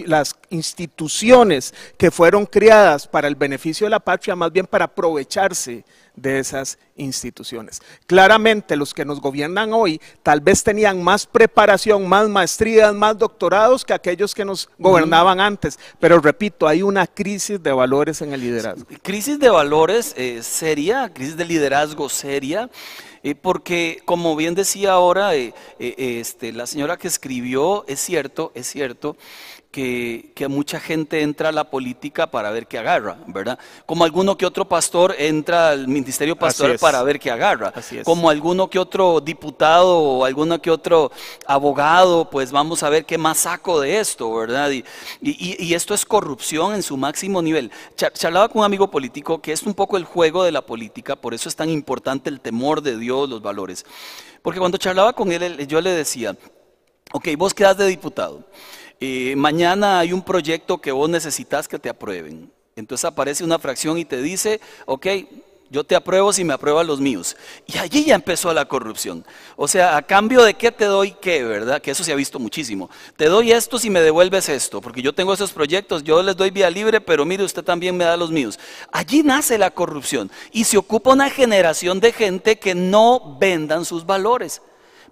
las 0.06 0.36
instituciones 0.50 1.74
que 1.98 2.12
fueron 2.12 2.46
creadas 2.46 3.08
para 3.08 3.30
el 3.30 3.36
beneficio 3.36 3.86
de 3.86 3.92
la 3.92 4.02
patria, 4.02 4.36
más 4.36 4.52
bien 4.52 4.68
para 4.68 4.86
aprovecharse 4.86 5.86
de 6.22 6.40
esas 6.40 6.78
instituciones. 6.96 7.82
Claramente 8.06 8.76
los 8.76 8.94
que 8.94 9.06
nos 9.06 9.22
gobiernan 9.22 9.74
hoy 9.74 10.02
tal 10.24 10.42
vez 10.42 10.64
tenían 10.64 11.02
más 11.02 11.26
preparación, 11.26 12.08
más 12.08 12.28
maestrías, 12.28 12.94
más 12.94 13.18
doctorados 13.18 13.86
que 13.86 13.94
aquellos 13.94 14.34
que 14.36 14.46
nos 14.46 14.70
gobernaban 14.78 15.40
antes, 15.40 15.80
pero 16.00 16.20
repito, 16.20 16.68
hay 16.68 16.82
una 16.82 17.08
crisis 17.08 17.62
de 17.62 17.72
valores 17.72 18.22
en 18.22 18.34
el 18.34 18.42
liderazgo. 18.42 18.86
Crisis 19.02 19.40
de 19.40 19.50
valores 19.50 20.14
eh, 20.18 20.42
seria, 20.44 21.12
crisis 21.14 21.38
de 21.38 21.46
liderazgo 21.46 22.10
seria. 22.10 22.70
Eh, 23.22 23.36
porque 23.36 24.02
como 24.06 24.38
bien 24.38 24.56
decía 24.56 24.94
ahora 24.94 25.36
eh, 25.36 25.54
este, 25.78 26.54
la 26.54 26.66
señora 26.66 26.96
que 26.96 27.10
escribió, 27.10 27.84
es 27.90 28.00
cierto, 28.00 28.54
es 28.56 28.68
cierto, 28.68 29.18
que, 29.72 30.48
mucha 30.50 30.80
gente 30.80 31.22
entra 31.22 31.50
a 31.50 31.52
la 31.52 31.70
política 31.70 32.32
para 32.32 32.50
ver 32.50 32.66
qué 32.66 32.80
agarra, 32.80 33.18
¿verdad? 33.28 33.60
Como 33.86 34.04
alguno 34.04 34.36
que 34.36 34.46
otro 34.46 34.68
pastor 34.68 35.16
entra 35.18 35.70
al 35.70 35.88
ministerio 35.88 36.36
pastoral 36.36 36.80
para 36.80 37.04
ver 37.04 37.20
qué 37.20 37.30
agarra. 37.30 37.72
Como 38.04 38.30
alguno 38.30 38.70
que 38.70 38.80
otro 38.80 39.22
diputado 39.22 40.00
o 40.00 40.26
alguno 40.26 40.60
que 40.62 40.72
otro 40.72 41.12
abogado, 41.46 42.30
pues 42.30 42.52
vamos 42.52 42.82
a 42.82 42.90
ver 42.90 43.06
qué 43.06 43.18
más 43.18 43.40
saco 43.40 43.80
de 43.80 44.00
esto, 44.00 44.34
¿verdad? 44.34 44.72
Y, 44.72 44.84
y, 45.22 45.74
esto 45.74 45.94
es 45.94 46.06
corrupción 46.06 46.74
en 46.74 46.82
su 46.82 46.98
máximo 46.98 47.42
nivel. 47.42 47.72
Charlaba 47.96 48.50
con 48.50 48.60
un 48.60 48.66
amigo 48.66 48.90
político 48.90 49.40
que 49.40 49.52
es 49.52 49.64
un 49.64 49.76
poco 49.76 49.98
el 49.98 50.04
juego 50.04 50.44
de 50.44 50.52
la 50.52 50.62
política, 50.66 51.16
por 51.16 51.34
eso 51.34 51.48
es 51.48 51.56
tan 51.56 51.70
importante 51.70 52.30
el 52.30 52.42
temor 52.42 52.82
de 52.82 52.98
Dios, 52.98 53.30
los 53.30 53.42
valores. 53.42 53.86
Porque 54.42 54.60
cuando 54.60 54.78
charlaba 54.78 55.14
con 55.14 55.32
él, 55.32 55.68
yo 55.68 55.80
le 55.80 55.92
decía, 55.92 56.36
ok, 57.12 57.28
vos 57.38 57.54
quedás 57.54 57.78
de 57.78 57.86
diputado. 57.86 58.44
Eh, 59.00 59.36
mañana 59.36 60.00
hay 60.00 60.14
un 60.14 60.22
proyecto 60.22 60.80
que 60.80 60.92
vos 60.92 61.10
necesitas 61.10 61.68
que 61.68 61.80
te 61.80 61.90
aprueben. 61.90 62.52
Entonces 62.76 63.06
aparece 63.06 63.44
una 63.44 63.60
fracción 63.60 63.98
y 63.98 64.06
te 64.06 64.22
dice, 64.22 64.60
ok, 64.86 65.08
yo 65.72 65.84
te 65.84 65.96
apruebo 65.96 66.34
si 66.34 66.44
me 66.44 66.54
apruebas 66.54 66.86
los 66.86 67.00
míos. 67.00 67.38
Y 67.68 67.78
allí 67.78 68.06
ya 68.06 68.16
empezó 68.16 68.54
la 68.54 68.66
corrupción. 68.66 69.24
O 69.56 69.68
sea, 69.68 69.98
a 69.98 70.02
cambio 70.02 70.44
de 70.44 70.56
qué 70.56 70.72
te 70.72 70.86
doy 70.86 71.12
qué, 71.12 71.44
¿verdad? 71.44 71.82
Que 71.82 71.92
eso 71.92 72.04
se 72.04 72.12
ha 72.12 72.16
visto 72.16 72.40
muchísimo. 72.40 72.90
Te 73.16 73.26
doy 73.26 73.52
esto 73.52 73.78
si 73.78 73.90
me 73.90 74.02
devuelves 74.02 74.50
esto, 74.50 74.82
porque 74.82 75.02
yo 75.02 75.14
tengo 75.14 75.34
esos 75.34 75.52
proyectos, 75.52 76.04
yo 76.04 76.24
les 76.24 76.36
doy 76.36 76.50
vía 76.50 76.70
libre, 76.70 77.02
pero 77.02 77.24
mire, 77.24 77.44
usted 77.44 77.64
también 77.64 77.96
me 77.96 78.06
da 78.06 78.18
los 78.18 78.32
míos. 78.32 78.60
Allí 78.92 79.22
nace 79.22 79.58
la 79.58 79.72
corrupción 79.72 80.32
y 80.52 80.64
se 80.64 80.78
ocupa 80.78 81.12
una 81.12 81.30
generación 81.30 82.00
de 82.00 82.14
gente 82.14 82.58
que 82.58 82.74
no 82.74 83.38
vendan 83.40 83.86
sus 83.86 84.06
valores. 84.06 84.62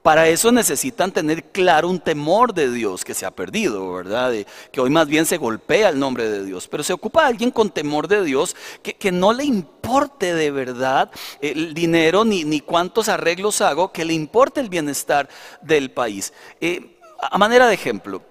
Para 0.07 0.29
eso 0.29 0.53
necesitan 0.53 1.11
tener 1.11 1.43
claro 1.51 1.89
un 1.89 1.99
temor 1.99 2.53
de 2.53 2.71
Dios 2.71 3.03
que 3.03 3.13
se 3.13 3.25
ha 3.25 3.31
perdido, 3.31 3.91
¿verdad? 3.91 4.31
que 4.71 4.79
hoy 4.79 4.89
más 4.89 5.05
bien 5.05 5.25
se 5.25 5.35
golpea 5.35 5.89
el 5.89 5.99
nombre 5.99 6.29
de 6.29 6.45
Dios. 6.45 6.69
Pero 6.69 6.81
se 6.81 6.93
ocupa 6.93 7.27
alguien 7.27 7.51
con 7.51 7.69
temor 7.69 8.07
de 8.07 8.23
Dios 8.23 8.55
que, 8.81 9.11
no 9.11 9.33
le 9.33 9.43
importe 9.43 10.33
de 10.33 10.49
verdad 10.49 11.11
el 11.41 11.73
dinero 11.73 12.23
ni, 12.23 12.45
ni, 12.45 12.61
cuántos 12.61 13.09
arreglos 13.09 13.59
hago, 13.59 13.91
que 13.91 14.05
le 14.05 14.13
importe 14.13 14.61
el 14.61 14.69
bienestar 14.69 15.27
del 15.61 15.91
país. 15.91 16.31
Eh, 16.61 17.01
a 17.19 17.37
manera 17.37 17.67
de 17.67 17.73
ejemplo, 17.73 18.21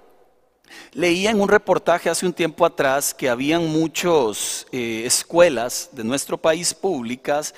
Leía 0.97 1.31
en 1.31 1.43
un 1.43 1.49
reportaje 1.51 2.09
hace 2.09 2.25
un 2.25 2.33
tiempo 2.33 2.65
atrás 2.65 3.13
que 3.13 3.29
habían 3.29 3.67
muchas 3.67 4.67
eh, 4.73 5.03
escuelas 5.05 5.91
de 5.93 6.03
nuestro 6.03 6.39
país 6.39 6.73
públicas 6.73 7.55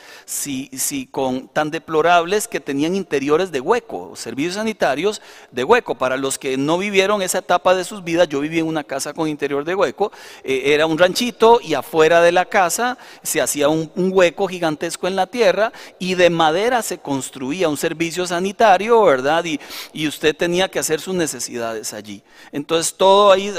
con, 1.12 1.46
tan 1.46 1.70
deplorables 1.70 2.48
que 2.48 2.58
tenían 2.58 2.96
interiores 2.96 3.52
de 3.52 3.60
hueco, 3.60 4.16
servicios 4.16 4.56
sanitarios 4.56 5.22
de 5.52 5.62
hueco. 5.62 5.94
Para 5.94 6.16
los 6.16 6.36
que 6.36 6.56
no 6.56 6.78
vivieron 6.78 7.22
esa 7.22 7.38
etapa 7.38 7.76
de 7.76 7.84
sus 7.84 8.02
vidas, 8.02 8.28
yo 8.28 8.40
viví 8.40 8.58
en 8.58 8.66
una 8.66 8.82
casa 8.82 9.14
con 9.14 9.28
interior 9.28 9.64
de 9.64 9.76
hueco, 9.76 10.10
eh, 10.42 10.74
era 10.74 10.86
un 10.86 10.98
ranchito 10.98 11.60
y 11.62 11.74
afuera 11.74 12.20
de 12.20 12.32
la 12.32 12.46
casa 12.46 12.98
se 13.22 13.40
hacía 13.40 13.68
un, 13.68 13.88
hueco 13.94 14.48
gigantesco 14.48 15.06
en 15.06 15.14
la 15.14 15.28
tierra 15.28 15.72
y 16.00 16.16
de 16.16 16.28
madera 16.28 16.82
se 16.82 16.98
construía 16.98 17.68
un 17.68 17.76
servicio 17.76 18.26
sanitario, 18.26 19.00
¿verdad? 19.04 19.44
Y, 19.44 19.60
y 19.92 20.08
usted 20.08 20.34
tenía 20.34 20.68
que 20.68 20.80
hacer 20.80 21.00
sus 21.00 21.14
necesidades 21.14 21.94
allí. 21.94 22.24
Entonces 22.50 22.92
todo 22.96 23.27
ahí 23.32 23.52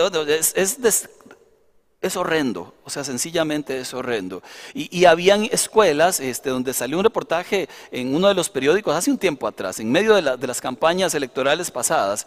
es, 2.02 2.16
horrendo, 2.16 2.74
o 2.86 2.90
sea, 2.90 3.04
sencillamente 3.04 3.80
es 3.80 3.94
horrendo. 3.94 4.42
Y, 4.74 4.98
y, 4.98 5.06
habían 5.06 5.44
escuelas 5.46 6.20
este, 6.20 6.50
donde 6.50 6.74
salió 6.74 6.98
un 6.98 7.04
reportaje 7.04 7.68
en 7.92 8.16
uno 8.16 8.28
de 8.28 8.34
los 8.34 8.50
periódicos 8.50 8.96
hace 8.96 9.12
un 9.12 9.18
tiempo 9.18 9.48
atrás, 9.48 9.80
en 9.80 9.92
medio 9.92 10.16
de, 10.16 10.38
de 10.38 10.48
las 10.48 10.62
campañas 10.62 11.14
electorales 11.14 11.72
pasadas, 11.72 12.26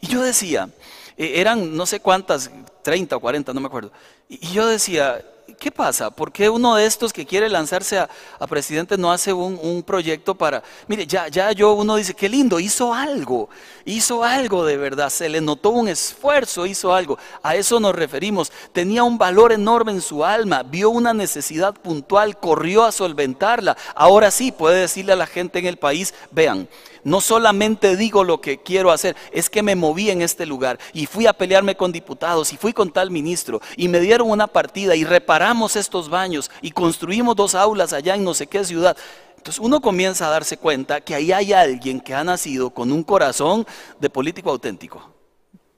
y 0.00 0.08
yo 0.08 0.22
decía, 0.22 0.68
eh, 1.16 1.34
eran 1.36 1.76
no 1.76 1.86
sé 1.86 2.00
cuántas, 2.00 2.50
30 2.82 3.16
o 3.16 3.20
40, 3.20 3.52
no 3.52 3.60
me 3.60 3.66
acuerdo, 3.68 3.92
y 4.28 4.52
yo 4.52 4.66
decía, 4.66 5.24
¿qué 5.62 5.70
pasa? 5.70 6.10
¿Por 6.10 6.32
qué 6.32 6.50
uno 6.50 6.74
de 6.74 6.84
estos 6.84 7.12
que 7.12 7.24
quiere 7.24 7.48
lanzarse 7.48 7.96
a, 7.96 8.08
presidente 8.48 8.98
no 8.98 9.12
hace 9.12 9.32
un, 9.32 9.84
proyecto 9.86 10.34
para... 10.34 10.60
Mire, 10.88 11.06
ya, 11.06 11.28
ya 11.28 11.52
yo 11.52 11.74
uno 11.74 11.94
dice, 11.94 12.14
qué 12.14 12.28
lindo, 12.28 12.58
hizo 12.58 12.92
algo, 12.92 13.48
hizo 13.84 14.24
algo 14.24 14.64
de 14.64 14.76
verdad, 14.76 15.08
se 15.08 15.28
le 15.28 15.40
notó 15.40 15.70
un 15.70 15.86
esfuerzo, 15.86 16.66
hizo 16.66 16.92
algo. 16.92 17.16
A 17.44 17.54
eso 17.54 17.78
nos 17.78 17.94
referimos. 17.94 18.50
Tenía 18.72 19.04
un 19.04 19.18
valor 19.18 19.52
enorme 19.52 19.92
en 19.92 20.00
su 20.00 20.24
alma, 20.24 20.64
vio 20.64 20.90
una 20.90 21.14
necesidad 21.14 21.74
puntual, 21.74 22.36
corrió 22.38 22.82
a 22.82 22.90
solventarla. 22.90 23.76
Ahora 23.94 24.32
sí 24.32 24.50
puede 24.50 24.80
decirle 24.80 25.12
a 25.12 25.16
la 25.16 25.28
gente 25.28 25.60
en 25.60 25.66
el 25.66 25.76
país, 25.76 26.12
vean, 26.32 26.68
no 27.04 27.20
solamente 27.20 27.96
digo 27.96 28.24
lo 28.24 28.40
que 28.40 28.58
quiero 28.58 28.90
hacer, 28.90 29.16
es 29.32 29.50
que 29.50 29.62
me 29.62 29.74
moví 29.74 30.10
en 30.10 30.22
este 30.22 30.46
lugar 30.46 30.78
y 30.92 31.06
fui 31.06 31.26
a 31.26 31.32
pelearme 31.32 31.76
con 31.76 31.92
diputados 31.92 32.52
y 32.52 32.56
fui 32.56 32.72
con 32.72 32.92
tal 32.92 33.10
ministro 33.10 33.60
y 33.76 33.88
me 33.88 34.00
dieron 34.00 34.30
una 34.30 34.46
partida 34.46 34.94
y 34.94 35.04
reparamos 35.04 35.76
estos 35.76 36.08
baños 36.08 36.50
y 36.60 36.70
construimos 36.70 37.36
dos 37.36 37.54
aulas 37.54 37.92
allá 37.92 38.14
en 38.14 38.24
no 38.24 38.34
sé 38.34 38.46
qué 38.46 38.64
ciudad. 38.64 38.96
Entonces 39.36 39.60
uno 39.60 39.80
comienza 39.80 40.28
a 40.28 40.30
darse 40.30 40.56
cuenta 40.56 41.00
que 41.00 41.16
ahí 41.16 41.32
hay 41.32 41.52
alguien 41.52 42.00
que 42.00 42.14
ha 42.14 42.22
nacido 42.22 42.70
con 42.70 42.92
un 42.92 43.02
corazón 43.02 43.66
de 43.98 44.08
político 44.08 44.50
auténtico. 44.50 45.12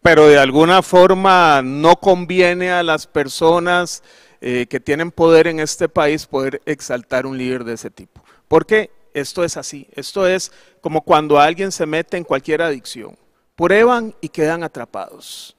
Pero 0.03 0.29
de 0.29 0.39
alguna 0.39 0.83
forma 0.83 1.63
no 1.63 1.97
conviene 1.97 2.71
a 2.71 2.83
las 2.83 3.07
personas 3.07 4.03
eh, 4.43 4.67
que 4.69 4.81
tienen 4.81 5.11
poder 5.11 5.47
en 5.47 5.61
este 5.61 5.89
país 5.89 6.27
poder 6.27 6.61
exaltar 6.67 7.25
un 7.25 7.39
líder 7.39 7.65
de 7.65 7.73
ese 7.73 7.89
tipo. 7.89 8.23
Porque 8.47 8.91
esto 9.15 9.45
es 9.45 9.57
así. 9.57 9.87
Esto 9.95 10.27
es 10.27 10.53
como 10.81 11.01
cuando 11.01 11.39
alguien 11.39 11.73
se 11.73 11.87
mete 11.87 12.17
en 12.17 12.25
cualquier 12.25 12.61
adicción. 12.61 13.17
Prueban 13.55 14.15
y 14.21 14.29
quedan 14.29 14.63
atrapados. 14.65 15.57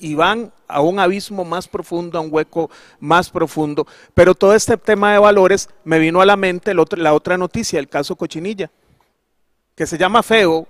y 0.00 0.14
van 0.14 0.52
a 0.68 0.82
un 0.82 0.98
abismo 0.98 1.46
más 1.46 1.66
profundo, 1.66 2.18
a 2.18 2.20
un 2.20 2.28
hueco 2.30 2.70
más 3.00 3.30
profundo. 3.30 3.86
Pero 4.12 4.34
todo 4.34 4.54
este 4.54 4.76
tema 4.76 5.12
de 5.12 5.18
valores 5.18 5.68
me 5.82 5.98
vino 5.98 6.20
a 6.20 6.26
la 6.26 6.36
mente 6.36 6.74
la 6.74 7.14
otra 7.14 7.38
noticia, 7.38 7.78
el 7.78 7.88
caso 7.88 8.14
Cochinilla, 8.14 8.70
que 9.74 9.86
se 9.86 9.96
llama 9.96 10.22
feo, 10.22 10.68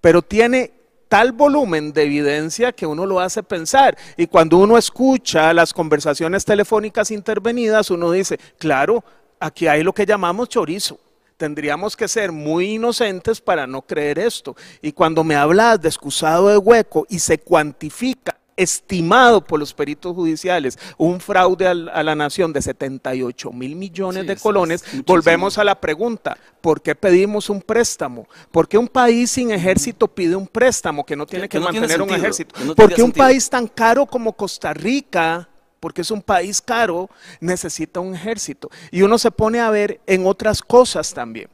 pero 0.00 0.22
tiene 0.22 0.72
tal 1.08 1.30
volumen 1.30 1.92
de 1.92 2.02
evidencia 2.02 2.72
que 2.72 2.84
uno 2.84 3.06
lo 3.06 3.20
hace 3.20 3.44
pensar. 3.44 3.96
Y 4.16 4.26
cuando 4.26 4.58
uno 4.58 4.76
escucha 4.76 5.54
las 5.54 5.72
conversaciones 5.72 6.44
telefónicas 6.44 7.12
intervenidas, 7.12 7.90
uno 7.90 8.10
dice, 8.10 8.40
claro, 8.58 9.04
aquí 9.38 9.68
hay 9.68 9.84
lo 9.84 9.92
que 9.92 10.04
llamamos 10.04 10.48
chorizo 10.48 10.98
tendríamos 11.42 11.96
que 11.96 12.06
ser 12.06 12.30
muy 12.30 12.74
inocentes 12.74 13.40
para 13.40 13.66
no 13.66 13.82
creer 13.82 14.20
esto. 14.20 14.54
Y 14.80 14.92
cuando 14.92 15.24
me 15.24 15.34
hablas 15.34 15.82
de 15.82 15.88
excusado 15.88 16.46
de 16.46 16.56
hueco 16.56 17.04
y 17.10 17.18
se 17.18 17.38
cuantifica 17.38 18.38
estimado 18.56 19.42
por 19.42 19.58
los 19.58 19.74
peritos 19.74 20.14
judiciales 20.14 20.78
un 20.98 21.18
fraude 21.18 21.66
a 21.66 21.74
la 21.74 22.14
nación 22.14 22.52
de 22.52 22.62
78 22.62 23.50
mil 23.50 23.74
millones 23.74 24.24
de 24.24 24.36
colones, 24.36 24.84
volvemos 25.04 25.58
a 25.58 25.64
la 25.64 25.80
pregunta, 25.80 26.38
¿por 26.60 26.80
qué 26.80 26.94
pedimos 26.94 27.50
un 27.50 27.60
préstamo? 27.60 28.28
¿Por 28.52 28.68
qué 28.68 28.78
un 28.78 28.86
país 28.86 29.32
sin 29.32 29.50
ejército 29.50 30.06
pide 30.06 30.36
un 30.36 30.46
préstamo 30.46 31.04
que 31.04 31.16
no 31.16 31.26
tiene 31.26 31.48
que, 31.48 31.58
mantener 31.58 32.02
un 32.02 32.10
ejército? 32.10 32.54
¿Por 32.76 32.94
qué 32.94 33.02
un 33.02 33.10
país 33.10 33.50
tan 33.50 33.66
caro 33.66 34.06
como 34.06 34.32
Costa 34.34 34.72
Rica 34.72 35.48
porque 35.82 36.02
es 36.02 36.12
un 36.12 36.22
país 36.22 36.62
caro, 36.62 37.10
necesita 37.40 37.98
un 37.98 38.14
ejército. 38.14 38.70
Y 38.92 39.02
uno 39.02 39.18
se 39.18 39.32
pone 39.32 39.58
a 39.58 39.68
ver 39.68 40.00
en 40.06 40.28
otras 40.28 40.62
cosas 40.62 41.12
también. 41.12 41.48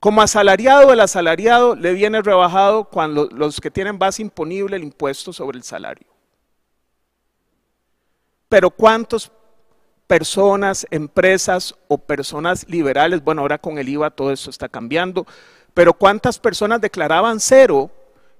Como 0.00 0.22
asalariado, 0.22 0.90
el 0.90 1.00
asalariado 1.00 1.76
le 1.76 1.92
viene 1.92 2.22
rebajado 2.22 2.84
cuando 2.84 3.28
los 3.30 3.60
que 3.60 3.70
tienen 3.70 3.98
base 3.98 4.22
imponible 4.22 4.76
el 4.76 4.84
impuesto 4.84 5.34
sobre 5.34 5.58
el 5.58 5.64
salario. 5.64 6.06
Pero 8.48 8.70
¿cuántas 8.70 9.30
personas, 10.06 10.86
empresas 10.90 11.74
o 11.88 11.98
personas 11.98 12.66
liberales, 12.70 13.22
bueno, 13.22 13.42
ahora 13.42 13.58
con 13.58 13.76
el 13.76 13.86
IVA 13.86 14.08
todo 14.12 14.32
eso 14.32 14.48
está 14.48 14.70
cambiando, 14.70 15.26
pero 15.74 15.92
cuántas 15.92 16.38
personas 16.38 16.80
declaraban 16.80 17.38
cero 17.38 17.90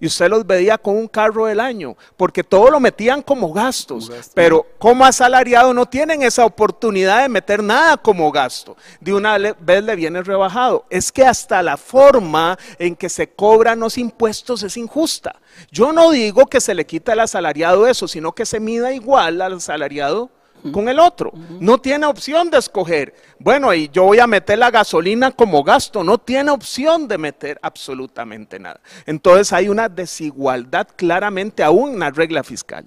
y 0.02 0.06
usted 0.06 0.28
los 0.28 0.44
veía 0.44 0.78
con 0.78 0.96
un 0.96 1.06
carro 1.06 1.46
del 1.46 1.60
año, 1.60 1.96
porque 2.16 2.42
todo 2.42 2.72
lo 2.72 2.80
metían 2.80 3.22
como 3.22 3.52
gastos, 3.52 4.10
pero 4.34 4.66
como 4.80 5.04
asalariado 5.04 5.72
no 5.72 5.86
tienen 5.86 6.24
esa 6.24 6.44
oportunidad 6.44 7.22
de 7.22 7.28
meter 7.28 7.62
nada 7.62 7.96
como 7.96 8.32
gasto. 8.32 8.76
De 8.98 9.14
una 9.14 9.38
vez 9.38 9.84
le 9.84 9.94
viene 9.94 10.20
rebajado. 10.24 10.86
Es 10.90 11.12
que 11.12 11.24
hasta 11.24 11.62
la 11.62 11.76
forma 11.76 12.58
en 12.80 12.96
que 12.96 13.08
se 13.08 13.28
cobran 13.28 13.78
los 13.78 13.96
impuestos 13.96 14.64
es 14.64 14.76
injusta. 14.76 15.36
Yo 15.70 15.92
no 15.92 16.10
digo 16.10 16.46
que 16.46 16.60
se 16.60 16.74
le 16.74 16.84
quita 16.84 17.12
al 17.12 17.20
asalariado 17.20 17.86
eso, 17.86 18.08
sino 18.08 18.32
que 18.32 18.44
se 18.44 18.58
mida 18.58 18.92
igual 18.92 19.40
al 19.40 19.52
asalariado 19.52 20.30
con 20.70 20.88
el 20.88 20.98
otro. 20.98 21.32
No 21.58 21.78
tiene 21.78 22.06
opción 22.06 22.50
de 22.50 22.58
escoger. 22.58 23.14
Bueno, 23.38 23.74
y 23.74 23.88
yo 23.88 24.04
voy 24.04 24.20
a 24.20 24.26
meter 24.26 24.58
la 24.58 24.70
gasolina 24.70 25.30
como 25.30 25.64
gasto. 25.64 26.04
No 26.04 26.18
tiene 26.18 26.50
opción 26.50 27.08
de 27.08 27.18
meter 27.18 27.58
absolutamente 27.62 28.58
nada. 28.58 28.80
Entonces 29.06 29.52
hay 29.52 29.68
una 29.68 29.88
desigualdad 29.88 30.86
claramente 30.94 31.62
aún 31.62 31.94
en 31.94 32.00
la 32.00 32.10
regla 32.10 32.44
fiscal. 32.44 32.86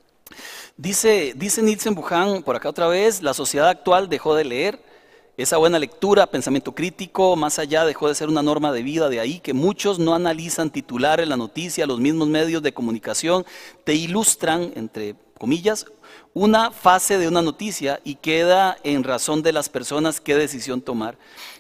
Dice, 0.78 1.34
dice 1.36 1.62
Nielsen 1.62 1.96
Buján, 1.96 2.44
por 2.44 2.56
acá 2.56 2.70
otra 2.70 2.88
vez, 2.88 3.22
la 3.22 3.34
sociedad 3.34 3.70
actual 3.70 4.10
dejó 4.10 4.36
de 4.36 4.46
leer, 4.46 4.80
esa 5.38 5.58
buena 5.58 5.80
lectura, 5.80 6.28
pensamiento 6.28 6.74
crítico, 6.74 7.36
más 7.36 7.60
allá 7.60 7.84
dejó 7.84 8.08
de 8.08 8.16
ser 8.16 8.30
una 8.30 8.42
norma 8.42 8.72
de 8.72 8.84
vida, 8.84 9.10
de 9.10 9.20
ahí 9.20 9.40
que 9.40 9.54
muchos 9.54 10.00
no 10.00 10.16
analizan 10.16 10.70
titulares, 10.70 11.28
la 11.28 11.36
noticia, 11.36 11.86
los 11.86 12.00
mismos 12.00 12.30
medios 12.30 12.64
de 12.64 12.74
comunicación 12.74 13.46
te 13.84 13.94
ilustran, 13.96 14.72
entre 14.76 15.16
comillas, 15.38 15.86
una 16.34 16.72
fase 16.72 17.18
de 17.18 17.28
una 17.28 17.42
noticia 17.42 18.00
y 18.04 18.16
queda 18.16 18.78
en 18.84 19.04
razón 19.04 19.42
de 19.42 19.54
las 19.54 19.70
personas 19.70 20.22
qué 20.22 20.36
decisión 20.36 20.82
tomar. 20.82 21.18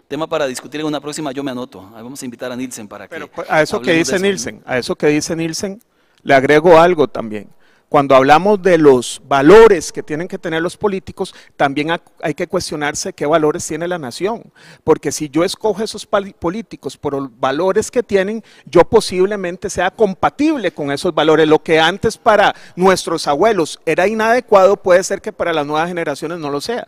Tema 0.07 0.27
para 0.27 0.47
discutir 0.47 0.81
en 0.81 0.87
una 0.87 1.01
próxima, 1.01 1.31
yo 1.31 1.43
me 1.43 1.51
anoto. 1.51 1.81
vamos 1.91 2.21
a 2.21 2.25
invitar 2.25 2.51
a 2.51 2.55
Nielsen 2.55 2.87
para 2.87 3.07
que... 3.07 3.27
Pues, 3.27 3.49
a 3.49 3.61
eso 3.61 3.81
que 3.81 3.93
dice 3.93 4.19
Nielsen, 4.19 4.61
a 4.65 4.77
eso 4.77 4.95
que 4.95 5.07
dice 5.07 5.35
Nielsen, 5.35 5.81
le 6.23 6.33
agrego 6.33 6.79
algo 6.79 7.07
también 7.07 7.49
cuando 7.89 8.15
hablamos 8.15 8.61
de 8.61 8.77
los 8.77 9.21
valores 9.27 9.91
que 9.91 10.03
tienen 10.03 10.27
que 10.27 10.37
tener 10.37 10.61
los 10.61 10.75
políticos, 10.75 11.33
también 11.55 11.89
hay 12.21 12.33
que 12.33 12.47
cuestionarse 12.47 13.13
qué 13.13 13.25
valores 13.25 13.65
tiene 13.65 13.87
la 13.87 13.99
nación. 13.99 14.51
Porque 14.83 15.11
si 15.11 15.29
yo 15.29 15.43
escojo 15.43 15.83
esos 15.83 16.05
políticos 16.05 16.97
por 16.97 17.13
los 17.13 17.39
valores 17.39 17.91
que 17.91 18.03
tienen, 18.03 18.43
yo 18.65 18.81
posiblemente 18.81 19.69
sea 19.69 19.91
compatible 19.91 20.71
con 20.71 20.91
esos 20.91 21.13
valores. 21.13 21.47
Lo 21.47 21.61
que 21.61 21.79
antes 21.79 22.17
para 22.17 22.55
nuestros 22.75 23.27
abuelos 23.27 23.79
era 23.85 24.07
inadecuado, 24.07 24.77
puede 24.77 25.03
ser 25.03 25.21
que 25.21 25.31
para 25.31 25.53
las 25.53 25.65
nuevas 25.65 25.87
generaciones 25.87 26.39
no 26.39 26.49
lo 26.49 26.61
sea. 26.61 26.87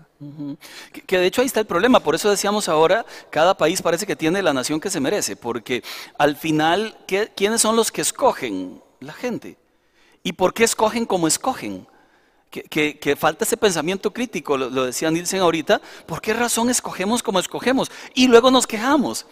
que, 1.05 1.19
de 1.19 1.25
hecho 1.25 1.41
ahí 1.41 1.47
está 1.47 1.59
el 1.59 1.67
problema, 1.67 1.99
por 1.99 2.15
eso 2.15 2.29
decíamos 2.29 2.67
ahora, 2.67 3.05
cada 3.29 3.55
país 3.55 3.81
parece 3.81 4.05
que 4.05 4.15
tiene 4.15 4.41
la 4.41 4.53
nación 4.53 4.79
que 4.79 4.89
se 4.89 4.99
merece, 4.99 5.35
porque 5.35 5.83
al 6.17 6.35
final, 6.35 6.97
¿quiénes 7.35 7.61
son 7.61 7.75
los 7.75 7.91
que 7.91 8.01
escogen? 8.01 8.81
La 8.99 9.13
gente. 9.13 9.57
¿Y 10.27 10.33
por 10.33 10.53
qué 10.53 10.65
escogen 10.65 11.05
como 11.05 11.25
escogen? 11.25 11.87
Que, 12.51 13.15
falta 13.17 13.45
ese 13.45 13.55
pensamiento 13.55 14.11
crítico, 14.11 14.57
lo, 14.57 14.69
lo 14.69 14.83
decía 14.83 15.09
Nielsen 15.09 15.39
ahorita, 15.39 15.79
¿por 16.05 16.19
qué 16.19 16.33
razón 16.33 16.69
escogemos 16.69 17.23
como 17.23 17.39
escogemos? 17.39 17.89
Y 18.13 18.27
luego 18.27 18.51
nos 18.51 18.67
quejamos. 18.67 19.25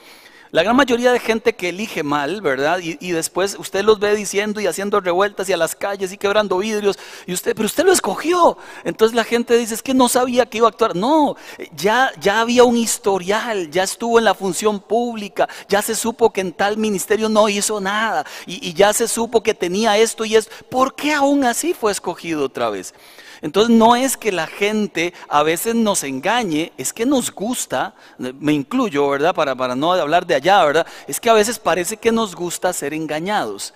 La 0.55 0.63
gran 0.63 0.77
mayoría 0.77 1.11
de 1.11 1.19
gente 1.19 1.53
que 1.53 1.67
elige 1.67 2.01
mal, 2.01 2.39
¿verdad? 2.39 2.79
Y, 2.81 3.11
después 3.11 3.57
usted 3.59 3.83
los 3.83 3.99
ve 3.99 4.15
diciendo 4.15 4.61
y 4.61 4.67
haciendo 4.67 5.01
revueltas 5.01 5.49
y 5.49 5.51
a 5.51 5.57
las 5.57 5.75
calles 5.75 6.13
y 6.13 6.17
quebrando 6.17 6.59
vidrios, 6.59 6.97
y 7.25 7.33
usted, 7.33 7.53
pero 7.53 7.65
usted 7.65 7.83
lo 7.83 7.91
escogió. 7.91 8.57
Entonces 8.85 9.17
la 9.17 9.25
gente 9.25 9.57
dice, 9.57 9.73
es 9.73 9.83
que 9.83 9.93
no 9.93 10.07
sabía 10.07 10.45
que 10.45 10.59
iba 10.59 10.67
a 10.67 10.69
actuar. 10.69 10.95
No, 10.95 11.35
ya, 11.75 12.09
ya 12.21 12.39
había 12.39 12.63
un 12.63 12.77
historial, 12.77 13.69
ya 13.69 13.83
estuvo 13.83 14.17
en 14.17 14.23
la 14.23 14.33
función 14.33 14.79
pública, 14.79 15.49
ya 15.67 15.81
se 15.81 15.93
supo 15.93 16.31
que 16.31 16.39
en 16.39 16.53
tal 16.53 16.77
ministerio 16.77 17.27
no 17.27 17.49
hizo 17.49 17.81
nada, 17.81 18.25
y, 18.45 18.65
y 18.65 18.73
ya 18.73 18.93
se 18.93 19.09
supo 19.09 19.43
que 19.43 19.53
tenía 19.53 19.97
esto 19.97 20.23
y 20.23 20.37
esto. 20.37 20.53
¿Por 20.69 20.95
qué 20.95 21.13
aún 21.13 21.43
así 21.43 21.73
fue 21.73 21.91
escogido 21.91 22.45
otra 22.45 22.69
vez? 22.69 22.93
Entonces 23.41 23.75
no 23.75 23.95
es 23.95 24.17
que 24.17 24.31
la 24.31 24.47
gente 24.47 25.13
a 25.27 25.43
veces 25.43 25.75
nos 25.75 26.03
engañe, 26.03 26.71
es 26.77 26.93
que 26.93 27.05
nos 27.05 27.31
gusta, 27.31 27.95
me 28.17 28.53
incluyo, 28.53 29.09
¿verdad? 29.09 29.33
Para, 29.33 29.55
para 29.55 29.75
no 29.75 29.93
hablar 29.93 30.25
de 30.25 30.35
allá, 30.35 30.63
¿verdad? 30.63 30.87
Es 31.07 31.19
que 31.19 31.29
a 31.29 31.33
veces 31.33 31.59
parece 31.59 31.97
que 31.97 32.11
nos 32.11 32.35
gusta 32.35 32.73
ser 32.73 32.93
engañados. 32.93 33.73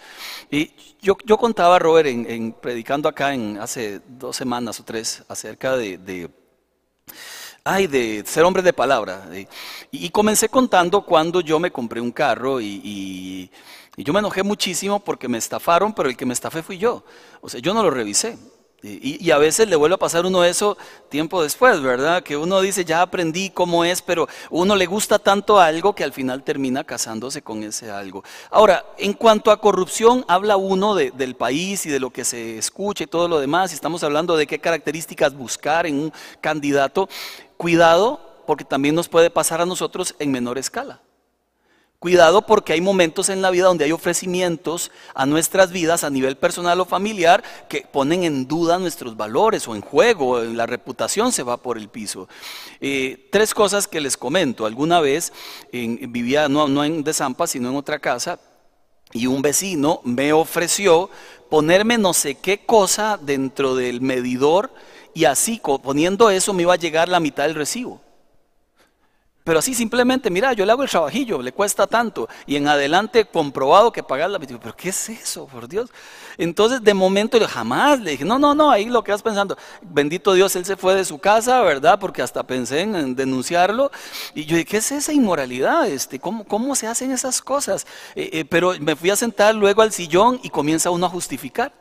Y 0.52 0.72
yo, 1.02 1.18
yo 1.26 1.38
contaba, 1.38 1.80
Robert, 1.80 2.08
en, 2.08 2.54
predicando 2.54 3.08
acá 3.08 3.34
en 3.34 3.58
hace 3.60 4.02
dos 4.08 4.36
semanas 4.36 4.80
o 4.80 4.84
tres 4.84 5.24
acerca 5.28 5.78
de, 5.78 6.30
ay, 7.64 7.88
de 7.88 8.24
ser 8.26 8.44
hombre 8.44 8.62
de 8.62 8.74
palabra. 8.74 9.30
y, 9.92 10.10
comencé 10.10 10.50
contando 10.50 11.06
cuando 11.06 11.42
yo 11.42 11.60
me 11.60 11.72
compré 11.72 12.02
un 12.02 12.12
carro 12.12 12.60
y, 12.60 12.82
y, 12.84 13.52
yo 14.04 14.14
me 14.14 14.20
enojé 14.20 14.44
muchísimo 14.44 15.00
porque 15.02 15.28
me 15.28 15.38
estafaron, 15.38 15.94
pero 15.94 16.10
el 16.10 16.16
que 16.16 16.26
me 16.26 16.34
estafé 16.34 16.64
fui 16.64 16.78
yo. 16.78 17.04
O 17.42 17.50
sea, 17.50 17.60
yo 17.60 17.74
no 17.74 17.84
lo 17.84 17.90
revisé. 17.90 18.38
Y, 18.82 19.30
a 19.32 19.38
veces 19.38 19.68
le 19.68 19.76
vuelve 19.76 19.96
a 19.96 20.00
pasar 20.00 20.26
uno 20.26 20.44
eso 20.44 20.78
tiempo 21.10 21.44
después, 21.44 21.82
¿verdad? 21.82 22.24
Que 22.24 22.38
uno 22.38 22.62
dice, 22.62 22.86
ya 22.86 23.02
aprendí 23.02 23.50
cómo 23.50 23.84
es, 23.84 24.02
pero 24.02 24.28
uno 24.50 24.76
le 24.76 24.86
gusta 24.86 25.20
tanto 25.20 25.60
algo 25.60 25.94
que 25.94 26.04
al 26.04 26.14
final 26.14 26.44
termina 26.44 26.86
casándose 26.86 27.42
con 27.42 27.64
ese 27.64 27.92
algo. 27.92 28.24
Ahora, 28.50 28.86
en 28.98 29.14
cuanto 29.14 29.52
a 29.52 29.60
corrupción, 29.60 30.24
habla 30.28 30.56
uno 30.56 30.96
del 30.96 31.36
país 31.36 31.86
y 31.86 31.90
de 31.90 32.00
lo 32.00 32.10
que 32.10 32.24
se 32.24 32.58
escucha 32.58 33.04
y 33.04 33.08
todo 33.08 33.28
lo 33.28 33.40
demás, 33.40 33.72
y 33.72 33.76
estamos 33.76 34.04
hablando 34.04 34.38
de 34.38 34.48
qué 34.48 34.60
características 34.60 35.36
buscar 35.36 35.86
en 35.86 35.96
un 35.96 36.14
candidato. 36.40 37.10
Cuidado, 37.58 38.22
porque 38.48 38.64
también 38.64 38.96
nos 38.96 39.10
puede 39.10 39.30
pasar 39.30 39.60
a 39.60 39.66
nosotros 39.66 40.16
en 40.20 40.32
menor 40.32 40.58
escala. 40.58 41.02
Cuidado 42.00 42.44
porque 42.46 42.72
hay 42.72 42.80
momentos 42.80 43.28
en 43.28 43.42
la 43.42 43.52
vida 43.52 43.66
donde 43.66 43.84
hay 43.84 43.92
ofrecimientos 43.92 44.90
a 45.14 45.26
nuestras 45.26 45.74
vidas 45.74 46.06
a 46.06 46.10
nivel 46.10 46.38
personal 46.38 46.80
o 46.80 46.86
familiar 46.86 47.44
que 47.68 47.82
ponen 47.82 48.24
en 48.24 48.48
duda 48.48 48.80
nuestros 48.80 49.18
valores 49.18 49.68
o 49.68 49.76
en 49.76 49.82
juego, 49.82 50.40
la 50.40 50.66
reputación 50.66 51.34
se 51.34 51.44
va 51.44 51.58
por 51.58 51.78
el 51.78 51.90
piso. 51.90 52.30
Eh, 52.80 53.28
tres 53.34 53.54
cosas 53.54 53.86
que 53.86 54.00
les 54.00 54.16
comento. 54.16 54.66
Alguna 54.66 55.02
vez 55.02 55.34
vivía 55.74 56.48
no, 56.48 56.70
no 56.70 56.86
en 56.86 57.04
Desampa, 57.04 57.48
sino 57.48 57.70
en 57.70 57.76
otra 57.76 58.00
casa, 58.00 58.40
y 59.12 59.28
un 59.28 59.42
vecino 59.42 60.00
me 60.06 60.32
ofreció 60.32 61.10
ponerme 61.50 61.98
no 61.98 62.14
sé 62.14 62.36
qué 62.36 62.60
cosa 62.66 63.20
dentro 63.22 63.76
del 63.76 64.00
medidor 64.00 64.72
y 65.14 65.26
así 65.26 65.62
poniendo 65.84 66.30
eso 66.30 66.54
me 66.54 66.62
iba 66.62 66.76
a 66.76 66.78
llegar 66.78 67.10
la 67.10 67.20
mitad 67.20 67.44
del 67.44 67.56
recibo. 67.56 68.00
Pero 69.50 69.58
así 69.58 69.74
simplemente, 69.74 70.30
mira, 70.30 70.54
yo 70.54 70.64
le 70.64 70.72
hago 70.72 70.84
el 70.84 70.90
trabajillo, 70.92 71.42
le 71.42 71.52
cuesta 71.52 71.88
tanto. 71.88 72.30
Y 72.46 72.56
en 72.56 72.68
adelante 72.68 73.26
comprobado 73.26 73.92
que 73.92 74.04
pagar 74.04 74.30
la... 74.30 74.38
Pero 74.38 74.76
¿qué 74.78 74.90
es 74.90 75.10
eso, 75.10 75.48
por 75.48 75.68
Dios? 75.68 75.90
Entonces, 76.38 76.84
de 76.84 76.94
momento, 76.94 77.36
yo 77.40 77.48
jamás 77.48 78.00
le 78.00 78.12
dije, 78.12 78.26
no, 78.26 78.38
no, 78.38 78.54
no, 78.54 78.70
ahí 78.70 78.86
lo 78.86 79.04
que 79.04 79.12
vas 79.12 79.24
pensando. 79.24 79.58
Bendito 79.82 80.34
Dios, 80.34 80.56
él 80.56 80.66
se 80.66 80.78
fue 80.78 80.94
de 80.94 81.04
su 81.04 81.18
casa, 81.18 81.64
¿verdad? 81.64 81.98
Porque 82.00 82.22
hasta 82.22 82.44
pensé 82.44 82.82
en, 82.82 83.16
denunciarlo. 83.16 83.90
Y 84.36 84.46
yo 84.46 84.56
dije, 84.56 84.66
¿qué 84.66 84.78
es 84.78 84.92
esa 84.92 85.14
inmoralidad? 85.14 85.88
Este, 85.88 86.20
¿cómo, 86.20 86.44
¿Cómo 86.44 86.76
se 86.76 86.86
hacen 86.86 87.12
esas 87.12 87.42
cosas? 87.42 87.88
Eh, 88.14 88.30
eh, 88.32 88.46
pero 88.46 88.76
me 88.80 88.96
fui 88.96 89.10
a 89.10 89.16
sentar 89.16 89.56
luego 89.56 89.82
al 89.82 89.92
sillón 89.92 90.40
y 90.44 90.52
comienza 90.52 90.92
uno 90.92 91.08
a 91.08 91.10
justificar. 91.10 91.74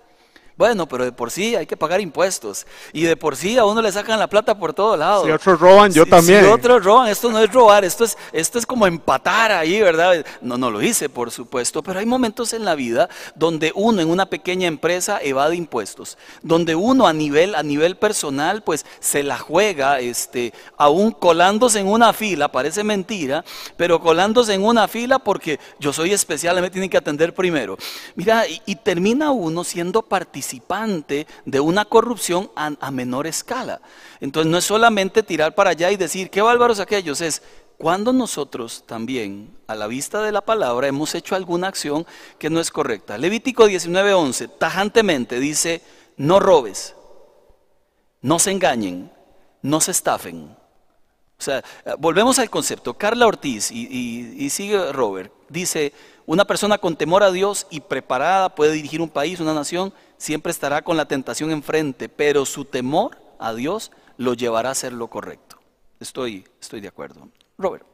Bueno, 0.59 0.89
pero 0.89 1.05
de 1.05 1.13
por 1.13 1.31
sí 1.31 1.55
hay 1.55 1.67
que 1.67 1.77
pagar 1.77 2.01
impuestos. 2.01 2.67
Y 2.93 3.03
de 3.03 3.17
por 3.17 3.37
sí 3.37 3.57
a 3.57 3.65
uno 3.65 3.81
le 3.81 3.93
sacan 3.93 4.19
la 4.19 4.27
plata 4.27 4.59
por 4.59 4.75
todos 4.75 4.99
lados. 4.99 5.25
Si 5.25 5.31
otros 5.31 5.61
roban, 5.61 5.93
yo 5.93 6.05
también. 6.05 6.45
Si 6.45 6.51
otros 6.51 6.85
roban, 6.85 7.07
esto 7.07 7.31
no 7.31 7.39
es 7.39 7.53
robar, 7.53 7.85
esto 7.85 8.05
es, 8.05 8.19
esto 8.33 8.59
es 8.59 8.67
como 8.67 8.85
empatar 8.85 9.53
ahí, 9.53 9.81
¿verdad? 9.81 10.27
No, 10.41 10.59
no 10.59 10.73
lo 10.73 10.83
hice, 10.83 11.09
por 11.09 11.31
supuesto, 11.31 11.81
pero 11.85 12.01
hay 12.01 12.07
momentos 12.07 12.53
en 12.55 12.65
la 12.65 12.75
vida 12.75 13.09
donde 13.37 13.71
uno 13.77 14.03
en 14.03 14.11
una 14.11 14.27
pequeña 14.27 14.67
empresa 14.67 15.21
evade 15.23 15.55
impuestos, 15.55 16.19
donde 16.43 16.75
uno 16.75 17.07
a 17.07 17.13
nivel, 17.13 17.55
a 17.55 17.63
nivel 17.63 17.97
personal, 17.97 18.65
pues 18.65 18.85
se 18.99 19.23
la 19.23 19.39
juega, 19.39 20.01
este, 20.01 20.53
aún 20.77 21.13
colándose 21.13 21.79
en 21.79 21.87
una 21.87 22.13
fila, 22.13 22.51
parece 22.51 22.83
mentira, 22.83 23.45
pero 23.77 24.01
colándose 24.01 24.55
en 24.55 24.65
una 24.65 24.89
fila 24.89 25.21
porque 25.21 25.61
yo 25.79 25.93
soy 25.93 26.13
especial, 26.13 26.61
me 26.61 26.69
tienen 26.69 26.91
que 26.91 26.97
atender 26.97 27.33
primero. 27.33 27.79
Mira, 28.17 28.49
y, 28.49 28.61
y 28.67 28.75
termina 28.75 29.31
uno 29.31 29.63
siendo 29.63 30.03
participante 30.03 30.48
participante 30.49 31.27
de 31.45 31.61
una 31.61 31.85
corrupción 31.85 32.51
a, 32.57 32.91
menor 32.91 33.27
escala. 33.27 33.81
Entonces 34.21 34.51
no 34.51 34.57
es 34.57 34.65
solamente 34.65 35.23
tirar 35.23 35.55
para 35.55 35.71
allá 35.71 35.91
y 35.91 35.97
decir, 35.97 36.31
qué 36.31 36.41
bárbaros 36.41 36.81
aquellos, 36.81 37.21
es 37.21 37.43
cuando 37.77 38.13
nosotros 38.13 38.85
también, 38.87 39.55
a 39.67 39.75
la 39.75 39.87
vista 39.87 40.23
de 40.23 40.33
la 40.33 40.41
palabra, 40.41 40.89
hemos 40.89 41.15
hecho 41.15 41.37
alguna 41.37 41.69
acción 41.69 42.07
que 42.39 42.49
no 42.49 42.61
es 42.61 42.71
correcta. 42.71 43.19
Levítico 43.19 43.69
19:11, 43.69 44.51
tajantemente 44.59 45.39
dice, 45.39 45.83
no 46.17 46.41
robes, 46.41 46.95
no 48.23 48.39
se 48.39 48.51
engañen, 48.51 49.13
no 49.63 49.81
se 49.81 49.91
estafen. 49.91 50.57
O 51.39 51.43
sea, 51.43 51.63
volvemos 51.99 52.39
al 52.41 52.51
concepto. 52.51 52.95
Carla 52.95 53.27
Ortiz 53.27 53.71
y, 53.71 54.35
y 54.37 54.51
sigue 54.51 54.93
Robert, 54.93 55.33
dice, 55.49 55.93
una 56.27 56.45
persona 56.45 56.79
con 56.79 56.95
temor 56.95 57.23
a 57.23 57.31
Dios 57.31 57.67
y 57.71 57.81
preparada 57.81 58.55
puede 58.55 58.73
dirigir 58.73 59.01
un 59.01 59.09
país, 59.09 59.41
una 59.41 59.55
nación, 59.55 59.95
siempre 60.19 60.53
estará 60.53 60.83
con 60.83 60.97
la 60.97 61.07
tentación 61.07 61.51
enfrente, 61.51 62.09
pero 62.09 62.45
su 62.45 62.65
temor 62.65 63.17
a 63.39 63.55
Dios 63.55 63.91
lo 64.19 64.35
llevará 64.35 64.69
a 64.69 64.73
hacer 64.73 64.93
lo 64.93 65.09
correcto. 65.09 65.59
Estoy, 66.01 66.45
estoy 66.61 66.81
de 66.81 66.89
acuerdo. 66.89 67.29
Robert. 67.57 67.85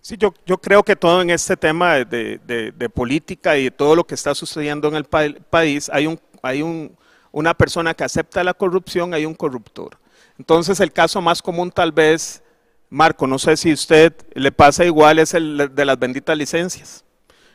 Sí, 0.00 0.16
yo, 0.16 0.32
yo, 0.46 0.58
creo 0.58 0.82
que 0.82 0.96
todo 0.96 1.20
en 1.20 1.28
este 1.28 1.56
tema 1.56 1.96
de, 1.96 2.90
política 2.94 3.56
y 3.58 3.64
de 3.64 3.70
todo 3.70 3.94
lo 3.94 4.04
que 4.04 4.14
está 4.14 4.34
sucediendo 4.34 4.88
en 4.88 4.94
el 4.94 5.04
país, 5.04 5.90
hay, 5.92 6.06
un, 6.06 6.18
hay 6.42 6.62
un, 6.62 6.96
una 7.30 7.52
persona 7.52 7.92
que 7.92 8.04
acepta 8.04 8.42
la 8.42 8.54
corrupción, 8.54 9.12
hay 9.12 9.26
un 9.26 9.34
corruptor. 9.34 9.98
Entonces 10.38 10.80
el 10.80 10.92
caso 10.92 11.20
más 11.20 11.42
común 11.42 11.70
tal 11.70 11.92
vez, 11.92 12.42
Marco, 12.88 13.26
no 13.26 13.38
sé 13.38 13.56
si 13.56 13.72
usted 13.72 14.14
le 14.34 14.50
pasa 14.50 14.84
igual, 14.84 15.18
es 15.18 15.34
el 15.34 15.70
de 15.74 15.84
las 15.84 15.98
benditas 15.98 16.36
licencias. 16.36 17.03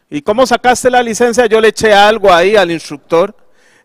¿Y 0.09 0.21
cómo 0.23 0.45
sacaste 0.45 0.89
la 0.89 1.03
licencia? 1.03 1.45
Yo 1.45 1.61
le 1.61 1.67
eché 1.67 1.93
algo 1.93 2.33
ahí 2.33 2.55
al 2.55 2.71
instructor. 2.71 3.35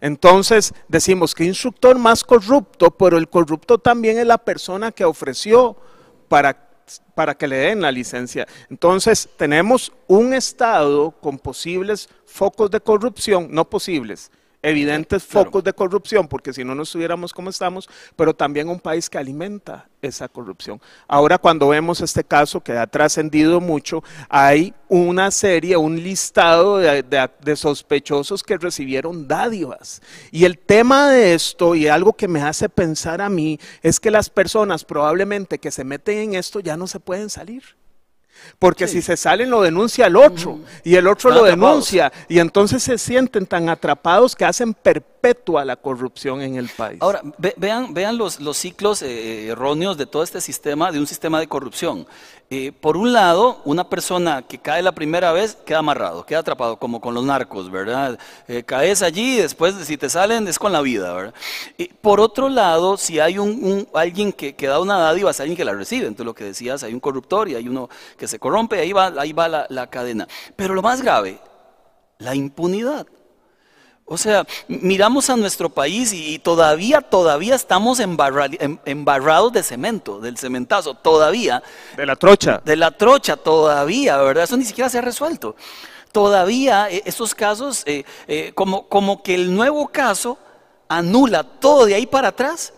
Entonces 0.00 0.72
decimos 0.88 1.34
que 1.34 1.44
instructor 1.44 1.98
más 1.98 2.24
corrupto, 2.24 2.90
pero 2.90 3.18
el 3.18 3.28
corrupto 3.28 3.78
también 3.78 4.18
es 4.18 4.26
la 4.26 4.38
persona 4.38 4.90
que 4.90 5.04
ofreció 5.04 5.76
para, 6.28 6.68
para 7.14 7.34
que 7.34 7.48
le 7.48 7.56
den 7.56 7.82
la 7.82 7.92
licencia. 7.92 8.46
Entonces 8.70 9.28
tenemos 9.36 9.92
un 10.06 10.34
Estado 10.34 11.10
con 11.10 11.38
posibles 11.38 12.08
focos 12.26 12.70
de 12.70 12.80
corrupción, 12.80 13.48
no 13.50 13.68
posibles, 13.68 14.30
evidentes 14.64 15.22
focos 15.22 15.62
de 15.62 15.74
corrupción, 15.74 16.26
porque 16.26 16.52
si 16.52 16.64
no, 16.64 16.74
no 16.74 16.84
estuviéramos 16.84 17.32
como 17.32 17.50
estamos, 17.50 17.88
pero 18.16 18.34
también 18.34 18.68
un 18.68 18.80
país 18.80 19.10
que 19.10 19.18
alimenta 19.18 19.86
esa 20.00 20.26
corrupción. 20.26 20.80
Ahora, 21.06 21.38
cuando 21.38 21.68
vemos 21.68 22.00
este 22.00 22.24
caso 22.24 22.62
que 22.62 22.72
ha 22.72 22.86
trascendido 22.86 23.60
mucho, 23.60 24.02
hay 24.28 24.72
una 24.88 25.30
serie, 25.30 25.76
un 25.76 26.02
listado 26.02 26.78
de, 26.78 27.02
de, 27.02 27.56
sospechosos 27.56 28.42
que 28.42 28.56
recibieron 28.56 29.28
dádivas. 29.28 30.00
Y 30.30 30.44
el 30.44 30.58
tema 30.58 31.10
de 31.10 31.34
esto, 31.34 31.74
y 31.74 31.86
algo 31.86 32.14
que 32.14 32.28
me 32.28 32.40
hace 32.40 32.68
pensar 32.70 33.20
a 33.20 33.28
mí, 33.28 33.60
es 33.82 34.00
que 34.00 34.10
las 34.10 34.30
personas 34.30 34.84
probablemente 34.84 35.58
que 35.58 35.70
se 35.70 35.84
meten 35.84 36.18
en 36.18 36.34
esto 36.34 36.60
ya 36.60 36.76
no 36.76 36.86
se 36.86 37.00
pueden 37.00 37.28
salir. 37.28 37.62
Porque 38.58 38.88
si 38.88 39.02
se 39.02 39.16
salen 39.16 39.50
lo 39.50 39.62
denuncia 39.62 40.06
el 40.06 40.16
otro 40.16 40.60
y 40.82 40.96
el 40.96 41.06
otro 41.06 41.30
lo 41.30 41.44
denuncia 41.44 42.12
y 42.28 42.38
entonces 42.38 42.82
se 42.82 42.98
sienten 42.98 43.46
tan 43.46 43.68
atrapados 43.68 44.34
que 44.36 44.44
hacen 44.44 44.74
perpetua 44.74 45.64
la 45.64 45.76
corrupción 45.76 46.40
en 46.42 46.56
el 46.56 46.68
país. 46.68 46.98
Ahora, 47.00 47.22
vean, 47.56 47.94
vean 47.94 48.18
los, 48.18 48.40
los 48.40 48.56
ciclos 48.56 49.02
eh, 49.02 49.48
erróneos 49.48 49.96
de 49.96 50.06
todo 50.06 50.22
este 50.22 50.40
sistema, 50.40 50.92
de 50.92 50.98
un 50.98 51.06
sistema 51.06 51.40
de 51.40 51.46
corrupción. 51.46 52.06
Eh, 52.56 52.70
por 52.70 52.96
un 52.96 53.12
lado, 53.12 53.60
una 53.64 53.90
persona 53.90 54.42
que 54.42 54.58
cae 54.58 54.80
la 54.80 54.92
primera 54.92 55.32
vez 55.32 55.56
queda 55.66 55.80
amarrado, 55.80 56.24
queda 56.24 56.38
atrapado, 56.38 56.76
como 56.76 57.00
con 57.00 57.12
los 57.12 57.24
narcos, 57.24 57.68
¿verdad? 57.68 58.16
Eh, 58.46 58.62
caes 58.62 59.02
allí 59.02 59.38
y 59.38 59.38
después, 59.38 59.74
si 59.84 59.96
te 59.96 60.08
salen, 60.08 60.46
es 60.46 60.56
con 60.56 60.72
la 60.72 60.80
vida, 60.80 61.12
¿verdad? 61.12 61.34
por 62.00 62.20
otro 62.20 62.48
lado, 62.48 62.96
si 62.96 63.18
hay 63.18 63.38
un, 63.40 63.88
alguien 63.92 64.32
que, 64.32 64.54
que, 64.54 64.68
da 64.68 64.78
una 64.78 64.98
dádiva, 64.98 65.32
es 65.32 65.40
alguien 65.40 65.56
que 65.56 65.64
la 65.64 65.72
recibe. 65.72 66.06
Entonces, 66.06 66.26
lo 66.26 66.34
que 66.34 66.44
decías, 66.44 66.84
hay 66.84 66.94
un 66.94 67.00
corruptor 67.00 67.48
y 67.48 67.56
hay 67.56 67.66
uno 67.66 67.88
que 68.16 68.28
se 68.28 68.38
corrompe, 68.38 68.78
ahí 68.78 68.92
va, 68.92 69.06
ahí 69.18 69.32
va 69.32 69.48
la 69.48 69.86
cadena. 69.88 70.28
Pero 70.54 70.74
lo 70.74 70.82
más 70.82 71.02
grave, 71.02 71.40
la 72.18 72.36
impunidad. 72.36 73.08
O 74.06 74.18
sea, 74.18 74.46
miramos 74.68 75.30
a 75.30 75.36
nuestro 75.36 75.70
país 75.70 76.12
y 76.12 76.38
todavía, 76.38 77.00
todavía 77.00 77.54
estamos 77.54 78.00
em, 78.00 78.16
embarrados 78.84 79.52
de 79.52 79.62
cemento, 79.62 80.20
del 80.20 80.36
cementazo, 80.36 80.94
todavía. 80.94 81.62
De 81.96 82.04
la 82.04 82.14
trocha. 82.14 82.60
De 82.62 82.76
la 82.76 82.90
trocha, 82.90 83.36
todavía, 83.36 84.18
¿verdad? 84.18 84.44
Eso 84.44 84.58
ni 84.58 84.64
siquiera 84.64 84.90
se 84.90 84.98
ha 84.98 85.00
resuelto. 85.00 85.56
Todavía 86.12 86.90
eh, 86.90 87.02
esos 87.06 87.34
casos, 87.34 87.82
eh, 87.86 88.04
eh, 88.28 88.52
como, 88.54 88.88
como 88.88 89.22
que 89.22 89.34
el 89.34 89.54
nuevo 89.54 89.88
caso 89.88 90.36
anula 90.86 91.42
todo 91.42 91.86
de 91.86 91.94
ahí 91.94 92.06
para 92.06 92.28
atrás 92.28 92.74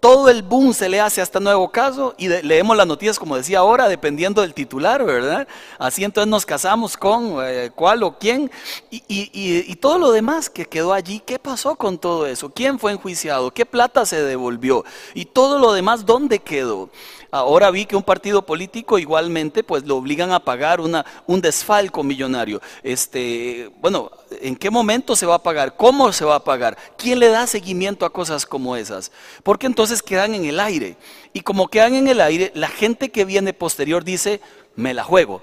todo 0.00 0.28
el 0.28 0.42
boom 0.42 0.74
se 0.74 0.88
le 0.88 1.00
hace 1.00 1.20
a 1.20 1.24
este 1.24 1.40
nuevo 1.40 1.70
caso 1.70 2.14
y 2.18 2.28
leemos 2.28 2.76
las 2.76 2.86
noticias, 2.86 3.18
como 3.18 3.36
decía 3.36 3.60
ahora, 3.60 3.88
dependiendo 3.88 4.42
del 4.42 4.54
titular, 4.54 5.04
¿verdad? 5.04 5.48
Así 5.78 6.04
entonces 6.04 6.30
nos 6.30 6.46
casamos 6.46 6.96
con 6.96 7.38
eh, 7.44 7.70
cuál 7.74 8.02
o 8.02 8.18
quién 8.18 8.50
y, 8.90 9.74
todo 9.76 9.98
lo 9.98 10.10
demás 10.10 10.48
que 10.50 10.64
quedó 10.64 10.92
allí, 10.92 11.20
¿qué 11.24 11.38
pasó 11.38 11.76
con 11.76 11.98
todo 11.98 12.26
eso? 12.26 12.50
¿Quién 12.50 12.78
fue 12.78 12.92
enjuiciado? 12.92 13.52
¿Qué 13.52 13.66
plata 13.66 14.06
se 14.06 14.22
devolvió? 14.22 14.84
Y 15.14 15.26
todo 15.26 15.58
lo 15.58 15.72
demás, 15.72 16.06
¿dónde 16.06 16.38
quedó? 16.38 16.90
Ahora 17.30 17.70
vi 17.70 17.84
que 17.86 17.96
un 17.96 18.02
partido 18.02 18.42
político 18.42 18.98
igualmente 18.98 19.62
pues 19.62 19.84
lo 19.84 19.96
obligan 19.96 20.32
a 20.32 20.40
pagar 20.40 20.80
un 20.80 21.40
desfalco 21.40 22.02
millonario. 22.02 22.60
Este, 22.82 23.70
bueno, 23.80 24.10
¿en 24.30 24.56
qué 24.56 24.70
momento 24.70 25.16
se 25.16 25.26
va 25.26 25.36
a 25.36 25.42
pagar? 25.42 25.76
¿Cómo 25.76 26.12
se 26.12 26.24
va 26.24 26.36
a 26.36 26.44
pagar? 26.44 26.76
¿Quién 26.96 27.18
le 27.18 27.28
da 27.28 27.46
seguimiento 27.46 28.06
a 28.06 28.12
cosas 28.12 28.46
como 28.46 28.76
esas? 28.76 29.12
Porque 29.42 29.66
entonces 29.66 30.02
quedan 30.02 30.34
en 30.34 30.44
el 30.44 30.60
aire. 30.60 30.96
Y 31.32 31.40
como 31.40 31.68
quedan 31.68 31.94
en 31.94 32.08
el 32.08 32.20
aire, 32.20 32.52
la 32.54 32.68
gente 32.68 33.10
que 33.10 33.24
viene 33.24 33.52
posterior 33.52 34.04
dice, 34.04 34.40
me 34.74 34.94
la 34.94 35.04
juego. 35.04 35.42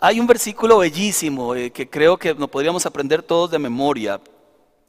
Hay 0.00 0.18
un 0.18 0.26
versículo 0.26 0.78
bellísimo 0.78 1.54
eh, 1.54 1.70
que 1.70 1.88
creo 1.88 2.16
que 2.16 2.34
nos 2.34 2.50
podríamos 2.50 2.86
aprender 2.86 3.22
todos 3.22 3.50
de 3.50 3.58
memoria, 3.58 4.20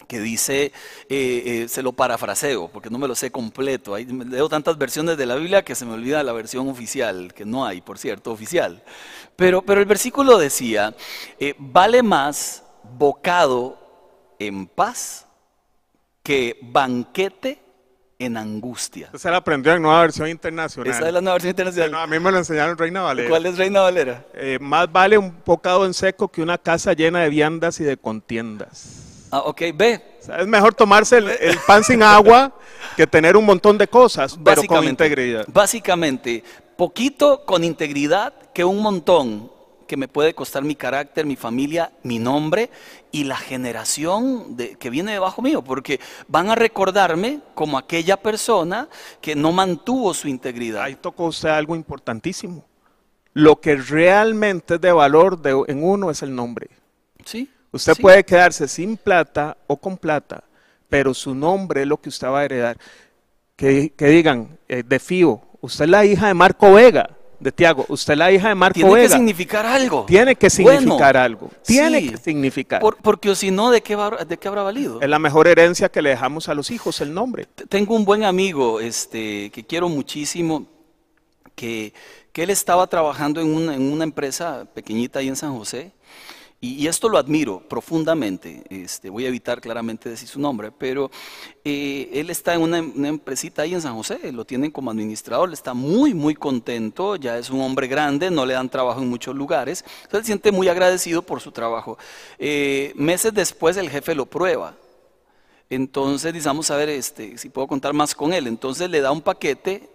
que 0.08 0.20
dice, 0.20 0.66
eh, 0.66 0.72
eh, 1.10 1.66
se 1.68 1.84
lo 1.84 1.92
parafraseo, 1.92 2.70
porque 2.70 2.90
no 2.90 2.98
me 2.98 3.08
lo 3.08 3.14
sé 3.14 3.30
completo. 3.30 3.98
Leo 3.98 4.50
tantas 4.50 4.78
versiones 4.78 5.18
de 5.18 5.26
la 5.26 5.36
Biblia 5.36 5.64
que 5.64 5.76
se 5.76 5.86
me 5.86 5.94
olvida 5.94 6.24
la 6.24 6.32
versión 6.32 6.70
oficial, 6.70 7.34
que 7.34 7.46
no 7.46 7.66
hay, 7.66 7.82
por 7.82 8.00
cierto, 8.00 8.32
oficial. 8.32 8.84
Pero, 9.36 9.62
pero 9.62 9.82
el 9.82 9.86
versículo 9.86 10.38
decía, 10.38 10.96
vale 11.60 12.02
más 12.02 12.64
bocado 12.98 13.78
en 14.40 14.68
paz 14.68 15.26
que 16.24 16.58
banquete 16.62 17.60
en 18.20 18.36
angustia. 18.36 19.10
Esa 19.14 19.32
la 19.32 19.38
aprendió 19.38 19.74
en 19.74 19.82
Nueva 19.82 20.02
Versión 20.02 20.28
Internacional. 20.28 20.92
Esa 20.92 21.08
es 21.08 21.14
la 21.14 21.22
Nueva 21.22 21.36
Versión 21.36 21.52
Internacional. 21.52 21.96
a 21.96 22.08
mí 22.08 22.20
me 22.20 22.32
lo 22.32 22.38
enseñaron 22.38 22.78
Reina 22.78 23.02
Valera. 23.02 23.30
¿Cuál 23.30 23.46
es 23.46 23.58
Reina 23.58 23.82
Valera? 23.82 24.26
más 24.60 24.92
vale 24.92 25.18
un 25.18 25.36
bocado 25.46 25.86
en 25.86 25.94
seco 25.94 26.28
que 26.28 26.42
una 26.42 26.58
casa 26.58 26.94
llena 26.94 27.22
de 27.22 27.30
viandas 27.30 27.80
y 27.80 27.84
de 27.84 27.98
contiendas. 27.98 29.08
Ah, 29.32 29.40
ok, 29.40 29.62
ve. 29.76 30.20
es 30.40 30.48
mejor 30.48 30.74
tomarse 30.74 31.18
el, 31.18 31.58
pan 31.68 31.84
sin 31.84 32.02
agua 32.02 32.54
que 32.96 33.06
tener 33.06 33.36
un 33.36 33.46
montón 33.46 33.78
de 33.78 33.88
cosas, 33.88 34.38
pero 34.44 34.64
con 34.64 34.86
integridad. 34.86 35.46
Básicamente, 35.52 36.44
poquito 36.76 37.46
con 37.46 37.64
integridad 37.64 38.34
que 38.54 38.64
un 38.64 38.82
montón 38.82 39.52
que 39.88 39.98
me 39.98 40.08
puede 40.08 40.36
costar 40.36 40.64
mi 40.64 40.76
carácter, 40.76 41.26
mi 41.26 41.36
familia, 41.36 41.92
mi 42.04 42.20
nombre 42.20 42.70
y 43.12 43.24
la 43.24 43.38
generación 43.38 44.56
de, 44.56 44.76
que 44.76 44.90
viene 44.90 45.14
debajo 45.14 45.42
mío, 45.42 45.64
porque 45.64 46.00
van 46.28 46.50
a 46.50 46.56
recordarme 46.56 47.40
como 47.56 47.78
aquella 47.78 48.18
persona 48.18 48.88
que 49.22 49.36
no 49.36 49.52
mantuvo 49.52 50.14
su 50.14 50.28
integridad. 50.28 50.84
Ahí 50.84 50.96
tocó 50.96 51.26
usted 51.26 51.50
algo 51.50 51.76
importantísimo. 51.76 52.64
Lo 53.34 53.60
que 53.62 53.76
realmente 53.76 54.76
es 54.76 54.82
de 54.82 54.92
valor 54.92 55.40
en 55.68 55.84
uno 55.84 56.12
es 56.12 56.22
el 56.22 56.36
nombre. 56.36 56.70
Sí. 57.26 57.50
Usted 57.72 57.96
puede 58.02 58.24
quedarse 58.24 58.68
sin 58.68 58.98
plata 58.98 59.58
o 59.68 59.78
con 59.78 59.98
plata, 59.98 60.44
pero 60.90 61.14
su 61.14 61.36
nombre 61.36 61.82
es 61.82 61.88
lo 61.88 61.98
que 61.98 62.10
usted 62.10 62.28
va 62.28 62.40
a 62.40 62.46
heredar. 62.46 62.78
Que, 63.56 63.92
digan, 63.98 64.58
eh, 64.68 64.84
de 64.84 65.00
Fío, 65.00 65.42
usted 65.62 65.86
es 65.86 65.92
la 65.92 66.06
hija 66.06 66.28
de 66.28 66.34
Marco 66.34 66.74
Vega, 66.74 67.17
de 67.40 67.52
Tiago, 67.52 67.86
usted 67.90 68.14
es 68.14 68.20
la 68.20 68.32
hija 68.32 68.50
de 68.50 68.56
Marco 68.56 68.80
Vega. 68.80 68.90
Tiene 68.90 69.04
que 69.04 69.10
significar 69.10 69.66
algo. 69.66 70.06
Tiene 70.06 70.36
que 70.36 70.50
significar 70.50 71.18
algo. 71.18 71.52
Tiene 71.64 72.10
que 72.10 72.18
significar. 72.18 72.82
porque 73.02 73.36
si 73.36 73.52
no, 73.52 73.72
¿de 73.72 73.82
qué, 73.82 73.98
¿de 74.28 74.38
qué 74.38 74.48
habrá 74.48 74.64
valido? 74.64 75.02
Es 75.02 75.10
la 75.10 75.20
mejor 75.20 75.48
herencia 75.48 75.90
que 75.90 76.02
le 76.02 76.10
dejamos 76.10 76.50
a 76.50 76.54
los 76.54 76.72
hijos, 76.72 77.02
el 77.02 77.14
nombre. 77.14 77.48
Tengo 77.70 77.96
un 77.96 78.06
buen 78.06 78.24
amigo 78.24 78.80
este, 78.80 79.50
que 79.52 79.66
quiero 79.66 79.90
muchísimo, 79.90 80.66
que, 81.56 81.94
que 82.32 82.44
él 82.44 82.50
estaba 82.50 82.88
trabajando 82.88 83.42
en 83.42 83.54
una, 83.54 83.76
en 83.76 83.92
una 83.92 84.04
empresa 84.04 84.66
pequeñita 84.74 85.20
ahí 85.20 85.28
en 85.28 85.36
San 85.36 85.56
José 85.58 85.92
y, 86.60 86.88
esto 86.88 87.08
lo 87.08 87.20
admiro 87.20 87.60
profundamente, 87.60 88.64
este, 88.72 89.12
voy 89.12 89.26
a 89.26 89.28
evitar 89.28 89.62
claramente 89.62 90.10
decir 90.10 90.28
su 90.28 90.40
nombre, 90.40 90.72
pero 90.72 91.12
eh, 91.64 92.10
él 92.14 92.32
está 92.32 92.56
en 92.56 92.62
una, 92.62 92.80
empresita 92.80 93.62
ahí 93.62 93.76
en 93.76 93.82
San 93.82 93.96
José, 93.96 94.32
lo 94.32 94.44
tienen 94.44 94.72
como 94.72 94.90
administrador, 94.90 95.54
está 95.54 95.76
muy, 95.76 96.16
muy 96.16 96.34
contento, 96.34 97.16
ya 97.16 97.38
es 97.38 97.52
un 97.52 97.62
hombre 97.62 97.86
grande, 97.86 98.32
no 98.32 98.44
le 98.44 98.56
dan 98.56 98.70
trabajo 98.70 99.02
en 99.04 99.08
muchos 99.08 99.36
lugares, 99.36 99.86
entonces 100.02 100.26
siente 100.26 100.52
muy 100.52 100.68
agradecido 100.68 101.22
por 101.22 101.42
su 101.42 101.52
trabajo. 101.52 102.00
Eh, 102.40 102.92
meses 102.96 103.36
después 103.36 103.78
el 103.78 103.92
jefe 103.92 104.16
lo 104.16 104.26
prueba, 104.26 104.76
entonces 105.70 106.34
dice, 106.34 106.48
vamos 106.48 106.72
a 106.72 106.76
ver 106.76 106.90
este, 106.90 107.38
si 107.38 107.50
puedo 107.50 107.68
contar 107.68 107.94
más 107.94 108.16
con 108.16 108.34
él, 108.34 108.48
entonces 108.48 108.90
le 108.90 109.02
da 109.02 109.12
un 109.12 109.22
paquete 109.22 109.88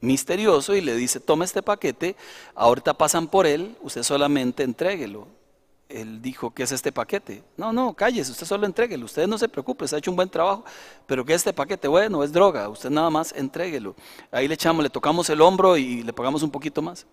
misterioso 0.00 0.76
y 0.76 0.80
le 0.80 0.94
dice, 0.94 1.18
toma 1.18 1.44
este 1.44 1.60
paquete, 1.60 2.14
ahorita 2.54 2.94
pasan 2.94 3.26
por 3.26 3.48
él, 3.48 3.76
usted 3.82 4.04
solamente 4.04 4.62
entréguelo 4.62 5.33
él 6.00 6.20
dijo, 6.20 6.52
¿qué 6.52 6.64
es 6.64 6.72
este 6.72 6.92
paquete? 6.92 7.42
No, 7.56 7.72
no, 7.72 7.94
cállese, 7.94 8.32
usted 8.32 8.46
solo 8.46 8.66
entréguelo, 8.66 9.04
usted 9.04 9.26
no 9.26 9.38
se 9.38 9.48
preocupe, 9.48 9.86
se 9.86 9.96
ha 9.96 9.98
hecho 9.98 10.10
un 10.10 10.16
buen 10.16 10.28
trabajo, 10.28 10.64
pero 11.06 11.24
¿qué 11.24 11.32
es 11.32 11.40
este 11.40 11.52
paquete? 11.52 11.88
Bueno, 11.88 12.22
es 12.24 12.32
droga, 12.32 12.68
usted 12.68 12.90
nada 12.90 13.10
más 13.10 13.32
entréguelo. 13.32 13.94
Ahí 14.30 14.48
le 14.48 14.54
echamos, 14.54 14.82
le 14.82 14.90
tocamos 14.90 15.28
el 15.30 15.40
hombro 15.40 15.76
y 15.76 16.02
le 16.02 16.12
pagamos 16.12 16.42
un 16.42 16.50
poquito 16.50 16.82
más. 16.82 17.06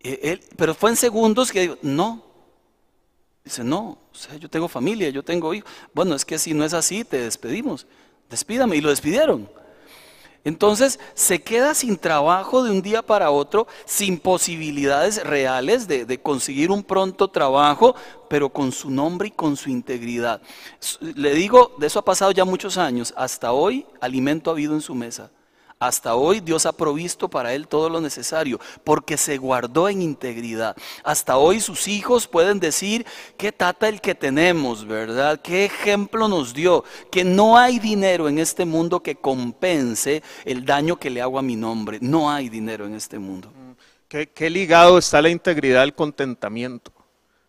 Él, 0.00 0.40
pero 0.56 0.74
fue 0.74 0.90
en 0.90 0.96
segundos 0.96 1.50
que 1.50 1.60
dijo, 1.60 1.78
no. 1.82 2.22
Dice, 3.42 3.62
no, 3.62 3.98
yo 4.40 4.48
tengo 4.48 4.68
familia, 4.68 5.10
yo 5.10 5.22
tengo 5.22 5.52
hijos. 5.52 5.70
Bueno, 5.92 6.14
es 6.14 6.24
que 6.24 6.38
si 6.38 6.54
no 6.54 6.64
es 6.64 6.72
así, 6.72 7.04
te 7.04 7.18
despedimos. 7.18 7.86
Despídame. 8.30 8.76
Y 8.76 8.80
lo 8.80 8.88
despidieron. 8.88 9.48
Entonces 10.44 11.00
se 11.14 11.42
queda 11.42 11.74
sin 11.74 11.96
trabajo 11.96 12.62
de 12.62 12.70
un 12.70 12.82
día 12.82 13.00
para 13.00 13.30
otro, 13.30 13.66
sin 13.86 14.18
posibilidades 14.18 15.24
reales 15.24 15.88
de, 15.88 16.20
conseguir 16.20 16.70
un 16.70 16.82
pronto 16.82 17.28
trabajo, 17.28 17.94
pero 18.28 18.50
con 18.50 18.70
su 18.70 18.90
nombre 18.90 19.28
y 19.28 19.30
con 19.30 19.56
su 19.56 19.70
integridad. 19.70 20.42
Le 21.00 21.34
digo, 21.34 21.74
de 21.78 21.86
eso 21.86 21.98
ha 21.98 22.04
pasado 22.04 22.30
ya 22.30 22.44
muchos 22.44 22.76
años, 22.76 23.14
hasta 23.16 23.52
hoy 23.52 23.86
alimento 24.00 24.50
ha 24.50 24.52
habido 24.52 24.74
en 24.74 24.82
su 24.82 24.94
mesa. 24.94 25.30
Hasta 25.78 26.14
hoy 26.14 26.40
Dios 26.40 26.66
ha 26.66 26.72
provisto 26.72 27.28
para 27.28 27.52
él 27.54 27.68
todo 27.68 27.88
lo 27.90 28.00
necesario 28.00 28.58
porque 28.84 29.16
se 29.16 29.36
guardó 29.38 29.88
en 29.88 30.02
integridad. 30.02 30.76
Hasta 31.02 31.36
hoy 31.36 31.60
sus 31.60 31.88
hijos 31.88 32.26
pueden 32.26 32.60
decir, 32.60 33.04
qué 33.36 33.52
tata 33.52 33.88
el 33.88 34.00
que 34.00 34.14
tenemos, 34.14 34.86
¿verdad? 34.86 35.40
¿Qué 35.42 35.64
ejemplo 35.64 36.28
nos 36.28 36.54
dio? 36.54 36.84
Que 37.10 37.24
no 37.24 37.58
hay 37.58 37.78
dinero 37.78 38.28
en 38.28 38.38
este 38.38 38.64
mundo 38.64 39.02
que 39.02 39.16
compense 39.16 40.22
el 40.44 40.64
daño 40.64 40.96
que 40.96 41.10
le 41.10 41.20
hago 41.20 41.38
a 41.38 41.42
mi 41.42 41.56
nombre. 41.56 41.98
No 42.00 42.30
hay 42.30 42.48
dinero 42.48 42.86
en 42.86 42.94
este 42.94 43.18
mundo. 43.18 43.52
¿Qué, 44.08 44.28
qué 44.28 44.48
ligado 44.48 44.96
está 44.96 45.20
la 45.20 45.28
integridad 45.28 45.82
al 45.82 45.94
contentamiento? 45.94 46.92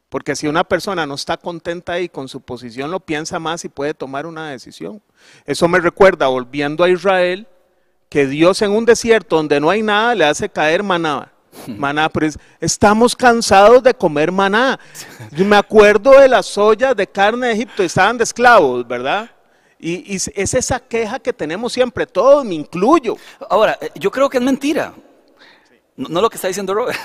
Porque 0.09 0.35
si 0.35 0.47
una 0.47 0.63
persona 0.63 1.05
no 1.05 1.15
está 1.15 1.37
contenta 1.37 1.93
ahí 1.93 2.09
con 2.09 2.27
su 2.27 2.41
posición, 2.41 2.89
lo 2.89 2.99
piensa 2.99 3.39
más 3.39 3.65
y 3.65 3.69
puede 3.69 3.93
tomar 3.93 4.25
una 4.25 4.49
decisión. 4.49 5.01
Eso 5.45 5.67
me 5.67 5.79
recuerda, 5.79 6.27
volviendo 6.27 6.83
a 6.83 6.89
Israel, 6.89 7.47
que 8.09 8.25
Dios 8.27 8.61
en 8.61 8.71
un 8.71 8.85
desierto 8.85 9.35
donde 9.37 9.59
no 9.59 9.69
hay 9.69 9.81
nada 9.81 10.15
le 10.15 10.25
hace 10.25 10.49
caer 10.49 10.83
maná. 10.83 11.31
Maná, 11.67 12.09
pero 12.09 12.27
estamos 12.59 13.15
cansados 13.15 13.81
de 13.81 13.93
comer 13.93 14.31
maná. 14.31 14.77
Yo 15.31 15.45
me 15.45 15.55
acuerdo 15.55 16.11
de 16.19 16.27
las 16.27 16.57
ollas 16.57 16.95
de 16.95 17.07
carne 17.07 17.47
de 17.47 17.53
Egipto, 17.53 17.81
estaban 17.81 18.17
de 18.17 18.25
esclavos, 18.25 18.85
¿verdad? 18.85 19.29
Y, 19.79 20.13
y 20.13 20.15
es 20.15 20.53
esa 20.53 20.79
queja 20.79 21.19
que 21.19 21.31
tenemos 21.31 21.71
siempre, 21.71 22.05
todos, 22.05 22.43
me 22.43 22.55
incluyo. 22.55 23.15
Ahora, 23.49 23.77
eh, 23.79 23.89
yo 23.95 24.11
creo 24.11 24.29
que 24.29 24.37
es 24.37 24.43
mentira. 24.43 24.93
No, 25.97 26.09
no 26.09 26.21
lo 26.21 26.29
que 26.29 26.35
está 26.35 26.49
diciendo 26.49 26.73
Robert. 26.73 26.97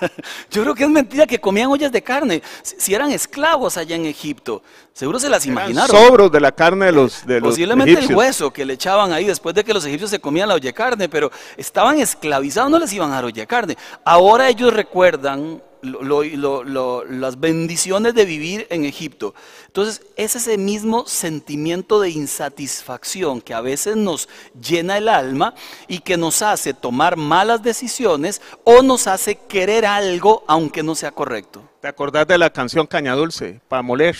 Yo 0.50 0.62
creo 0.62 0.74
que 0.74 0.84
es 0.84 0.90
mentira 0.90 1.26
que 1.26 1.38
comían 1.38 1.68
ollas 1.68 1.92
de 1.92 2.02
carne. 2.02 2.42
Si, 2.62 2.94
eran 2.94 3.10
esclavos 3.12 3.76
allá 3.76 3.94
en 3.94 4.06
Egipto, 4.06 4.62
seguro 4.94 5.18
se 5.18 5.28
las 5.28 5.44
Eran 5.44 5.58
imaginaron. 5.58 5.94
sobros 5.94 6.32
de 6.32 6.40
la 6.40 6.52
carne 6.52 6.86
de 6.86 6.92
los, 6.92 7.26
de 7.26 7.40
los 7.40 7.50
Posiblemente 7.50 7.98
el 7.98 8.14
hueso 8.14 8.50
que 8.50 8.64
le 8.64 8.74
echaban 8.74 9.12
ahí 9.12 9.26
después 9.26 9.54
de 9.54 9.64
que 9.64 9.74
los 9.74 9.84
egipcios 9.84 10.10
se 10.10 10.18
comían 10.18 10.48
la 10.48 10.54
olla 10.54 10.68
de 10.68 10.72
carne, 10.72 11.08
pero 11.10 11.30
estaban 11.58 11.98
esclavizados, 11.98 12.70
no 12.70 12.78
les 12.78 12.90
iban 12.92 13.10
a 13.10 13.16
dar 13.16 13.26
olla 13.26 13.42
de 13.42 13.46
carne. 13.46 13.76
Ahora 14.02 14.48
ellos 14.48 14.72
recuerdan 14.72 15.62
las 15.82 17.40
bendiciones 17.40 18.14
de 18.14 18.24
vivir 18.24 18.66
en 18.70 18.84
Egipto. 18.84 19.34
Entonces, 19.66 20.02
es 20.16 20.36
ese 20.36 20.58
mismo 20.58 21.06
sentimiento 21.06 22.00
de 22.00 22.10
insatisfacción 22.10 23.40
que 23.40 23.54
a 23.54 23.60
veces 23.60 23.96
nos 23.96 24.28
llena 24.60 24.98
el 24.98 25.08
alma 25.08 25.54
y 25.86 26.00
que 26.00 26.16
nos 26.16 26.42
hace 26.42 26.74
tomar 26.74 27.16
malas 27.16 27.62
decisiones 27.62 28.40
o 28.64 28.82
nos 28.82 29.06
hace 29.06 29.36
querer 29.36 29.86
algo 29.86 30.44
aunque 30.46 30.82
no 30.82 30.94
sea 30.94 31.10
correcto. 31.10 31.62
¿Te 31.80 31.88
acordás 31.88 32.26
de 32.26 32.38
la 32.38 32.50
canción 32.50 32.86
Caña 32.86 33.14
Dulce? 33.14 33.60
Para 33.68 33.82
moler. 33.82 34.16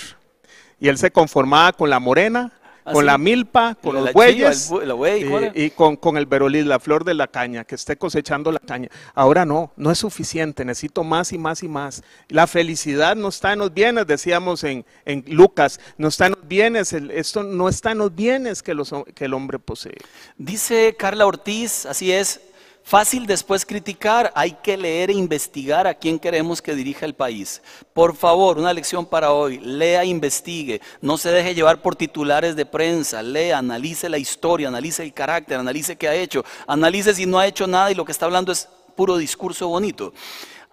Y 0.80 0.88
él 0.88 0.96
se 0.96 1.10
conformaba 1.10 1.72
con 1.72 1.90
la 1.90 1.98
morena, 1.98 2.52
¿Ah, 2.88 2.92
con 2.92 3.02
sí? 3.02 3.06
la 3.06 3.18
milpa, 3.18 3.74
con 3.80 3.94
La 3.94 4.00
los 4.00 4.08
chiva, 4.10 4.24
bueyes 4.24 4.70
el 4.70 4.76
bu- 4.76 4.84
la 4.84 4.94
buey, 4.94 5.24
¿cuál 5.28 5.44
eh, 5.44 5.52
y 5.54 5.70
con, 5.70 5.96
con 5.96 6.16
el 6.16 6.26
veroliz, 6.26 6.64
la 6.66 6.78
flor 6.80 7.04
de 7.04 7.14
la 7.14 7.28
caña, 7.28 7.64
que 7.64 7.74
esté 7.74 7.96
cosechando 7.96 8.50
la 8.50 8.60
caña. 8.60 8.88
Ahora 9.14 9.44
no, 9.44 9.72
no 9.76 9.90
es 9.90 9.98
suficiente, 9.98 10.64
necesito 10.64 11.04
más 11.04 11.32
y 11.32 11.38
más 11.38 11.62
y 11.62 11.68
más. 11.68 12.02
La 12.28 12.46
felicidad 12.46 13.14
no 13.16 13.28
está 13.28 13.52
en 13.52 13.60
los 13.60 13.72
bienes, 13.72 14.06
decíamos 14.06 14.64
en, 14.64 14.84
en 15.04 15.24
Lucas, 15.28 15.80
no 15.96 16.08
está 16.08 16.26
en 16.26 16.32
los 16.32 16.48
bienes, 16.48 16.92
el- 16.92 17.10
esto 17.10 17.42
no 17.42 17.68
está 17.68 17.92
en 17.92 17.98
los 17.98 18.14
bienes 18.14 18.62
que, 18.62 18.74
los, 18.74 18.92
que 19.14 19.26
el 19.26 19.34
hombre 19.34 19.58
posee. 19.58 19.96
Dice 20.36 20.94
Carla 20.98 21.26
Ortiz, 21.26 21.86
así 21.86 22.12
es, 22.12 22.40
fácil 22.88 23.26
después 23.26 23.66
criticar, 23.66 24.32
hay 24.34 24.52
que 24.52 24.78
leer 24.78 25.10
e 25.10 25.12
investigar 25.12 25.86
a 25.86 25.92
quién 25.92 26.18
queremos 26.18 26.62
que 26.62 26.74
dirija 26.74 27.04
el 27.04 27.14
país. 27.14 27.60
Por 27.92 28.16
favor, 28.16 28.56
una 28.56 28.72
lección 28.72 29.04
para 29.04 29.32
hoy, 29.32 29.58
lea, 29.58 30.06
investigue, 30.06 30.80
no 31.02 31.18
se 31.18 31.30
deje 31.30 31.54
llevar 31.54 31.82
por 31.82 31.96
titulares 31.96 32.56
de 32.56 32.64
prensa, 32.64 33.22
lea, 33.22 33.58
analice 33.58 34.08
la 34.08 34.16
historia, 34.16 34.68
analice 34.68 35.02
el 35.02 35.12
carácter, 35.12 35.58
analice 35.58 35.96
qué 35.96 36.08
ha 36.08 36.14
hecho, 36.14 36.46
analice 36.66 37.14
si 37.14 37.26
no 37.26 37.38
ha 37.38 37.46
hecho 37.46 37.66
nada 37.66 37.90
y 37.90 37.94
lo 37.94 38.06
que 38.06 38.12
está 38.12 38.24
hablando 38.24 38.52
es 38.52 38.66
puro 38.96 39.18
discurso 39.18 39.68
bonito. 39.68 40.14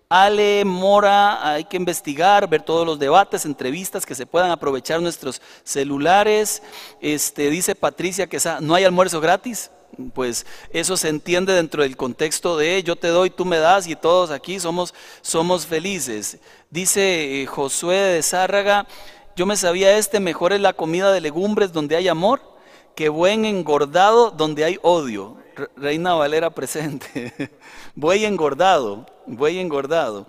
Ale 0.08 0.64
Mora, 0.64 1.46
hay 1.46 1.66
que 1.66 1.76
investigar, 1.76 2.48
ver 2.48 2.62
todos 2.62 2.86
los 2.86 2.98
debates, 2.98 3.44
entrevistas 3.44 4.06
que 4.06 4.16
se 4.16 4.26
puedan 4.26 4.52
aprovechar 4.52 5.02
nuestros 5.02 5.42
celulares. 5.66 6.64
Este, 7.02 7.50
dice 7.50 7.76
Patricia 7.76 8.28
que 8.28 8.40
no 8.62 8.74
hay 8.74 8.86
almuerzo 8.86 9.20
gratis. 9.20 9.70
Pues 10.14 10.46
eso 10.72 10.98
se 10.98 11.10
entiende 11.10 11.54
dentro 11.54 11.84
del 11.84 11.96
contexto 11.98 12.58
de 12.58 12.84
yo 12.84 12.96
te 12.96 13.08
doy, 13.08 13.30
tú 13.30 13.46
me 13.46 13.58
das 13.58 13.88
y 13.88 13.96
todos 13.96 14.32
aquí 14.32 14.60
somos, 14.60 14.94
somos 15.22 15.66
felices. 15.66 16.38
Dice 16.70 17.42
eh, 17.42 17.46
Josué 17.46 17.96
de 17.98 18.24
Zárraga, 18.24 18.88
yo 19.36 19.46
me 19.46 19.56
sabía 19.58 19.98
este, 19.98 20.20
mejor 20.20 20.54
es 20.54 20.62
la 20.62 20.74
comida 20.74 21.12
de 21.12 21.22
legumbres 21.22 21.72
donde 21.72 21.96
hay 21.96 22.08
amor 22.08 22.42
que 22.96 23.10
buen 23.10 23.46
engordado 23.46 24.32
donde 24.32 24.64
hay 24.66 24.78
odio. 24.82 25.38
Re- 25.56 25.70
Reina 25.76 26.14
Valera 26.14 26.50
presente. 26.50 27.34
Buey 27.96 28.26
engordado, 28.26 29.06
buey 29.26 29.60
engordado. 29.60 30.28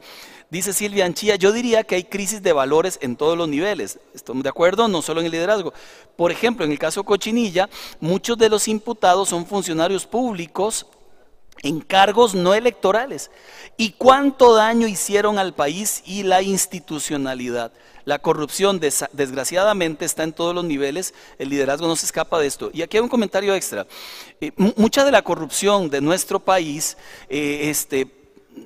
Dice 0.49 0.73
Silvia 0.73 1.05
Anchía, 1.07 1.35
yo 1.37 1.51
diría 1.51 1.83
que 1.83 1.97
hay 1.97 2.05
crisis 2.05 2.41
de 2.41 2.53
valores 2.53 2.99
en 3.03 3.17
todos 3.17 3.37
los 3.37 3.49
niveles. 3.49 3.99
Estamos 4.15 4.45
de 4.45 4.49
acuerdo, 4.49 4.87
no 4.87 5.03
solo 5.03 5.21
en 5.21 5.27
el 5.27 5.33
liderazgo. 5.33 5.73
Por 6.17 6.31
ejemplo, 6.31 6.65
en 6.65 6.71
el 6.71 6.79
caso 6.79 7.03
Cochinilla, 7.03 7.69
muchos 7.99 8.39
de 8.39 8.49
los 8.49 8.69
imputados 8.69 9.29
son 9.29 9.45
funcionarios 9.45 10.07
públicos 10.07 10.87
en 11.63 11.81
cargos 11.81 12.35
no 12.35 12.55
electorales. 12.55 13.31
¿Y 13.77 13.93
cuánto 13.93 14.55
daño 14.55 14.87
hicieron 14.87 15.39
al 15.39 15.53
país 15.53 16.03
y 16.07 16.23
la 16.23 16.43
institucionalidad? 16.43 17.73
La 18.05 18.21
corrupción, 18.21 18.79
des- 18.79 19.05
desgraciadamente, 19.13 20.05
está 20.05 20.23
en 20.23 20.33
todos 20.33 20.55
los 20.55 20.65
niveles, 20.65 21.13
el 21.41 21.49
liderazgo 21.49 21.89
no 21.89 21.97
se 21.97 22.07
escapa 22.07 22.39
de 22.39 22.47
esto. 22.47 22.71
Y 22.73 22.83
aquí 22.83 22.99
hay 22.99 23.03
un 23.03 23.09
comentario 23.09 23.53
extra. 23.53 23.85
Eh, 24.41 24.53
mu- 24.57 24.73
mucha 24.77 25.05
de 25.05 25.11
la 25.11 25.23
corrupción 25.23 25.91
de 25.91 26.01
nuestro 26.01 26.39
país, 26.39 26.97
eh, 27.29 27.63
este, 27.69 28.07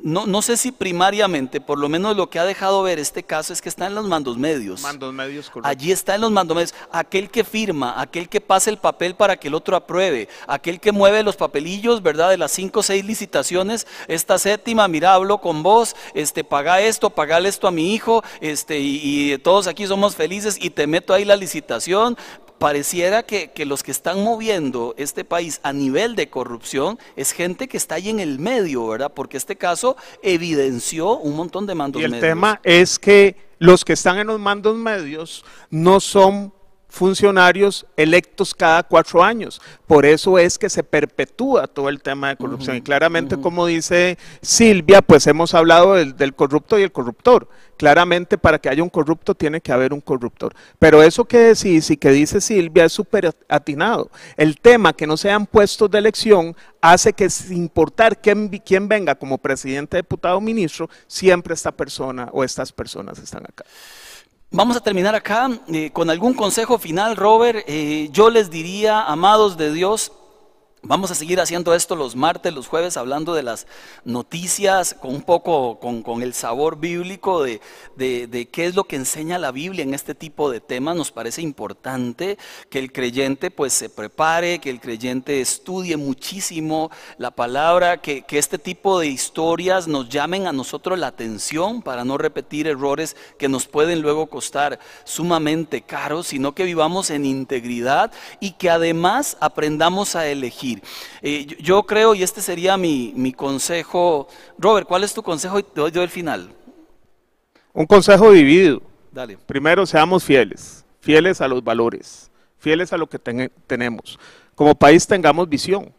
no, 0.03 0.26
no 0.26 0.41
sé 0.41 0.57
si 0.57 0.72
primariamente, 0.72 1.61
por 1.61 1.78
lo 1.78 1.88
menos 1.88 2.16
lo 2.16 2.30
que 2.30 2.38
ha 2.38 2.45
dejado 2.45 2.82
ver 2.82 2.99
este 2.99 3.22
caso 3.22 3.53
es 3.53 3.61
que 3.61 3.68
está 3.68 3.86
en 3.86 3.95
los 3.95 4.07
mandos 4.07 4.38
medios. 4.38 4.80
Mandos 4.82 5.12
medios 5.12 5.51
correctos. 5.51 5.70
Allí 5.70 5.93
está 5.93 6.14
en 6.14 6.22
los 6.22 6.30
mandomedios. 6.30 6.74
Aquel 6.91 7.30
que 7.30 7.45
firma, 7.45 8.01
aquel 8.01 8.28
que 8.28 8.41
pasa 8.41 8.70
el 8.70 8.78
papel 8.78 9.14
para 9.14 9.36
que 9.36 9.49
el 9.49 9.55
otro 9.55 9.76
apruebe, 9.76 10.28
aquel 10.47 10.80
que 10.80 10.93
mueve 10.93 11.22
los 11.22 11.36
papelillos, 11.36 12.03
¿verdad? 12.03 12.30
De 12.30 12.38
las 12.38 12.53
cinco 12.53 12.80
o 12.80 12.82
seis 12.82 13.05
licitaciones, 13.05 13.86
esta 14.09 14.38
séptima, 14.38 14.88
mira, 14.88 15.14
hablo 15.14 15.38
con 15.38 15.62
vos, 15.62 15.97
este, 16.14 16.45
paga 16.45 16.80
esto, 16.80 17.11
pagale 17.11 17.49
esto 17.49 17.66
a 17.68 17.70
mi 17.70 17.93
hijo, 17.95 18.22
este, 18.41 18.78
y, 18.78 19.32
y 19.32 19.38
todos 19.38 19.66
aquí 19.66 19.86
somos 19.86 20.16
felices 20.16 20.57
y 20.61 20.70
te 20.70 20.86
meto 20.86 21.12
ahí 21.12 21.24
la 21.24 21.36
licitación. 21.36 22.16
Pareciera 22.61 23.23
que, 23.23 23.53
que 23.53 23.65
los 23.65 23.83
que 23.83 23.91
están 23.91 24.23
moviendo 24.23 24.95
este 24.99 25.25
país 25.25 25.61
a 25.63 25.73
nivel 25.73 26.15
de 26.15 26.29
corrupción 26.29 26.99
es 27.17 27.33
gente 27.33 27.69
que 27.69 27.79
está 27.79 27.95
ahí 27.95 28.11
en 28.11 28.21
el 28.21 28.39
medio, 28.39 28.87
¿verdad? 28.87 29.11
Porque 29.15 29.39
este 29.39 29.57
caso 29.57 29.97
evidenció 30.23 31.17
un 31.17 31.37
montón 31.37 31.67
de 31.67 31.75
mandos 31.75 32.03
Y 32.03 32.05
el 32.05 32.11
medios. 32.11 32.29
tema 32.29 32.61
es 32.63 32.99
que 32.99 33.35
los 33.59 33.83
que 33.83 33.95
están 33.95 34.19
en 34.19 34.27
los 34.27 34.39
mandos 34.39 34.77
medios 34.77 35.43
no 35.71 36.01
son 36.01 36.53
funcionarios 36.91 37.86
electos 37.97 38.55
cada 38.55 38.82
cuatro 38.82 39.22
años. 39.22 39.61
Por 39.86 40.05
eso 40.05 40.38
es 40.38 40.59
que 40.59 40.68
se 40.68 40.82
perpetúa 40.82 41.66
todo 41.66 41.88
el 41.88 42.03
tema 42.03 42.28
de 42.28 42.36
corrupción. 42.36 42.76
y 42.76 42.82
claramente, 42.82 43.36
como 43.41 43.66
dice 43.66 44.18
Silvia, 44.43 45.01
pues 45.01 45.26
hemos 45.26 45.55
hablado 45.55 45.95
del, 45.95 46.16
del 46.16 46.34
corrupto 46.34 46.78
y 46.78 46.82
el 46.82 46.93
corruptor. 46.93 47.49
Claramente, 47.76 48.36
para 48.36 48.59
que 48.59 48.68
haya 48.68 48.82
un 48.82 48.91
corrupto, 48.91 49.34
tiene 49.34 49.62
que 49.62 49.72
haber 49.72 49.95
un 49.95 50.03
corruptor. 50.03 50.55
Pero 50.78 51.03
eso 51.03 51.24
que 51.24 51.38
decís 51.38 51.91
y 51.91 51.97
que 51.97 52.11
dice 52.11 52.43
Silvia 52.43 52.84
es 52.84 52.93
súper 52.93 53.34
atinado. 53.49 54.11
El 54.36 54.61
tema 54.61 54.93
que 54.93 55.07
no 55.07 55.16
sean 55.16 55.47
puestos 55.47 55.91
de 55.91 55.99
elección 55.99 56.55
hace 56.82 57.12
que 57.14 57.30
sin 57.30 57.57
importar 57.57 58.20
quién, 58.20 58.49
quién 58.49 58.88
venga 58.88 59.14
como 59.14 59.38
presidente, 59.38 59.97
diputado 59.97 60.36
o 60.36 60.41
ministro, 60.41 60.91
siempre 61.07 61.55
esta 61.55 61.72
persona 61.72 62.28
o 62.32 62.45
estas 62.45 62.72
personas 62.72 63.18
están 63.18 63.45
acá. 63.45 63.64
Vamos 64.53 64.77
a 64.77 64.81
terminar 64.81 65.15
acá 65.15 65.49
eh, 65.69 65.93
con 65.93 66.11
algún 66.11 66.35
consejo 66.35 66.77
final, 66.77 67.15
Robert. 67.15 67.63
Eh, 67.69 68.09
yo 68.11 68.31
les 68.31 68.51
diría, 68.51 69.01
amados 69.05 69.57
de 69.57 69.73
Dios, 69.73 70.11
vamos 70.83 71.11
a 71.11 71.14
seguir 71.14 71.41
haciendo 71.41 71.74
esto 71.74 71.95
los 71.95 72.16
martes, 72.16 72.55
los 72.55 72.66
jueves, 72.66 72.97
hablando 72.97 73.35
de 73.35 73.43
las 73.43 73.66
noticias 74.05 74.95
con 74.95 75.14
un 75.14 75.22
poco, 75.22 75.78
con, 75.78 76.22
el 76.22 76.33
sabor 76.35 76.78
bíblico 76.78 77.43
de, 77.43 77.61
de- 77.97 78.26
de 78.26 78.47
qué 78.49 78.66
es 78.66 78.74
lo 78.74 78.85
que 78.85 78.97
enseña 78.97 79.39
la 79.39 79.53
Biblia 79.53 79.83
en 79.83 79.93
este 79.95 80.14
tipo 80.14 80.51
de 80.51 80.61
temas. 80.61 80.97
Nos 80.97 81.11
parece 81.12 81.43
importante 81.43 82.39
que 82.70 82.78
el 82.78 82.93
creyente 82.93 83.51
pues 83.51 83.72
se 83.72 83.91
prepare, 83.91 84.59
que 84.59 84.70
el 84.70 84.81
creyente 84.81 85.41
estudie 85.41 85.97
muchísimo 85.97 86.91
la 87.18 87.31
palabra, 87.31 87.99
que, 88.01 88.22
que 88.22 88.39
este 88.39 88.59
tipo 88.59 88.99
de 89.01 89.09
historias 89.09 89.87
nos 89.87 90.09
llamen 90.09 90.47
a 90.47 90.53
nosotros 90.53 90.99
la 90.99 91.09
atención 91.09 91.83
para 91.83 92.05
no 92.05 92.16
repetir 92.16 92.66
errores 92.66 93.16
que 93.39 93.49
nos 93.49 93.66
pueden 93.66 94.01
luego 94.01 94.26
costar 94.28 94.78
sumamente 95.05 95.83
caros, 95.83 96.28
sino 96.28 96.55
que 96.55 96.64
vivamos 96.64 97.11
en 97.11 97.26
integridad 97.26 98.12
y 98.41 98.53
que 98.53 98.70
además 98.70 99.37
aprendamos 99.41 100.16
a 100.16 100.26
elegir. 100.26 100.70
Eh, 101.23 101.47
yo, 101.47 101.57
yo 101.59 101.83
creo, 101.85 102.14
y 102.14 102.23
este 102.23 102.41
sería 102.41 102.77
mi, 102.77 103.12
mi 103.16 103.33
consejo, 103.33 104.29
Robert, 104.59 104.87
¿cuál 104.87 105.05
es 105.05 105.14
tu 105.14 105.23
consejo? 105.23 105.59
Y 105.59 105.62
te 105.62 105.81
doy 105.81 105.91
yo 105.91 106.03
el 106.03 106.09
final. 106.11 106.51
Un 107.73 107.87
consejo 107.87 108.31
dividido. 108.33 108.83
Dale. 109.12 109.37
Primero, 109.47 109.87
seamos 109.87 110.25
fieles, 110.25 110.85
fieles 111.01 111.41
a 111.41 111.49
los 111.49 111.62
valores, 111.64 112.31
fieles 112.59 112.93
a 112.93 112.97
lo 112.97 113.09
que 113.09 113.18
ten- 113.18 113.51
tenemos. 113.66 114.18
Como 114.55 114.75
país 114.75 115.07
tengamos 115.07 115.49
visión, 115.49 115.93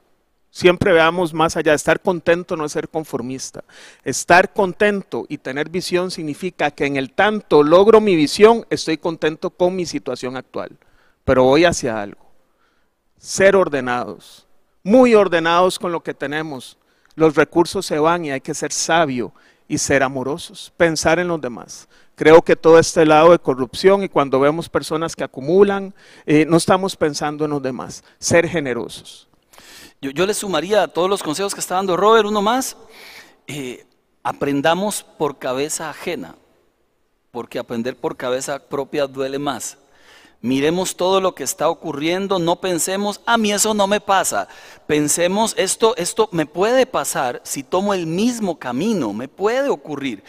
Siempre 0.53 0.91
veamos 0.91 1.33
más 1.33 1.55
allá. 1.55 1.73
Estar 1.73 2.01
contento 2.01 2.57
no 2.57 2.65
es 2.65 2.73
ser 2.73 2.89
conformista. 2.89 3.63
Estar 4.03 4.51
contento 4.51 5.25
y 5.29 5.37
tener 5.37 5.69
visión 5.69 6.11
significa 6.11 6.71
que 6.71 6.85
en 6.85 6.97
el 6.97 7.13
tanto 7.13 7.63
logro 7.63 8.01
mi 8.01 8.17
visión, 8.17 8.65
estoy 8.69 8.97
contento 8.97 9.49
con 9.49 9.75
mi 9.77 9.85
situación 9.85 10.35
actual. 10.35 10.77
Pero 11.23 11.45
voy 11.45 11.63
hacia 11.63 12.01
algo. 12.01 12.19
Ser 13.17 13.55
ordenados, 13.55 14.45
muy 14.83 15.15
ordenados 15.15 15.79
con 15.79 15.91
lo 15.91 16.01
que 16.01 16.13
tenemos. 16.13 16.77
Los 17.15 17.35
recursos 17.35 17.85
se 17.85 17.99
van 17.99 18.25
y 18.25 18.31
hay 18.31 18.41
que 18.41 18.53
ser 18.53 18.71
sabio 18.71 19.33
y 19.67 19.77
ser 19.77 20.03
amorosos, 20.03 20.73
pensar 20.75 21.19
en 21.19 21.27
los 21.27 21.39
demás. 21.39 21.87
Creo 22.15 22.41
que 22.41 22.55
todo 22.55 22.77
este 22.77 23.05
lado 23.05 23.31
de 23.31 23.39
corrupción 23.39 24.03
y 24.03 24.09
cuando 24.09 24.39
vemos 24.39 24.69
personas 24.69 25.15
que 25.15 25.23
acumulan, 25.23 25.93
eh, 26.25 26.45
no 26.45 26.57
estamos 26.57 26.95
pensando 26.95 27.45
en 27.45 27.51
los 27.51 27.63
demás. 27.63 28.03
Ser 28.19 28.47
generosos. 28.47 29.27
Yo, 30.01 30.25
le 30.25 30.33
sumaría 30.33 30.83
a 30.83 30.87
todos 30.87 31.09
los 31.09 31.21
consejos 31.21 31.53
que 31.53 31.59
está 31.59 31.75
dando 31.75 31.95
Robert, 31.95 32.27
uno 32.27 32.41
más. 32.41 32.75
Eh, 33.47 33.85
aprendamos 34.23 35.03
por 35.03 35.37
cabeza 35.37 35.89
ajena, 35.89 36.35
porque 37.31 37.59
aprender 37.59 37.95
por 37.95 38.17
cabeza 38.17 38.59
propia 38.59 39.07
duele 39.07 39.39
más. 39.39 39.77
Miremos 40.43 40.95
todo 40.95 41.21
lo 41.21 41.35
que 41.35 41.43
está 41.43 41.69
ocurriendo, 41.69 42.39
no 42.39 42.59
pensemos, 42.59 43.21
a 43.27 43.37
mí 43.37 43.51
eso 43.51 43.75
no 43.75 43.85
me 43.85 44.01
pasa. 44.01 44.47
Pensemos, 44.87 45.53
esto, 45.55 45.95
esto 45.97 46.29
me 46.31 46.47
puede 46.47 46.87
pasar 46.87 47.41
si 47.43 47.61
tomo 47.61 47.93
el 47.93 48.07
mismo 48.07 48.57
camino, 48.57 49.13
me 49.13 49.27
puede 49.27 49.69
ocurrir. 49.69 50.23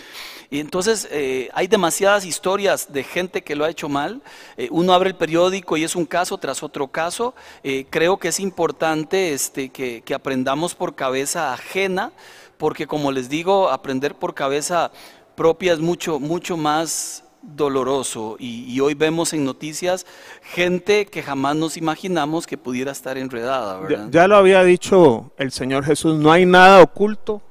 Y 0.51 0.61
entonces 0.61 1.09
eh, 1.11 1.49
hay 1.55 1.67
demasiadas 1.67 2.27
historias 2.27 2.93
de 2.93 3.05
gente 3.05 3.41
que 3.41 3.57
lo 3.57 3.65
ha 3.65 3.71
hecho 3.71 3.89
mal. 3.89 4.21
Eh, 4.59 4.69
uno 4.71 4.93
abre 4.93 5.09
el 5.09 5.17
periódico 5.17 5.79
y 5.79 5.85
es 5.85 5.97
un 5.97 6.05
caso 6.05 6.37
tras 6.37 6.63
otro 6.63 6.89
caso. 6.89 7.35
Eh, 7.65 7.87
creo 7.89 8.19
que 8.19 8.29
es 8.29 8.39
importante 8.39 9.33
este, 9.33 9.71
que, 9.71 10.05
aprendamos 10.15 10.75
por 10.75 10.95
cabeza 10.95 11.55
ajena, 11.55 12.13
porque 12.59 12.87
como 12.87 13.13
les 13.13 13.31
digo, 13.31 13.71
aprender 13.71 14.15
por 14.15 14.35
cabeza 14.35 14.93
propia 15.37 15.73
es 15.73 15.79
mucho, 15.79 16.21
mucho 16.21 16.59
más 16.59 17.25
doloroso 17.43 18.37
y, 18.39 18.79
hoy 18.81 18.95
vemos 18.95 19.33
en 19.33 19.45
noticias 19.45 20.07
gente 20.43 21.07
que 21.07 21.23
jamás 21.23 21.57
nos 21.57 21.77
imaginamos 21.77 22.47
que 22.47 22.57
pudiera 22.57 22.93
estar 22.93 23.19
enredada. 23.19 23.81
ya, 24.11 24.29
lo 24.29 24.37
había 24.37 24.63
dicho 24.65 25.33
el 25.37 25.53
Señor 25.53 25.85
Jesús, 25.85 26.19
no 26.19 26.33
hay 26.33 26.47
nada 26.47 26.83
oculto 26.83 27.43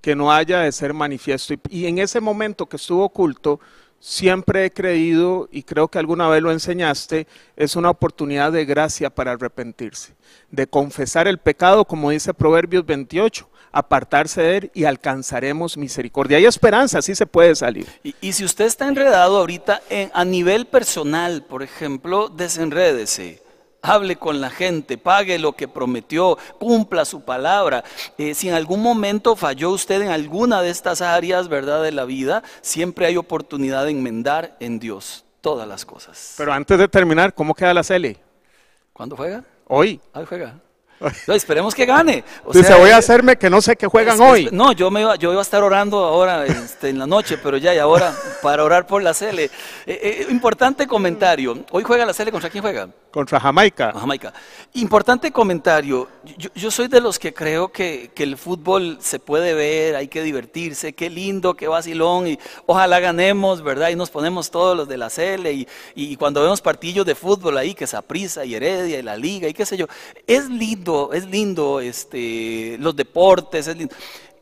que 0.00 0.14
no 0.14 0.32
haya 0.32 0.60
de 0.60 0.72
ser 0.72 0.94
manifiesto. 0.94 1.54
Y, 1.68 1.86
en 1.86 1.98
ese 1.98 2.20
momento 2.20 2.66
que 2.66 2.76
estuvo 2.76 3.04
oculto, 3.04 3.60
siempre 3.98 4.64
he 4.64 4.70
creído, 4.72 5.48
y 5.52 5.62
creo 5.62 5.88
que 5.88 5.98
alguna 5.98 6.28
vez 6.28 6.42
lo 6.42 6.50
enseñaste, 6.50 7.26
es 7.56 7.76
una 7.76 7.90
oportunidad 7.90 8.52
de 8.52 8.64
gracia 8.64 9.10
para 9.10 9.32
arrepentirse, 9.32 10.14
de 10.50 10.66
confesar 10.66 11.28
el 11.28 11.38
pecado, 11.38 11.84
como 11.84 12.10
dice 12.10 12.32
Proverbios 12.32 12.86
28, 12.86 13.48
apartarse 13.72 14.42
de 14.42 14.56
él 14.56 14.70
y 14.74 14.84
alcanzaremos 14.84 15.76
misericordia. 15.76 16.38
Hay 16.38 16.46
esperanza, 16.46 16.98
así 16.98 17.14
se 17.14 17.26
puede 17.26 17.54
salir. 17.54 17.86
Y, 18.02 18.32
si 18.32 18.44
usted 18.44 18.64
está 18.66 18.88
enredado 18.88 19.38
ahorita 19.38 19.82
a 20.12 20.24
nivel 20.24 20.66
personal, 20.66 21.44
por 21.44 21.62
ejemplo, 21.62 22.28
desenrédese 22.28 23.42
hable 23.82 24.16
con 24.16 24.40
la 24.40 24.50
gente, 24.50 24.98
pague 24.98 25.38
lo 25.38 25.52
que 25.52 25.68
prometió, 25.68 26.38
cumpla 26.58 27.04
su 27.04 27.22
palabra. 27.22 27.84
Eh, 28.18 28.34
si 28.34 28.48
en 28.48 28.54
algún 28.54 28.82
momento 28.82 29.36
falló 29.36 29.70
usted 29.70 30.02
en 30.02 30.10
alguna 30.10 30.62
de 30.62 30.70
estas 30.70 31.00
áreas, 31.00 31.48
¿verdad?, 31.48 31.82
de 31.82 31.92
la 31.92 32.04
vida, 32.04 32.42
siempre 32.60 33.06
hay 33.06 33.16
oportunidad 33.16 33.84
de 33.84 33.92
enmendar 33.92 34.56
en 34.60 34.78
Dios 34.78 35.24
todas 35.40 35.66
las 35.66 35.84
cosas. 35.84 36.34
Pero 36.36 36.52
antes 36.52 36.78
de 36.78 36.88
terminar, 36.88 37.32
¿cómo 37.34 37.54
queda 37.54 37.72
la 37.72 37.82
Cele? 37.82 38.18
¿Cuándo 38.92 39.16
juega? 39.16 39.44
Hoy. 39.66 40.00
Hoy 40.12 40.26
juega. 40.26 40.60
No, 41.26 41.34
esperemos 41.34 41.74
que 41.74 41.86
gane. 41.86 42.22
Dice, 42.52 42.74
voy 42.74 42.90
a 42.90 42.98
hacerme 42.98 43.36
que 43.36 43.48
no 43.48 43.62
sé 43.62 43.76
que 43.76 43.86
juegan 43.86 44.20
hoy. 44.20 44.50
no, 44.52 44.72
yo, 44.72 44.90
me 44.90 45.00
iba, 45.00 45.16
yo 45.16 45.32
iba 45.32 45.40
a 45.40 45.42
estar 45.42 45.62
orando 45.62 45.98
ahora 45.98 46.44
este, 46.44 46.90
en 46.90 46.98
la 46.98 47.06
noche, 47.06 47.38
pero 47.38 47.56
ya, 47.56 47.74
y 47.74 47.78
ahora 47.78 48.14
para 48.42 48.64
orar 48.64 48.86
por 48.86 49.02
la 49.02 49.14
Cele. 49.14 49.44
Eh, 49.44 49.50
eh, 49.86 50.26
importante 50.30 50.86
comentario. 50.86 51.64
Hoy 51.70 51.84
juega 51.84 52.04
la 52.04 52.12
Cele, 52.12 52.30
¿contra 52.30 52.50
quién 52.50 52.62
juega? 52.62 52.88
Contra 53.10 53.40
Jamaica. 53.40 53.92
Jamaica. 53.92 54.32
Importante 54.74 55.32
comentario. 55.32 56.06
Yo, 56.54 56.70
soy 56.70 56.88
de 56.88 57.00
los 57.00 57.18
que 57.18 57.32
creo 57.32 57.72
que, 57.72 58.10
el 58.16 58.36
fútbol 58.36 58.98
se 59.00 59.18
puede 59.18 59.54
ver, 59.54 59.96
hay 59.96 60.08
que 60.08 60.22
divertirse, 60.22 60.92
qué 60.92 61.08
lindo, 61.08 61.54
qué 61.54 61.66
vacilón, 61.66 62.26
y 62.28 62.38
ojalá 62.66 63.00
ganemos, 63.00 63.62
¿verdad? 63.62 63.88
Y 63.88 63.96
nos 63.96 64.10
ponemos 64.10 64.50
todos 64.50 64.76
los 64.76 64.86
de 64.86 64.98
la 64.98 65.08
Cele, 65.08 65.52
y, 65.54 65.68
y 65.94 66.16
cuando 66.16 66.42
vemos 66.42 66.60
partidos 66.60 67.06
de 67.06 67.14
fútbol 67.14 67.56
ahí, 67.56 67.72
que 67.72 67.86
se 67.86 67.96
aprisa 67.96 68.44
y 68.44 68.54
Heredia 68.54 68.98
y 68.98 69.02
la 69.02 69.16
Liga 69.16 69.48
y 69.48 69.54
qué 69.54 69.64
sé 69.64 69.78
yo, 69.78 69.86
es 70.26 70.50
lindo 70.50 70.89
es 71.12 71.26
lindo 71.26 71.80
este, 71.80 72.76
los 72.78 72.94
deportes, 72.94 73.66
es 73.66 73.76
lindo. 73.76 73.94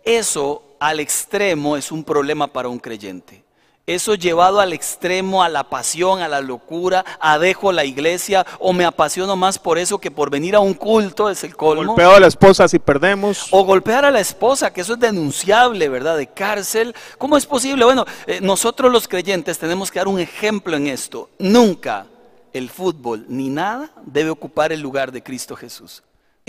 Eso 0.04 0.62
al 0.80 1.00
extremo 1.00 1.76
es 1.76 1.90
un 1.92 2.04
problema 2.04 2.46
para 2.46 2.68
un 2.68 2.78
creyente. 2.78 3.44
Eso 3.88 4.14
llevado 4.14 4.60
al 4.60 4.74
extremo, 4.74 5.42
a 5.42 5.48
la 5.48 5.64
pasión, 5.64 6.20
a 6.20 6.28
la 6.28 6.42
locura, 6.42 7.06
a 7.20 7.38
dejo 7.38 7.72
la 7.72 7.86
iglesia 7.86 8.44
o 8.58 8.74
me 8.74 8.84
apasiono 8.84 9.34
más 9.34 9.58
por 9.58 9.78
eso 9.78 9.96
que 9.96 10.10
por 10.10 10.28
venir 10.28 10.54
a 10.54 10.60
un 10.60 10.74
culto 10.74 11.30
es 11.30 11.42
el 11.42 11.56
colmo. 11.56 11.94
Golpeo 11.94 12.10
a 12.10 12.20
la 12.20 12.26
esposa 12.26 12.68
si 12.68 12.78
perdemos. 12.78 13.48
O 13.50 13.64
golpear 13.64 14.04
a 14.04 14.10
la 14.10 14.20
esposa, 14.20 14.74
que 14.74 14.82
eso 14.82 14.92
es 14.92 15.00
denunciable, 15.00 15.88
¿verdad? 15.88 16.18
De 16.18 16.26
cárcel. 16.26 16.94
¿Cómo 17.16 17.38
es 17.38 17.46
posible? 17.46 17.86
Bueno, 17.86 18.04
eh, 18.26 18.40
nosotros 18.42 18.92
los 18.92 19.08
creyentes 19.08 19.58
tenemos 19.58 19.90
que 19.90 20.00
dar 20.00 20.08
un 20.08 20.20
ejemplo 20.20 20.76
en 20.76 20.86
esto. 20.86 21.30
Nunca 21.38 22.04
el 22.52 22.68
fútbol 22.68 23.24
ni 23.28 23.48
nada 23.48 23.90
debe 24.04 24.28
ocupar 24.28 24.70
el 24.70 24.80
lugar 24.80 25.12
de 25.12 25.22
Cristo 25.22 25.56
Jesús. 25.56 26.02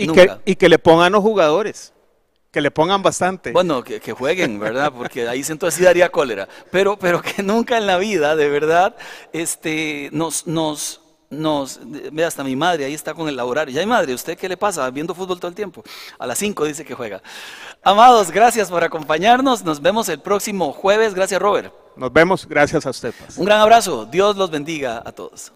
Y 0.04 0.08
que, 0.08 0.30
y 0.44 0.56
que, 0.56 0.68
le 0.68 0.78
pongan 0.78 1.12
los 1.12 1.22
jugadores, 1.22 1.92
que 2.50 2.60
le 2.60 2.70
pongan 2.70 3.02
bastante. 3.02 3.52
Bueno, 3.52 3.82
que, 3.82 4.12
jueguen, 4.12 4.58
¿verdad? 4.58 4.92
Porque 4.92 5.28
ahí 5.28 5.44
siento 5.44 5.66
así 5.66 5.82
daría 5.82 6.10
cólera. 6.10 6.48
Pero, 6.70 6.98
pero 6.98 7.20
que 7.22 7.42
nunca 7.42 7.76
en 7.76 7.86
la 7.86 7.98
vida, 7.98 8.34
de 8.36 8.48
verdad, 8.48 8.96
este, 9.32 10.08
nos, 10.12 10.46
nos, 10.46 11.00
nos, 11.28 11.80
ve 12.12 12.24
hasta 12.24 12.42
mi 12.42 12.56
madre, 12.56 12.84
ahí 12.84 12.94
está 12.94 13.14
con 13.14 13.28
el 13.28 13.38
horario. 13.38 13.74
Ya 13.74 13.80
hay 13.80 13.86
madre, 13.86 14.14
¿usted 14.14 14.36
qué 14.36 14.48
le 14.48 14.56
pasa? 14.56 14.88
Viendo 14.90 15.14
fútbol 15.14 15.38
todo 15.38 15.48
el 15.48 15.54
tiempo. 15.54 15.82
A 16.18 16.26
las 16.26 16.38
5 16.38 16.64
dice 16.64 16.84
que 16.84 16.94
juega. 16.94 17.22
Amados, 17.82 18.30
gracias 18.30 18.70
por 18.70 18.82
acompañarnos. 18.82 19.62
Nos 19.62 19.80
vemos 19.80 20.08
el 20.08 20.20
próximo 20.20 20.72
jueves. 20.72 21.14
Gracias, 21.14 21.40
Robert. 21.40 21.72
Nos 21.96 22.12
vemos. 22.12 22.46
Gracias 22.46 22.86
a 22.86 22.90
usted. 22.90 23.14
Un 23.36 23.44
gran 23.44 23.60
abrazo. 23.60 24.06
Dios 24.06 24.36
los 24.36 24.50
bendiga 24.50 25.02
a 25.04 25.12
todos. 25.12 25.52